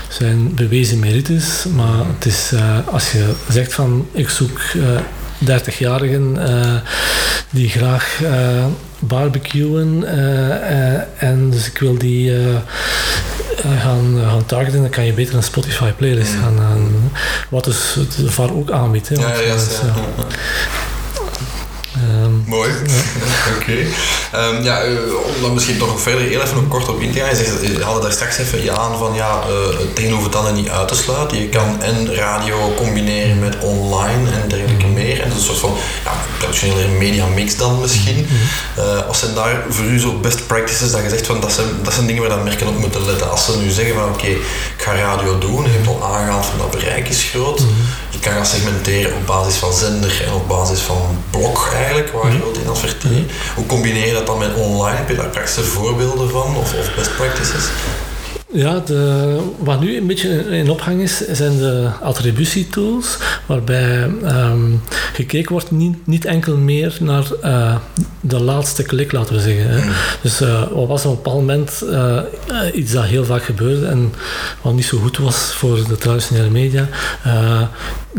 zijn 0.09 0.55
bewezen 0.55 0.99
merites, 0.99 1.65
maar 1.75 2.07
het 2.15 2.27
is 2.27 2.51
uh, 2.55 2.89
als 2.89 3.13
je 3.13 3.35
zegt 3.49 3.75
van 3.75 4.09
ik 4.13 4.29
zoek 4.29 4.61
uh, 4.77 5.01
30-jarigen 5.45 6.39
die 7.51 7.69
graag 7.69 8.21
barbecuen 8.99 10.05
en 11.19 11.51
dus 11.51 11.67
ik 11.67 11.79
wil 11.79 11.99
die 11.99 12.33
gaan, 13.79 14.19
gaan 14.29 14.47
targeten, 14.47 14.81
dan 14.81 14.91
kan 14.91 15.05
je 15.05 15.13
beter 15.13 15.35
een 15.35 15.43
Spotify 15.43 15.91
playlist 15.91 16.33
gaan, 16.33 16.59
gaan 16.59 17.11
wat 17.49 17.65
dus 17.65 17.95
het 17.95 18.17
VAR 18.33 18.55
ook 18.55 18.71
aanbiedt. 18.71 19.09
Hè, 19.09 19.15
ja, 19.15 19.41
ja, 19.41 19.55
ja. 19.55 19.57
Um, 22.07 22.45
Mooi, 22.47 22.71
oké. 23.57 23.61
Okay. 23.61 23.87
Um, 24.49 24.63
ja, 24.63 24.85
uh, 24.85 24.99
om 25.15 25.43
dan 25.43 25.55
misschien 25.55 25.79
toch 25.79 25.89
nog 25.89 26.01
verder 26.01 26.21
heel 26.21 26.41
even 26.41 26.55
nog 26.55 26.69
kort 26.69 26.89
op 26.89 27.01
in 27.01 27.13
te 27.13 27.19
gaan. 27.19 27.37
Je, 27.37 27.73
je 27.73 27.83
hadden 27.83 28.03
daar 28.03 28.13
straks 28.13 28.39
even 28.39 28.63
je 28.63 28.79
aan 28.79 28.99
van 28.99 29.15
ja, 29.15 29.43
uh, 29.49 29.79
het 29.79 29.99
een 29.99 30.11
hoeft 30.11 30.25
het 30.25 30.35
ander 30.35 30.53
niet 30.53 30.69
uit 30.69 30.89
te 30.89 30.95
sluiten. 30.95 31.39
Je 31.39 31.49
kan 31.49 31.83
en 31.83 32.15
radio 32.15 32.75
combineren 32.77 33.39
met 33.39 33.59
online 33.61 34.31
en 34.31 34.49
dergelijke 34.49 34.87
meer. 34.87 35.21
En 35.21 35.29
dat 35.29 35.39
is 35.39 35.49
een 35.49 35.55
soort 35.55 35.59
van 35.59 35.77
ja, 36.05 36.13
traditionele 36.39 36.89
media 36.89 37.27
mix 37.27 37.57
dan 37.57 37.81
misschien. 37.81 38.29
Uh, 38.79 39.07
wat 39.07 39.17
zijn 39.17 39.35
daar 39.35 39.65
voor 39.69 39.85
u 39.85 39.99
zo 39.99 40.19
best 40.19 40.47
practices 40.47 40.91
dat 40.91 41.03
je 41.03 41.09
zegt 41.09 41.27
van 41.27 41.41
dat 41.41 41.53
zijn, 41.53 41.69
dat 41.83 41.93
zijn 41.95 42.07
dingen 42.07 42.23
waar 42.23 42.31
dan 42.31 42.45
merken 42.45 42.69
op 42.69 42.79
moeten 42.79 43.07
letten. 43.07 43.31
Als 43.31 43.45
ze 43.45 43.59
nu 43.59 43.71
zeggen 43.71 43.95
van 43.95 44.05
oké, 44.05 44.13
okay, 44.13 44.31
ik 44.77 44.83
ga 44.83 44.95
radio 44.95 45.39
doen, 45.39 45.63
je 45.63 45.71
hebt 45.71 45.89
al 45.89 46.05
aangehaald 46.05 46.47
van 46.47 46.59
dat 46.59 46.71
bereik 46.71 47.09
is 47.09 47.23
groot. 47.23 47.61
Mm 47.61 47.67
-hmm. 47.67 47.87
Kan 48.27 48.35
gaan 48.35 48.47
segmenteren 48.47 49.17
op 49.17 49.27
basis 49.27 49.55
van 49.55 49.73
zender 49.73 50.23
en 50.27 50.33
op 50.33 50.49
basis 50.49 50.81
van 50.81 51.01
blok 51.31 51.71
eigenlijk, 51.75 52.13
waar 52.13 52.33
je 52.33 52.39
wilt 52.39 52.59
in 52.59 52.69
adverteren. 52.69 53.27
Hoe 53.55 53.67
combineer 53.67 54.07
je 54.07 54.13
dat 54.13 54.27
dan 54.27 54.39
met 54.39 54.55
online? 54.55 54.97
Heb 54.97 55.09
je 55.09 55.15
daar 55.15 55.29
praktische 55.29 55.63
voorbeelden 55.63 56.31
van 56.31 56.57
of, 56.57 56.75
of 56.75 56.95
best 56.97 57.17
practices? 57.17 57.65
Ja, 58.53 58.79
de, 58.79 59.41
wat 59.59 59.81
nu 59.81 59.97
een 59.97 60.07
beetje 60.07 60.59
in 60.59 60.71
opgang 60.71 61.01
is, 61.01 61.19
zijn 61.19 61.59
de 61.59 61.89
attributietools, 62.03 63.19
waarbij 63.47 64.03
um, 64.25 64.83
gekeken 65.13 65.53
wordt 65.53 65.71
niet, 65.71 66.07
niet 66.07 66.25
enkel 66.25 66.57
meer 66.57 66.97
naar 67.01 67.25
uh, 67.45 67.77
de 68.21 68.41
laatste 68.41 68.83
klik, 68.83 69.13
laten 69.13 69.35
we 69.35 69.41
zeggen. 69.41 69.69
Hè. 69.69 69.85
Mm. 69.85 69.93
Dus 70.23 70.41
uh, 70.41 70.63
wat 70.73 70.89
was 70.89 71.05
op 71.05 71.11
een 71.11 71.17
bepaald 71.17 71.37
moment 71.37 71.83
uh, 71.85 72.21
iets 72.73 72.93
dat 72.93 73.05
heel 73.05 73.25
vaak 73.25 73.45
gebeurde 73.45 73.87
en 73.87 74.13
wat 74.63 74.75
niet 74.75 74.85
zo 74.85 74.99
goed 74.99 75.19
was 75.19 75.37
voor 75.37 75.89
de 75.89 75.97
traditionele 75.97 76.51
media. 76.51 76.89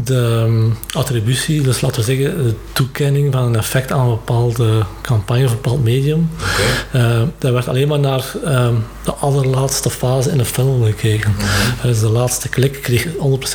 De 0.04 0.44
um, 0.46 0.78
attributie, 0.94 1.62
dus 1.62 1.82
laten 1.82 2.00
we 2.00 2.06
zeggen 2.06 2.44
de 2.44 2.54
toekenning 2.74 3.34
van 3.34 3.44
een 3.44 3.56
effect 3.56 3.92
aan 3.92 4.00
een 4.00 4.10
bepaalde 4.10 4.84
campagne 5.02 5.44
of 5.44 5.50
een 5.50 5.56
bepaald 5.62 5.84
medium. 5.84 6.30
Okay. 6.92 7.28
dat 7.38 7.52
werd 7.52 7.68
alleen 7.68 7.88
maar 7.88 8.00
naar 8.00 8.26
um, 8.46 8.84
de 9.04 9.14
allerlaatste 9.14 9.90
fase 9.90 10.30
in 10.30 10.38
de 10.38 10.46
funnel 10.46 10.84
gekeken. 10.86 11.30
Mm 11.30 11.38
-hmm. 11.38 11.90
Dus 11.90 12.00
de 12.00 12.10
laatste 12.10 12.50
klik 12.50 12.82
kreeg 12.82 13.06
100% 13.06 13.10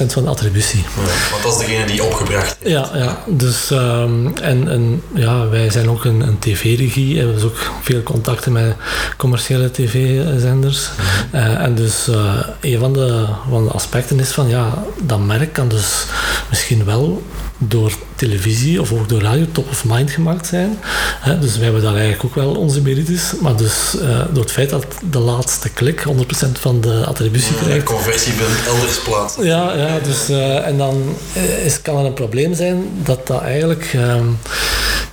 van 0.06 0.22
de 0.22 0.30
attributie. 0.30 0.78
Ja, 0.78 1.30
want 1.30 1.42
dat 1.42 1.52
is 1.52 1.66
degene 1.66 1.86
die 1.86 2.04
opgebracht 2.04 2.56
heeft. 2.58 2.72
Ja, 2.72 2.90
ja. 2.94 3.22
dus 3.26 3.70
um, 3.70 4.32
en, 4.36 4.68
en 4.68 5.02
ja, 5.14 5.48
wij 5.48 5.70
zijn 5.70 5.90
ook 5.90 6.04
een, 6.04 6.20
een 6.20 6.38
tv-regie. 6.38 7.12
We 7.12 7.18
hebben 7.18 7.34
dus 7.34 7.44
ook 7.44 7.70
veel 7.82 8.02
contacten 8.02 8.52
met 8.52 8.74
commerciële 9.16 9.70
tv-zenders. 9.70 10.88
Mm 10.88 11.04
-hmm. 11.30 11.40
uh, 11.40 11.64
en 11.64 11.74
dus 11.74 12.08
uh, 12.08 12.34
een 12.60 12.78
van 12.78 12.92
de, 12.92 13.24
van 13.50 13.64
de 13.64 13.70
aspecten 13.70 14.20
is 14.20 14.30
van 14.30 14.48
ja, 14.48 14.84
dat 15.02 15.18
merk 15.18 15.52
kan 15.52 15.68
dus 15.68 16.06
misschien 16.48 16.84
wel 16.84 17.22
door 17.58 17.92
televisie 18.14 18.80
of 18.80 18.92
ook 18.92 19.08
door 19.08 19.20
radio 19.20 19.46
top 19.52 19.68
of 19.70 19.84
mind 19.84 20.10
gemaakt 20.10 20.46
zijn. 20.46 20.78
He, 21.20 21.38
dus 21.38 21.54
wij 21.54 21.64
hebben 21.64 21.82
daar 21.82 21.94
eigenlijk 21.94 22.24
ook 22.24 22.34
wel 22.34 22.54
onze 22.54 22.80
merites. 22.80 23.32
Maar 23.40 23.56
dus 23.56 23.94
uh, 23.94 24.20
door 24.32 24.42
het 24.42 24.52
feit 24.52 24.70
dat 24.70 24.86
de 25.10 25.18
laatste 25.18 25.68
klik 25.68 26.04
100% 26.08 26.12
van 26.52 26.80
de 26.80 27.04
attributie 27.06 27.54
krijgt. 27.54 27.86
De 27.86 27.94
conversie 27.94 28.32
vindt 28.32 28.66
elders 28.66 29.00
plaats. 29.00 29.36
Ja, 29.40 29.76
ja 29.76 29.98
dus, 29.98 30.30
uh, 30.30 30.66
en 30.66 30.78
dan 30.78 31.16
is, 31.64 31.82
kan 31.82 31.98
er 31.98 32.04
een 32.04 32.14
probleem 32.14 32.54
zijn 32.54 32.84
dat 33.02 33.26
dat 33.26 33.42
eigenlijk... 33.42 33.92
Um, 33.96 34.38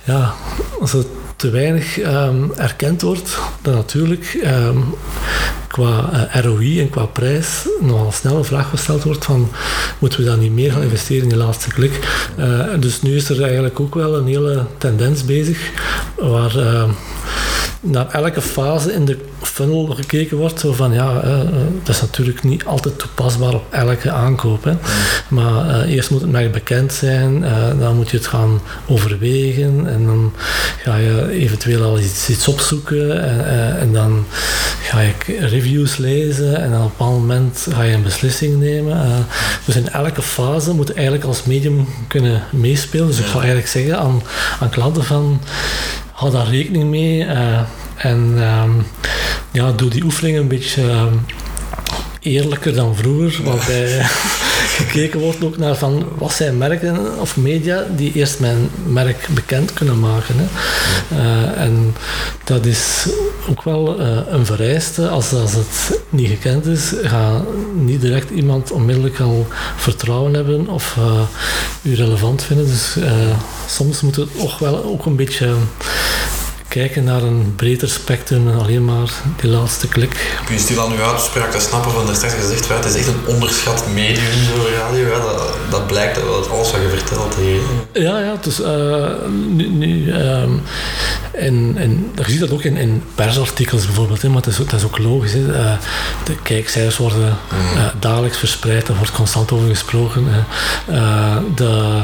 ja, 0.04 0.34
als 0.80 0.92
het 0.92 1.06
te 1.40 1.50
weinig 1.50 1.98
um, 1.98 2.52
erkend 2.56 3.02
wordt, 3.02 3.38
dan 3.62 3.74
natuurlijk 3.74 4.40
um, 4.44 4.94
qua 5.68 6.10
uh, 6.34 6.42
ROI 6.42 6.80
en 6.80 6.90
qua 6.90 7.04
prijs 7.04 7.68
nogal 7.80 8.12
snel 8.12 8.36
een 8.36 8.44
vraag 8.44 8.68
gesteld 8.68 9.02
wordt 9.02 9.24
van 9.24 9.50
moeten 9.98 10.20
we 10.20 10.26
dan 10.26 10.38
niet 10.38 10.52
meer 10.52 10.72
gaan 10.72 10.82
investeren 10.82 11.22
in 11.22 11.28
die 11.28 11.38
laatste 11.38 11.68
klik. 11.68 11.92
Uh, 12.38 12.64
dus 12.78 13.02
nu 13.02 13.16
is 13.16 13.28
er 13.28 13.42
eigenlijk 13.42 13.80
ook 13.80 13.94
wel 13.94 14.16
een 14.16 14.26
hele 14.26 14.66
tendens 14.78 15.24
bezig 15.24 15.70
waar 16.16 16.56
uh, 16.56 16.84
naar 17.80 18.10
elke 18.10 18.40
fase 18.40 18.92
in 18.92 19.04
de 19.04 19.18
funnel 19.42 19.86
gekeken 19.86 20.36
wordt. 20.36 20.60
Zo 20.60 20.72
van 20.72 20.92
ja, 20.92 21.24
uh, 21.24 21.38
dat 21.82 21.94
is 21.94 22.00
natuurlijk 22.00 22.42
niet 22.42 22.64
altijd 22.64 22.98
toepasbaar 22.98 23.54
op 23.54 23.64
elke 23.70 24.10
aankoop. 24.10 24.64
Hè. 24.64 24.72
Maar 25.28 25.66
uh, 25.66 25.94
eerst 25.94 26.10
moet 26.10 26.20
het 26.20 26.30
merk 26.30 26.52
bekend 26.52 26.92
zijn, 26.92 27.42
uh, 27.42 27.78
dan 27.78 27.96
moet 27.96 28.10
je 28.10 28.16
het 28.16 28.26
gaan 28.26 28.60
overwegen 28.86 29.86
en 29.86 30.04
dan 30.04 30.32
ga 30.82 30.96
je 30.96 31.28
eventueel 31.30 31.82
al 31.82 31.98
iets, 31.98 32.28
iets 32.28 32.48
opzoeken 32.48 33.22
en, 33.22 33.78
en 33.78 33.92
dan 33.92 34.24
ga 34.82 35.00
je 35.00 35.14
reviews 35.46 35.96
lezen 35.96 36.56
en 36.56 36.74
op 36.74 36.80
een 36.80 36.88
bepaald 36.88 37.18
moment 37.18 37.66
ga 37.70 37.82
je 37.82 37.94
een 37.94 38.02
beslissing 38.02 38.58
nemen. 38.58 39.26
dus 39.64 39.76
in 39.76 39.88
elke 39.88 40.22
fase 40.22 40.74
moet 40.74 40.88
je 40.88 40.94
eigenlijk 40.94 41.24
als 41.24 41.44
medium 41.44 41.88
kunnen 42.08 42.42
meespelen. 42.50 43.06
Dus 43.06 43.18
ik 43.18 43.26
ga 43.26 43.38
eigenlijk 43.38 43.68
zeggen 43.68 43.98
aan, 43.98 44.22
aan 44.60 44.70
klanten 44.70 45.04
van 45.04 45.40
hou 46.20 46.32
daar 46.32 46.48
rekening 46.48 46.90
mee. 46.90 47.24
Uh, 47.24 47.60
en 47.96 48.18
um, 48.18 48.86
ja, 49.52 49.72
doe 49.72 49.90
die 49.90 50.04
oefeningen 50.04 50.40
een 50.40 50.48
beetje 50.48 50.82
um, 50.82 51.26
eerlijker 52.20 52.74
dan 52.74 52.96
vroeger. 52.96 53.44
Waarbij 53.44 54.06
gekeken 54.80 55.20
wordt 55.20 55.44
ook 55.44 55.56
naar 55.56 55.76
van 55.76 56.04
wat 56.18 56.32
zijn 56.32 56.58
merken 56.58 57.18
of 57.18 57.36
media 57.36 57.84
die 57.96 58.12
eerst 58.12 58.40
mijn 58.40 58.70
merk 58.86 59.28
bekend 59.30 59.72
kunnen 59.72 60.00
maken. 60.00 60.48
Uh, 61.12 61.62
en 61.62 61.94
dat 62.44 62.66
is 62.66 63.08
ook 63.48 63.62
wel 63.62 64.00
uh, 64.00 64.18
een 64.28 64.46
vereiste. 64.46 65.08
Als, 65.08 65.32
als 65.32 65.52
het 65.52 66.00
niet 66.08 66.28
gekend 66.28 66.66
is, 66.66 66.92
ga 67.02 67.44
niet 67.74 68.00
direct 68.00 68.30
iemand 68.30 68.70
onmiddellijk 68.70 69.20
al 69.20 69.46
vertrouwen 69.76 70.34
hebben 70.34 70.68
of 70.68 70.96
uh, 70.98 71.20
u 71.82 71.94
relevant 71.94 72.42
vinden. 72.42 72.66
Dus 72.66 72.96
soms 73.66 74.00
moet 74.00 74.16
het 74.16 74.28
ook 74.38 74.58
wel 74.58 74.84
ook 74.84 75.06
een 75.06 75.16
beetje 75.16 75.54
kijken 76.70 77.04
naar 77.04 77.22
een 77.22 77.52
breder 77.56 77.88
spectrum 77.88 78.44
dan 78.44 78.58
alleen 78.58 78.84
maar 78.84 79.10
die 79.40 79.50
laatste 79.50 79.88
klik. 79.88 80.38
Kun 80.44 80.54
je 80.54 80.60
stil 80.60 80.80
aan 80.80 80.92
uw 80.92 81.02
uitspraak 81.02 81.50
te 81.50 81.60
snappen 81.60 81.92
van 81.92 82.06
de 82.06 82.14
straks 82.14 82.34
gezegd, 82.34 82.68
het 82.68 82.84
is 82.84 82.94
echt 82.94 83.06
een 83.06 83.26
onderschat 83.26 83.84
medium, 83.94 84.44
zo 84.54 84.66
radio. 84.76 85.20
Dat, 85.20 85.54
dat 85.70 85.86
blijkt 85.86 86.16
uit 86.16 86.50
alles 86.50 86.70
wat 86.70 86.80
je 86.80 86.88
vertelt 86.88 87.34
hier. 87.34 87.60
Ja, 87.92 88.18
ja, 88.18 88.36
dus 88.40 88.60
uh, 88.60 89.06
nu, 89.48 89.68
nu 89.68 90.12
um, 90.12 90.62
en, 91.32 91.74
en 91.76 92.10
je 92.16 92.30
ziet 92.30 92.40
dat 92.40 92.50
ook 92.50 92.62
in, 92.62 92.76
in 92.76 93.02
persartikels 93.14 93.86
bijvoorbeeld, 93.86 94.22
hè, 94.22 94.28
maar 94.28 94.42
dat 94.42 94.52
is, 94.52 94.56
dat 94.56 94.72
is 94.72 94.84
ook 94.84 94.98
logisch. 94.98 95.32
Hè. 95.32 95.40
Uh, 95.40 95.72
de 96.24 96.36
kijkcijfers 96.42 96.96
worden 96.96 97.38
mm. 97.52 97.76
uh, 97.76 97.86
dagelijks 97.98 98.38
verspreid, 98.38 98.88
er 98.88 98.96
wordt 98.96 99.12
constant 99.12 99.52
over 99.52 99.68
gesproken. 99.68 100.24
de 101.54 102.02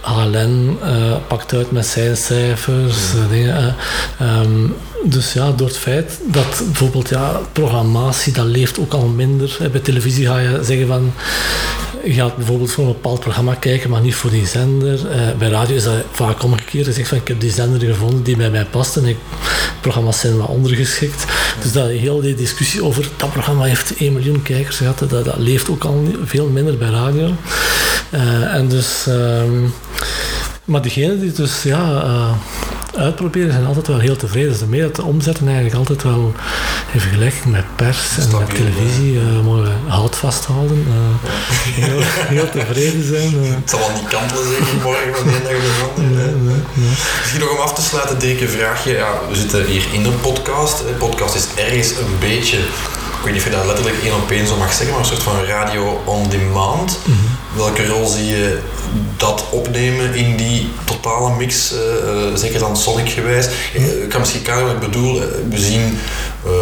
HLN 0.00 0.78
pakt 1.26 1.54
uit 1.54 1.70
met 1.70 1.86
zijn 1.86 2.16
cijfers, 2.16 2.96
dingen. 3.30 3.74
Ehm, 4.18 4.66
dus 5.04 5.32
ja, 5.32 5.52
door 5.52 5.66
het 5.66 5.76
feit 5.76 6.18
dat 6.24 6.62
bijvoorbeeld 6.64 7.08
ja, 7.08 7.40
programmatie, 7.52 8.32
dat 8.32 8.46
leeft 8.46 8.78
ook 8.78 8.92
al 8.92 9.06
minder. 9.06 9.58
Bij 9.72 9.80
televisie 9.80 10.26
ga 10.26 10.38
je 10.38 10.58
zeggen 10.62 10.86
van, 10.86 11.12
je 12.04 12.12
gaat 12.12 12.36
bijvoorbeeld 12.36 12.70
voor 12.70 12.84
een 12.84 12.92
bepaald 12.92 13.20
programma 13.20 13.54
kijken, 13.54 13.90
maar 13.90 14.00
niet 14.00 14.14
voor 14.14 14.30
die 14.30 14.46
zender. 14.46 14.94
Uh, 15.04 15.30
bij 15.38 15.48
radio 15.48 15.76
is 15.76 15.84
dat 15.84 15.94
vaak 16.10 16.42
omgekeerd. 16.42 16.86
Je 16.86 16.92
zegt 16.92 17.08
van, 17.08 17.18
ik 17.18 17.28
heb 17.28 17.40
die 17.40 17.50
zender 17.50 17.80
gevonden 17.80 18.22
die 18.22 18.36
bij 18.36 18.50
mij 18.50 18.64
past 18.64 18.96
en 18.96 19.04
ik, 19.04 19.16
programma's 19.80 20.20
zijn 20.20 20.36
wat 20.36 20.48
ondergeschikt. 20.48 21.24
Dus 21.62 21.72
dat 21.72 21.88
heel 21.88 22.20
die 22.20 22.34
discussie 22.34 22.84
over 22.84 23.08
dat 23.16 23.32
programma 23.32 23.64
heeft 23.64 23.96
1 23.96 24.12
miljoen 24.12 24.42
kijkers 24.42 24.76
gehad, 24.76 24.98
dat, 24.98 25.10
dat 25.10 25.38
leeft 25.38 25.70
ook 25.70 25.84
al 25.84 26.04
veel 26.24 26.48
minder 26.48 26.78
bij 26.78 26.90
radio. 26.90 27.34
Uh, 28.10 28.54
en 28.54 28.68
dus... 28.68 29.04
Uh, 29.08 29.42
maar 30.64 30.82
degene 30.82 31.18
die 31.18 31.32
dus 31.32 31.62
ja, 31.62 32.04
uh, 32.04 32.32
uitproberen 32.96 33.52
zijn 33.52 33.66
altijd 33.66 33.86
wel 33.86 33.98
heel 33.98 34.16
tevreden. 34.16 34.50
Dus 34.50 34.58
de 34.58 34.66
meer 34.66 34.82
dat 34.82 34.96
de 34.96 35.04
omzetten 35.04 35.46
eigenlijk 35.46 35.76
altijd 35.76 36.02
wel 36.02 36.34
in 36.92 37.00
vergelijking 37.00 37.44
met 37.44 37.64
pers 37.76 38.18
en 38.18 38.38
met 38.38 38.54
televisie 38.54 39.12
uh, 39.12 39.40
mogen 39.44 39.72
hout 39.86 40.16
vasthouden. 40.16 40.86
Uh, 40.88 40.94
heel, 41.86 42.00
heel, 42.02 42.50
tevreden 42.50 43.06
zijn. 43.06 43.34
Uh. 43.34 43.54
Het 43.54 43.70
zal 43.70 43.78
wel 43.78 43.92
niet 43.94 44.08
kantelen 44.08 44.44
zeker 44.44 44.74
morgen 44.82 45.14
van 45.14 45.26
de 45.26 45.32
ene 45.32 45.42
dag 45.42 45.94
de 45.94 46.02
andere. 46.02 46.24
Nee, 46.24 46.34
nee, 46.34 46.62
nee. 46.74 46.90
Misschien 47.20 47.40
nog 47.40 47.50
om 47.50 47.58
af 47.58 47.74
te 47.74 47.82
sluiten, 47.82 48.18
Dirk, 48.18 48.40
een 48.40 48.48
vraagje. 48.48 48.92
Ja, 48.92 49.10
we 49.28 49.36
zitten 49.36 49.66
hier 49.66 49.84
in 49.92 50.04
een 50.04 50.20
podcast. 50.20 50.78
De 50.78 50.94
podcast 50.98 51.34
is 51.34 51.46
ergens 51.56 51.90
een 51.90 52.18
beetje 52.20 52.58
ik 53.20 53.26
weet 53.26 53.34
niet 53.34 53.44
of 53.44 53.50
je 53.50 53.56
dat 53.56 53.66
letterlijk 53.66 54.02
één 54.02 54.14
op 54.14 54.30
één 54.30 54.46
zo 54.46 54.56
mag 54.56 54.72
zeggen, 54.72 54.90
maar 54.90 54.98
een 54.98 55.04
soort 55.04 55.22
van 55.22 55.44
radio 55.44 56.02
on 56.04 56.28
demand. 56.28 56.98
Mm 57.04 57.12
-hmm. 57.12 57.29
Welke 57.56 57.86
rol 57.86 58.06
zie 58.06 58.26
je 58.26 58.58
dat 59.16 59.44
opnemen 59.50 60.14
in 60.14 60.36
die 60.36 60.68
totale 60.84 61.36
mix, 61.36 61.72
uh, 61.72 61.78
uh, 61.78 62.36
zeker 62.36 62.58
dan 62.58 62.76
Sonic 62.76 63.08
gewijs? 63.08 63.48
Ik 63.72 64.08
kan 64.08 64.20
misschien 64.20 64.42
kijken 64.42 64.64
wat 64.64 64.72
ik 64.72 64.80
bedoel. 64.80 65.20
we 65.50 65.58
zien 65.58 65.98
uh, 66.46 66.52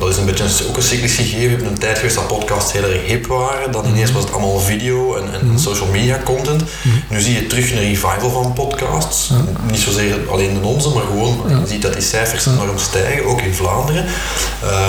dat 0.00 0.08
is 0.08 0.16
een 0.16 0.24
beetje 0.24 0.44
een, 0.44 0.68
ook 0.68 0.76
een 0.76 0.82
cyclisch 0.82 1.14
gegeven. 1.14 1.42
We 1.42 1.48
hebben 1.48 1.66
een 1.66 1.78
tijd 1.78 1.96
geweest 1.96 2.14
dat 2.14 2.26
podcasts 2.26 2.72
heel 2.72 2.82
erg 2.82 3.06
hip 3.06 3.26
waren. 3.26 3.72
Dan 3.72 3.86
ineens 3.86 4.12
was 4.12 4.22
het 4.22 4.32
allemaal 4.32 4.58
video 4.58 5.14
en, 5.14 5.32
en 5.32 5.50
mm. 5.50 5.58
social 5.58 5.88
media 5.88 6.20
content. 6.24 6.62
Mm. 6.62 7.02
Nu 7.08 7.20
zie 7.20 7.34
je 7.34 7.46
terug 7.46 7.70
een 7.70 7.78
revival 7.78 8.30
van 8.30 8.52
podcasts. 8.52 9.28
Ja. 9.28 9.36
Niet 9.70 9.80
zozeer 9.80 10.16
alleen 10.30 10.54
de 10.60 10.66
onze, 10.66 10.88
maar 10.88 11.02
gewoon 11.02 11.40
ja. 11.48 11.58
je 11.58 11.66
ziet 11.66 11.82
dat 11.82 11.92
die 11.92 12.02
cijfers 12.02 12.44
ja. 12.44 12.52
enorm 12.52 12.78
stijgen, 12.78 13.24
ook 13.24 13.40
in 13.40 13.54
Vlaanderen. 13.54 14.04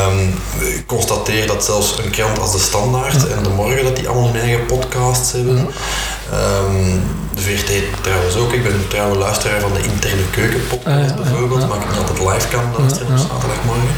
Um, 0.08 0.39
ik 0.60 0.84
constateer 0.86 1.47
dat 1.47 1.66
zelfs 1.66 1.97
een 2.04 2.10
krant 2.10 2.39
als 2.39 2.52
De 2.52 2.60
Standaard 2.60 3.28
en 3.28 3.43
De 3.43 3.50
Morgen, 3.50 3.84
dat 3.84 3.95
die 3.95 4.08
allemaal 4.08 4.32
hun 4.32 4.41
eigen 4.41 4.66
podcasts 4.66 5.32
hebben. 5.32 5.58
Um, 5.58 7.02
de 7.34 7.41
VRT 7.41 7.72
trouwens 8.02 8.36
ook. 8.36 8.54
Ik 8.54 8.64
ben 8.64 8.74
een 8.74 8.88
trouwe 8.88 9.18
luisteraar 9.18 9.60
van 9.60 9.74
de 9.74 9.82
interne 9.82 10.30
keukenpodcast 10.32 11.16
bijvoorbeeld, 11.16 11.68
maar 11.68 11.78
ik 11.78 11.88
niet 11.88 11.97
altijd 11.97 12.20
live 12.20 12.47
kan 12.47 12.64
luisteren 12.78 13.12
op 13.12 13.18
zaterdagmorgen. 13.18 13.89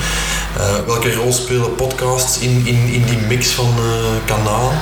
Uh, 0.57 0.85
welke 0.85 1.13
rol 1.15 1.31
spelen 1.31 1.75
podcasts 1.75 2.39
in, 2.39 2.65
in, 2.65 2.75
in 2.93 3.05
die 3.05 3.17
mix 3.27 3.53
van 3.55 3.73
uh, 3.79 4.19
kanalen? 4.25 4.77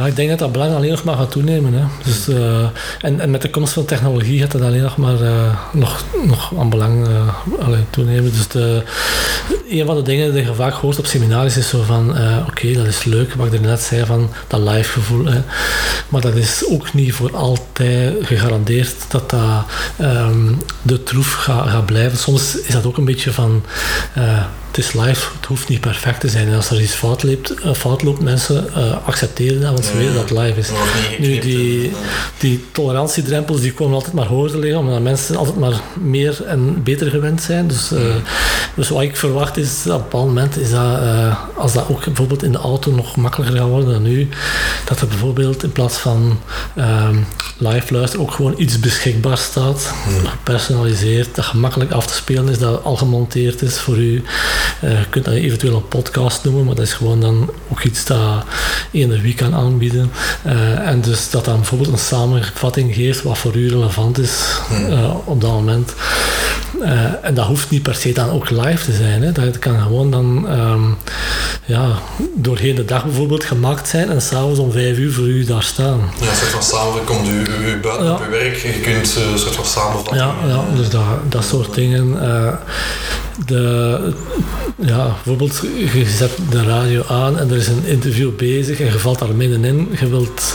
Ja, 0.00 0.06
ik 0.06 0.16
denk 0.16 0.28
dat 0.28 0.38
dat 0.38 0.52
belang 0.52 0.74
alleen 0.74 0.90
nog 0.90 1.04
maar 1.04 1.16
gaat 1.16 1.30
toenemen. 1.30 1.72
Hè. 1.72 1.84
Dus, 2.04 2.28
uh, 2.28 2.68
en, 3.00 3.20
en 3.20 3.30
met 3.30 3.42
de 3.42 3.50
komst 3.50 3.72
van 3.72 3.84
technologie 3.84 4.40
gaat 4.40 4.50
dat 4.50 4.60
alleen 4.60 4.82
nog 4.82 4.96
maar 4.96 5.22
uh, 5.22 5.58
nog, 5.72 6.04
nog 6.26 6.52
aan 6.58 6.70
belang 6.70 7.08
uh, 7.08 7.78
toenemen. 7.90 8.32
Dus 8.32 8.48
de, 8.48 8.82
een 9.70 9.86
van 9.86 9.96
de 9.96 10.02
dingen 10.02 10.32
die 10.32 10.44
je 10.44 10.54
vaak 10.54 10.72
hoort 10.72 10.98
op 10.98 11.06
seminaries 11.06 11.56
is 11.56 11.68
zo 11.68 11.82
van, 11.82 12.10
oké, 12.10 12.44
okay, 12.48 12.74
dat 12.74 12.86
is 12.86 13.04
leuk, 13.04 13.34
wat 13.34 13.46
ik 13.46 13.52
er 13.52 13.60
net 13.60 13.80
zei 13.80 14.06
van 14.06 14.30
dat 14.46 14.60
live 14.60 14.90
gevoel. 14.90 15.24
Hè. 15.24 15.40
Maar 16.08 16.20
dat 16.20 16.34
is 16.34 16.64
ook 16.70 16.94
niet 16.94 17.12
voor 17.12 17.36
altijd 17.36 18.14
gegarandeerd 18.22 18.94
dat 19.08 19.30
dat 19.30 19.64
um, 20.00 20.58
de 20.82 21.02
troef 21.02 21.32
gaat, 21.32 21.86
blijven. 21.86 22.18
Soms 22.18 22.60
is 22.60 22.72
dat 22.72 22.86
ook 22.86 22.96
een 22.96 23.04
beetje 23.04 23.32
van 23.32 23.62
het 24.70 24.78
is 24.78 24.92
live, 24.92 25.28
het 25.36 25.46
hoeft 25.46 25.68
niet 25.68 25.80
perfect 25.80 26.20
te 26.20 26.28
zijn. 26.28 26.48
En 26.48 26.54
als 26.54 26.70
er 26.70 26.80
iets 26.80 26.94
fout 26.94 27.22
loopt, 27.22 27.54
fout 27.76 28.02
loopt 28.02 28.20
mensen 28.20 28.66
uh, 28.76 29.06
accepteren 29.06 29.60
dat, 29.60 29.72
want 29.72 29.89
dat 29.92 30.28
het 30.28 30.38
live 30.38 30.58
is. 30.58 30.70
Nu, 31.18 31.38
die, 31.38 31.92
die 32.38 32.64
tolerantiedrempels 32.72 33.60
die 33.60 33.72
komen 33.72 33.94
altijd 33.94 34.12
maar 34.12 34.26
hoger 34.26 34.50
te 34.50 34.58
liggen, 34.58 34.80
omdat 34.80 35.02
mensen 35.02 35.36
altijd 35.36 35.58
maar 35.58 35.80
meer 36.00 36.44
en 36.44 36.82
beter 36.82 37.10
gewend 37.10 37.42
zijn. 37.42 37.68
Dus, 37.68 37.92
uh, 37.92 38.00
dus 38.74 38.88
wat 38.88 39.02
ik 39.02 39.16
verwacht 39.16 39.56
is, 39.56 39.82
op 39.86 39.92
een 39.92 39.98
bepaald 39.98 40.26
moment 40.26 40.56
is 40.56 40.70
dat, 40.70 40.98
als 41.56 41.72
dat 41.72 41.88
ook 41.88 42.04
bijvoorbeeld 42.04 42.42
in 42.42 42.52
de 42.52 42.58
auto 42.58 42.90
nog 42.90 43.16
makkelijker 43.16 43.56
gaat 43.56 43.68
worden 43.68 43.92
dan 43.92 44.02
nu, 44.02 44.28
dat 44.84 45.00
er 45.00 45.06
bijvoorbeeld 45.06 45.62
in 45.62 45.72
plaats 45.72 45.96
van 45.96 46.38
ehm, 46.76 47.16
live 47.58 47.94
luisteren 47.94 48.26
ook 48.26 48.32
gewoon 48.32 48.54
iets 48.56 48.80
beschikbaar 48.80 49.38
staat, 49.38 49.94
gepersonaliseerd, 50.24 51.34
dat 51.34 51.44
gemakkelijk 51.44 51.92
af 51.92 52.06
te 52.06 52.14
spelen 52.14 52.48
is, 52.48 52.58
dat 52.58 52.84
al 52.84 52.96
gemonteerd 52.96 53.62
is 53.62 53.78
voor 53.78 53.96
u. 53.96 54.22
Uh, 54.84 54.98
je 54.98 55.08
kunt 55.10 55.24
dat 55.24 55.34
eventueel 55.34 55.76
een 55.76 55.88
podcast 55.88 56.44
noemen, 56.44 56.64
maar 56.64 56.74
dat 56.74 56.84
is 56.84 56.92
gewoon 56.92 57.20
dan 57.20 57.50
ook 57.68 57.82
iets 57.82 58.04
dat 58.04 58.44
wie 58.90 59.34
kan 59.34 59.54
aanbieden. 59.70 60.12
Uh, 60.46 60.88
en 60.88 61.00
dus 61.00 61.30
dat 61.30 61.44
dan 61.44 61.56
bijvoorbeeld 61.56 61.92
een 61.92 61.98
samenvatting 61.98 62.94
geeft 62.94 63.22
wat 63.22 63.38
voor 63.38 63.56
u 63.56 63.68
relevant 63.68 64.18
is 64.18 64.60
uh, 64.88 65.14
op 65.24 65.40
dat 65.40 65.50
moment. 65.50 65.94
en 67.22 67.34
dat 67.34 67.46
hoeft 67.46 67.70
niet 67.70 67.82
per 67.82 67.94
se 67.94 68.12
dan 68.12 68.30
ook 68.30 68.50
live 68.50 68.84
te 68.84 68.92
zijn. 68.92 69.22
Hè. 69.22 69.32
Dat 69.32 69.58
kan 69.58 69.80
gewoon 69.80 70.10
dan 70.10 70.58
um, 70.58 70.96
ja, 71.64 71.98
doorheen 72.34 72.74
de 72.74 72.84
dag 72.84 73.04
bijvoorbeeld 73.04 73.44
gemaakt 73.44 73.88
zijn 73.88 74.10
en 74.10 74.22
s'avonds 74.22 74.58
om 74.58 74.72
vijf 74.72 74.98
uur 74.98 75.12
voor 75.12 75.28
u 75.28 75.44
daar 75.44 75.62
staan. 75.62 76.00
Ja, 76.20 76.28
een 76.28 76.36
soort 76.36 76.50
van 76.50 76.62
samen 76.62 77.04
komt 77.04 77.28
u, 77.28 77.40
u 77.40 77.80
buiten 77.82 78.06
ja. 78.06 78.12
op 78.12 78.20
uw 78.20 78.30
werk 78.30 78.62
en 78.62 78.72
je 78.72 78.80
kunt 78.80 79.16
een 79.32 79.38
soort 79.38 79.54
van 79.54 79.64
samenvatten. 79.64 80.16
Ja, 80.16 80.34
ja 80.46 80.64
dus 80.76 80.88
dat, 80.88 81.02
dat 81.28 81.44
soort 81.44 81.74
dingen. 81.74 82.18
de, 83.46 84.12
ja, 84.76 85.06
bijvoorbeeld, 85.06 85.62
je 85.92 86.04
zet 86.18 86.30
de 86.50 86.62
radio 86.62 87.04
aan 87.08 87.38
en 87.38 87.50
er 87.50 87.56
is 87.56 87.68
een 87.68 87.84
interview 87.84 88.36
bezig 88.36 88.80
en 88.80 88.86
je 88.86 88.98
valt 88.98 89.18
daar 89.18 89.34
Je 89.62 90.08
wilt 90.08 90.54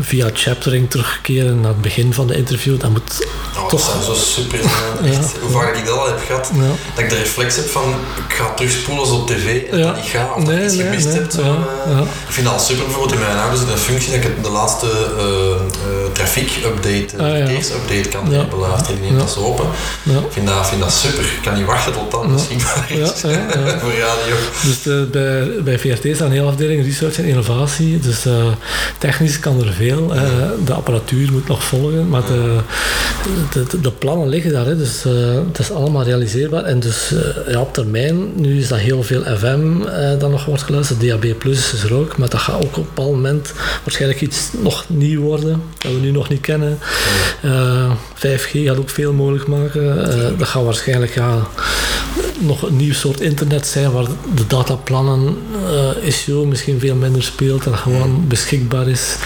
via 0.00 0.30
chaptering 0.32 0.90
terugkeren 0.90 1.60
naar 1.60 1.70
het 1.70 1.80
begin 1.80 2.12
van 2.14 2.26
de 2.26 2.36
interview. 2.36 2.80
Dat 2.80 2.90
moet 2.90 3.26
oh, 3.56 3.68
toch... 3.68 3.92
Dat 3.92 4.04
zo 4.04 4.14
super 4.14 4.58
ja. 5.02 5.20
Hoe 5.40 5.50
vaak 5.50 5.76
ik 5.76 5.86
dat 5.86 5.98
al 5.98 6.06
heb 6.06 6.20
gehad, 6.26 6.50
ja. 6.54 6.60
dat 6.94 7.04
ik 7.04 7.10
de 7.10 7.16
reflex 7.16 7.56
heb 7.56 7.68
van 7.68 7.94
ik 8.28 8.34
ga 8.34 8.54
terugspoelen 8.54 9.04
als 9.04 9.12
op 9.12 9.26
tv 9.26 9.62
en 9.70 9.78
ja. 9.78 9.84
dat 9.84 9.96
niet 9.96 10.04
ga, 10.04 10.32
of 10.36 10.42
nee, 10.44 10.56
dat 10.56 10.64
iets 10.64 10.74
nee, 10.74 10.86
gemist 10.86 11.06
nee. 11.06 11.14
hebt. 11.14 11.32
Zo, 11.32 11.40
uh, 11.40 12.00
ik 12.00 12.32
vind 12.32 12.46
dat 12.46 12.62
super. 12.62 12.84
Bijvoorbeeld 12.84 13.14
in 13.14 13.20
mijn 13.26 13.38
auto 13.38 13.56
zit 13.56 13.68
een 13.68 13.78
functie 13.78 14.12
dat 14.12 14.24
ik 14.24 14.42
de 14.42 14.50
laatste 14.50 14.86
uh, 14.86 15.22
uh, 15.22 16.12
trafiek-update, 16.12 17.22
ah, 17.22 17.30
verkeersupdate 17.30 18.08
kan 18.08 18.48
beluisteren. 18.50 19.00
Die 19.00 19.10
neemt 19.10 19.20
dat 19.20 19.30
zo 19.30 19.40
open. 19.40 19.66
Ik 20.04 20.12
vind 20.30 20.46
dat, 20.46 20.68
vind 20.68 20.80
dat 20.80 20.92
super. 20.92 21.24
Ik 21.24 21.38
kan 21.42 21.54
niet 21.54 21.66
wachten 21.66 21.92
tot 21.92 22.10
dan 22.10 22.32
misschien 22.32 22.60
voor 23.80 23.92
radio. 23.92 24.34
Dus 24.62 24.82
de, 24.82 25.08
bij, 25.12 25.62
bij 25.62 25.78
VRT 25.78 26.14
staan 26.14 26.26
een 26.26 26.32
hele 26.32 26.46
afdeling 26.46 26.84
research 26.84 27.18
en 27.18 27.24
innovatie. 27.24 27.98
Dus 27.98 28.24
technisch 28.98 29.40
kan 29.40 29.60
er 29.60 29.72
veel. 29.72 30.14
Uh, 30.14 30.22
de 30.64 30.72
apparatuur 30.72 31.32
moet 31.32 31.48
nog 31.48 31.64
volgen, 31.64 32.08
maar 32.08 32.26
de, 32.26 32.58
de, 33.52 33.80
de 33.80 33.90
plannen 33.90 34.28
liggen 34.28 34.52
daar. 34.52 34.66
Hè, 34.66 34.76
dus 34.76 35.04
uh, 35.06 35.12
het 35.48 35.58
is 35.58 35.70
allemaal 35.70 36.02
realiseerbaar. 36.02 36.64
En 36.64 36.80
dus 36.80 37.14
ja, 37.48 37.60
op 37.60 37.72
termijn, 37.72 38.40
nu 38.40 38.58
is 38.58 38.68
dat 38.68 38.78
heel 38.78 39.02
veel 39.02 39.22
FM 39.22 39.78
dat 40.18 40.30
nog 40.30 40.44
wordt 40.44 40.62
geluisterd. 40.62 41.00
DAB 41.00 41.38
Plus 41.38 41.72
is 41.72 41.82
er 41.82 41.94
ook, 41.94 42.16
maar 42.16 42.28
dat 42.28 42.40
gaat 42.40 42.54
ook 42.54 42.62
op 42.62 42.76
een 42.76 42.82
bepaald 42.82 43.12
moment 43.12 43.52
waarschijnlijk 43.82 44.20
iets 44.20 44.48
nog 44.62 44.84
nieuw 44.88 45.20
worden, 45.20 45.62
dat 45.78 45.92
we 45.92 45.98
nu 45.98 46.10
nog 46.10 46.28
niet 46.28 46.40
kennen. 46.40 46.78
5G 48.16 48.50
gaat 48.64 48.78
ook 48.78 48.90
veel 48.90 49.12
mogelijk 49.12 49.46
maken. 49.46 49.96
dat 50.38 50.48
gaat 50.48 50.64
waarschijnlijk 50.64 51.14
ja, 51.14 51.46
nog 52.40 52.62
een 52.62 52.76
nieuw 52.76 52.92
soort 52.92 53.20
internet 53.20 53.66
zijn 53.66 53.92
waar 53.92 54.06
de 54.34 54.46
dataplannen 54.46 55.36
uh, 55.64 56.06
issue 56.06 56.46
misschien 56.46 56.80
veel 56.80 56.94
minder 56.94 57.22
speelt 57.22 57.66
en 57.66 57.76
gewoon 57.76 58.19
beschikbaar 58.28 58.88
is. 58.88 59.16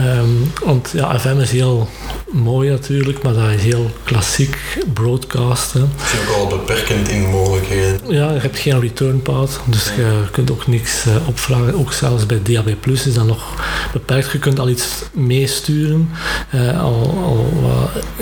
Um, 0.00 0.52
want 0.64 0.90
ja, 0.92 1.18
FM 1.18 1.40
is 1.40 1.50
heel 1.50 1.88
mooi 2.30 2.70
natuurlijk, 2.70 3.22
maar 3.22 3.32
dat 3.32 3.50
is 3.50 3.62
heel 3.62 3.90
klassiek 4.04 4.78
broadcasten. 4.92 5.90
Het 5.96 6.12
is 6.12 6.28
ook 6.28 6.36
al 6.36 6.46
beperkend 6.46 7.08
in 7.08 7.30
mogelijkheden. 7.30 8.00
Ja, 8.08 8.32
je 8.32 8.40
hebt 8.40 8.58
geen 8.58 8.80
return 8.80 9.22
path, 9.22 9.60
dus 9.66 9.84
je 9.96 10.22
kunt 10.30 10.50
ook 10.50 10.66
niks 10.66 11.06
uh, 11.06 11.28
opvragen. 11.28 11.78
Ook 11.78 11.92
zelfs 11.92 12.26
bij 12.26 12.40
DAB 12.42 12.74
Plus 12.80 13.06
is 13.06 13.14
dat 13.14 13.26
nog 13.26 13.54
beperkt. 13.92 14.32
Je 14.32 14.38
kunt 14.38 14.58
al 14.58 14.68
iets 14.68 14.86
meesturen, 15.12 16.10
uh, 16.54 16.82
al, 16.82 17.18
al 17.24 17.50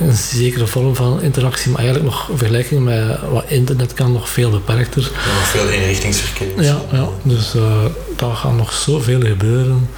een 0.00 0.12
zekere 0.12 0.66
vorm 0.66 0.96
van 0.96 1.22
interactie, 1.22 1.70
maar 1.70 1.80
eigenlijk 1.80 2.10
nog 2.10 2.28
vergelijking 2.34 2.84
met 2.84 3.18
wat 3.30 3.44
internet 3.48 3.94
kan 3.94 4.12
nog 4.12 4.28
veel 4.28 4.50
beperkter. 4.50 5.02
nog 5.02 5.48
veel 5.48 5.68
inrichtingsverkeer. 5.68 6.62
Ja, 6.62 6.80
ja, 6.92 7.08
dus 7.22 7.54
uh, 7.54 7.84
daar 8.18 8.34
gaat 8.34 8.56
nog 8.56 8.72
zoveel 8.72 9.20
gebeuren. 9.20 9.88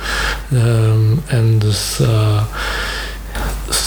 Um, 0.52 1.22
en 1.26 1.58
dus 1.58 1.98
uh, 2.00 2.42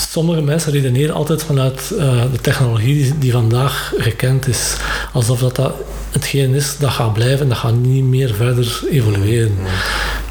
sommige 0.09 0.41
mensen 0.41 0.71
redeneren 0.71 1.15
altijd 1.15 1.43
vanuit 1.43 1.91
uh, 1.93 2.21
de 2.31 2.41
technologie 2.41 3.17
die, 3.17 3.31
vandaag 3.31 3.93
gekend 3.97 4.47
is. 4.47 4.75
Alsof 5.13 5.39
dat, 5.39 5.55
dat 5.55 5.73
hetgeen 6.11 6.53
is 6.53 6.77
dat 6.77 6.91
gaat 6.91 7.13
blijven, 7.13 7.49
dat 7.49 7.57
gaat 7.57 7.75
niet 7.75 8.03
meer 8.03 8.33
verder 8.33 8.81
evolueren. 8.91 9.57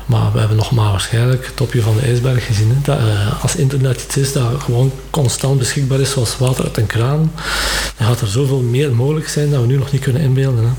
Maar 0.06 0.32
we 0.32 0.38
hebben 0.38 0.56
nog 0.56 0.70
maar 0.70 0.90
waarschijnlijk 0.90 1.46
het 1.46 1.56
topje 1.56 1.82
van 1.82 1.96
de 1.96 2.06
ijsberg 2.06 2.46
gezien. 2.46 2.80
Dat, 2.82 2.98
uh, 2.98 3.42
als 3.42 3.56
internet 3.56 4.02
iets 4.02 4.16
is 4.16 4.32
dat 4.32 4.44
gewoon 4.58 4.92
constant 5.10 5.58
beschikbaar 5.58 6.00
is, 6.00 6.10
zoals 6.10 6.38
water 6.38 6.64
uit 6.64 6.76
een 6.76 6.86
kraan, 6.86 7.32
dan 7.96 8.06
gaat 8.06 8.20
er 8.20 8.28
zoveel 8.28 8.60
meer 8.60 8.94
mogelijk 8.94 9.28
zijn 9.28 9.50
dat 9.50 9.60
we 9.60 9.66
nu 9.66 9.76
nog 9.76 9.92
niet 9.92 10.02
kunnen 10.02 10.22
inbeelden. 10.22 10.64
Hè? 10.64 10.70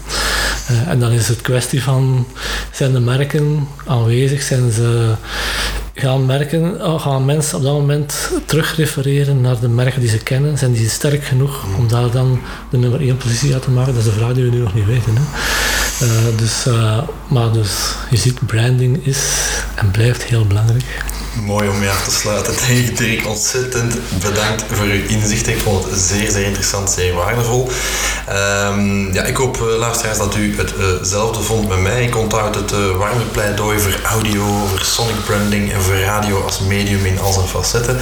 Uh, 0.72 0.88
en 0.88 1.00
dan 1.00 1.12
is 1.12 1.28
het 1.28 1.42
kwestie 1.42 1.84
van, 1.84 2.28
zijn 2.72 2.92
de 2.92 3.00
merken 3.00 3.68
aanwezig, 3.86 4.42
zijn 4.42 4.72
ze 4.72 5.16
gaan 5.94 6.26
merken, 6.26 6.86
oh, 6.86 7.02
gaan 7.02 7.26
mensen 7.26 7.58
op 7.58 7.64
dat 7.64 7.74
moment 7.74 8.32
terugrefereren 8.46 9.42
naar 9.42 9.60
de 9.60 9.68
merken 9.68 10.02
die 10.02 10.10
ze 10.10 10.18
kennen? 10.18 10.58
Zijn 10.58 10.72
die 10.72 10.90
sterk 10.90 11.24
genoeg 11.24 11.66
om 11.78 11.88
daar 11.88 12.12
dan 12.12 12.40
de 12.72 12.78
nummer 12.78 13.02
1 13.02 13.18
positie 13.18 13.54
uit 13.54 13.64
te 13.64 13.72
maken? 13.72 13.94
Dat 13.94 14.06
is 14.06 14.10
de 14.10 14.18
vraag 14.18 14.34
die 14.34 14.44
we 14.44 14.50
nu 14.50 14.60
nog 14.60 14.74
niet 14.74 14.86
weten. 14.86 15.14
Hè? 15.16 15.22
Uh, 16.06 16.38
dus, 16.38 16.66
uh, 16.68 16.98
maar 17.28 17.52
dus, 17.52 17.94
je 18.10 18.18
ziet, 18.18 18.46
branding 18.46 19.06
is 19.06 19.20
en 19.76 19.92
blijft 19.92 20.24
heel 20.24 20.46
belangrijk. 20.46 21.04
Mooi 21.46 21.70
om 21.70 21.80
mee 21.80 21.90
af 21.90 22.04
te 22.04 22.12
sluiten. 22.12 22.56
Dirk, 22.96 23.28
ontzettend 23.28 23.96
bedankt 24.22 24.64
voor 24.72 24.86
uw 24.86 25.08
inzicht. 25.08 25.48
Ik 25.48 25.60
vond 25.62 25.86
het 25.86 26.00
zeer, 26.00 26.32
zeer 26.32 26.46
interessant, 26.46 26.90
zeer 26.90 27.14
waardevol. 27.14 27.70
Um, 28.30 29.14
ja, 29.14 29.24
ik 29.24 29.38
hoop, 29.38 29.58
uh, 29.58 29.78
luisteraars, 29.78 30.18
dat 30.18 30.36
u 30.36 30.56
hetzelfde 30.58 31.42
vond 31.42 31.68
met 31.68 31.82
mij. 31.82 32.04
Ik 32.04 32.18
onthoud 32.18 32.56
het 32.56 32.72
warme 32.98 33.24
pleidooi 33.32 33.80
voor 33.80 34.00
audio, 34.04 34.66
voor 34.70 34.82
sonic 34.82 35.24
branding 35.26 35.74
en 35.74 35.82
voor 35.82 36.00
radio 36.00 36.44
als 36.44 36.60
medium 36.60 37.06
in 37.06 37.20
al 37.20 37.34
zijn 37.34 37.48
facetten. 37.48 38.00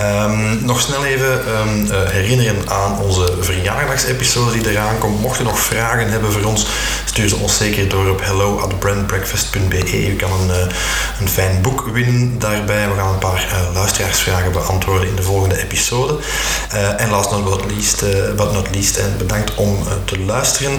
Um, 0.00 0.64
nog 0.64 0.80
snel 0.80 1.04
even 1.04 1.42
uh, 1.46 2.08
herinneren 2.08 2.70
aan 2.70 2.98
onze 2.98 3.32
verjaardagsepisode 3.40 4.52
die 4.52 4.70
eraan 4.70 4.98
komt. 4.98 5.20
Mocht 5.20 5.40
u 5.40 5.42
nog 5.44 5.58
vragen 5.58 6.10
hebben 6.10 6.32
voor 6.32 6.44
ons, 6.44 6.66
stuur 7.04 7.28
ze 7.28 7.36
ons 7.36 7.56
zeker 7.56 7.88
door 7.88 8.10
op 8.10 8.24
hello 8.24 8.58
at 8.58 8.78
brandbreakfast.be. 8.78 10.06
U 10.08 10.16
kan 10.16 10.30
een, 10.32 10.48
uh, 10.48 10.74
een 11.20 11.28
fijn 11.28 11.62
boek 11.62 11.88
winnen 11.92 12.38
We 12.66 12.96
gaan 12.96 13.12
een 13.12 13.18
paar 13.18 13.46
uh, 13.46 13.74
luisteraarsvragen 13.74 14.52
beantwoorden 14.52 15.08
in 15.08 15.14
de 15.14 15.22
volgende 15.22 15.62
episode. 15.62 16.18
en 16.96 17.10
last 17.10 17.30
not 17.30 17.64
least, 17.70 18.04
but 18.36 18.52
not 18.52 18.74
least 18.74 18.96
en 18.96 19.14
bedankt 19.18 19.54
om 19.54 19.78
te 20.04 20.18
luisteren. 20.18 20.72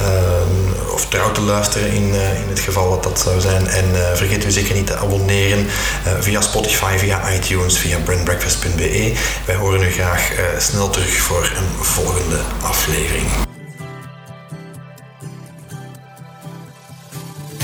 Ehm, 0.00 0.92
of 0.92 1.06
trouw 1.08 1.32
te 1.32 1.40
luisteren 1.40 1.92
in, 1.92 2.04
in 2.14 2.48
het 2.48 2.60
geval 2.60 2.90
dat 2.90 3.02
dat 3.02 3.20
zou 3.20 3.40
zijn. 3.40 3.66
En 3.66 3.84
vergeet 4.14 4.44
u 4.44 4.50
zeker 4.50 4.74
niet 4.74 4.86
te 4.86 4.96
abonneren 4.96 5.66
via 6.20 6.40
Spotify, 6.40 6.96
via 6.98 7.32
iTunes, 7.32 7.78
via 7.78 7.98
brandbreakfast 7.98 8.62
wij 9.46 9.54
horen 9.54 9.82
u 9.82 9.90
graag 9.90 10.30
snel 10.58 10.90
terug 10.90 11.16
voor 11.16 11.52
een 11.56 11.84
volgende 11.84 12.38
aflevering. 12.62 13.43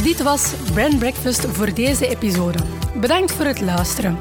Dit 0.03 0.23
was 0.23 0.53
Brand 0.75 0.99
Breakfast 0.99 1.47
voor 1.47 1.75
deze 1.75 2.09
episode. 2.09 2.59
Bedankt 3.01 3.33
voor 3.33 3.45
het 3.45 3.61
luisteren. 3.61 4.19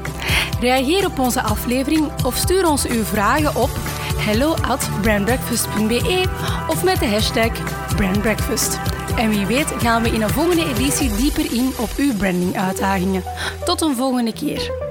Reageer 0.60 1.06
op 1.06 1.18
onze 1.18 1.42
aflevering 1.42 2.24
of 2.24 2.36
stuur 2.36 2.68
ons 2.68 2.86
uw 2.86 3.02
vragen 3.02 3.56
op 3.62 3.70
hello 4.16 4.54
at 4.54 4.88
brandbreakfast.be 5.00 6.24
of 6.68 6.84
met 6.84 6.98
de 6.98 7.06
hashtag 7.06 7.50
brandbreakfast. 7.96 8.78
En 9.16 9.28
wie 9.28 9.46
weet 9.46 9.72
gaan 9.78 10.02
we 10.02 10.08
in 10.08 10.22
een 10.22 10.30
volgende 10.30 10.68
editie 10.68 11.16
dieper 11.16 11.52
in 11.52 11.72
op 11.78 11.90
uw 11.96 12.16
branding 12.16 12.56
uitdagingen. 12.56 13.22
Tot 13.64 13.80
een 13.80 13.96
volgende 13.96 14.32
keer. 14.32 14.89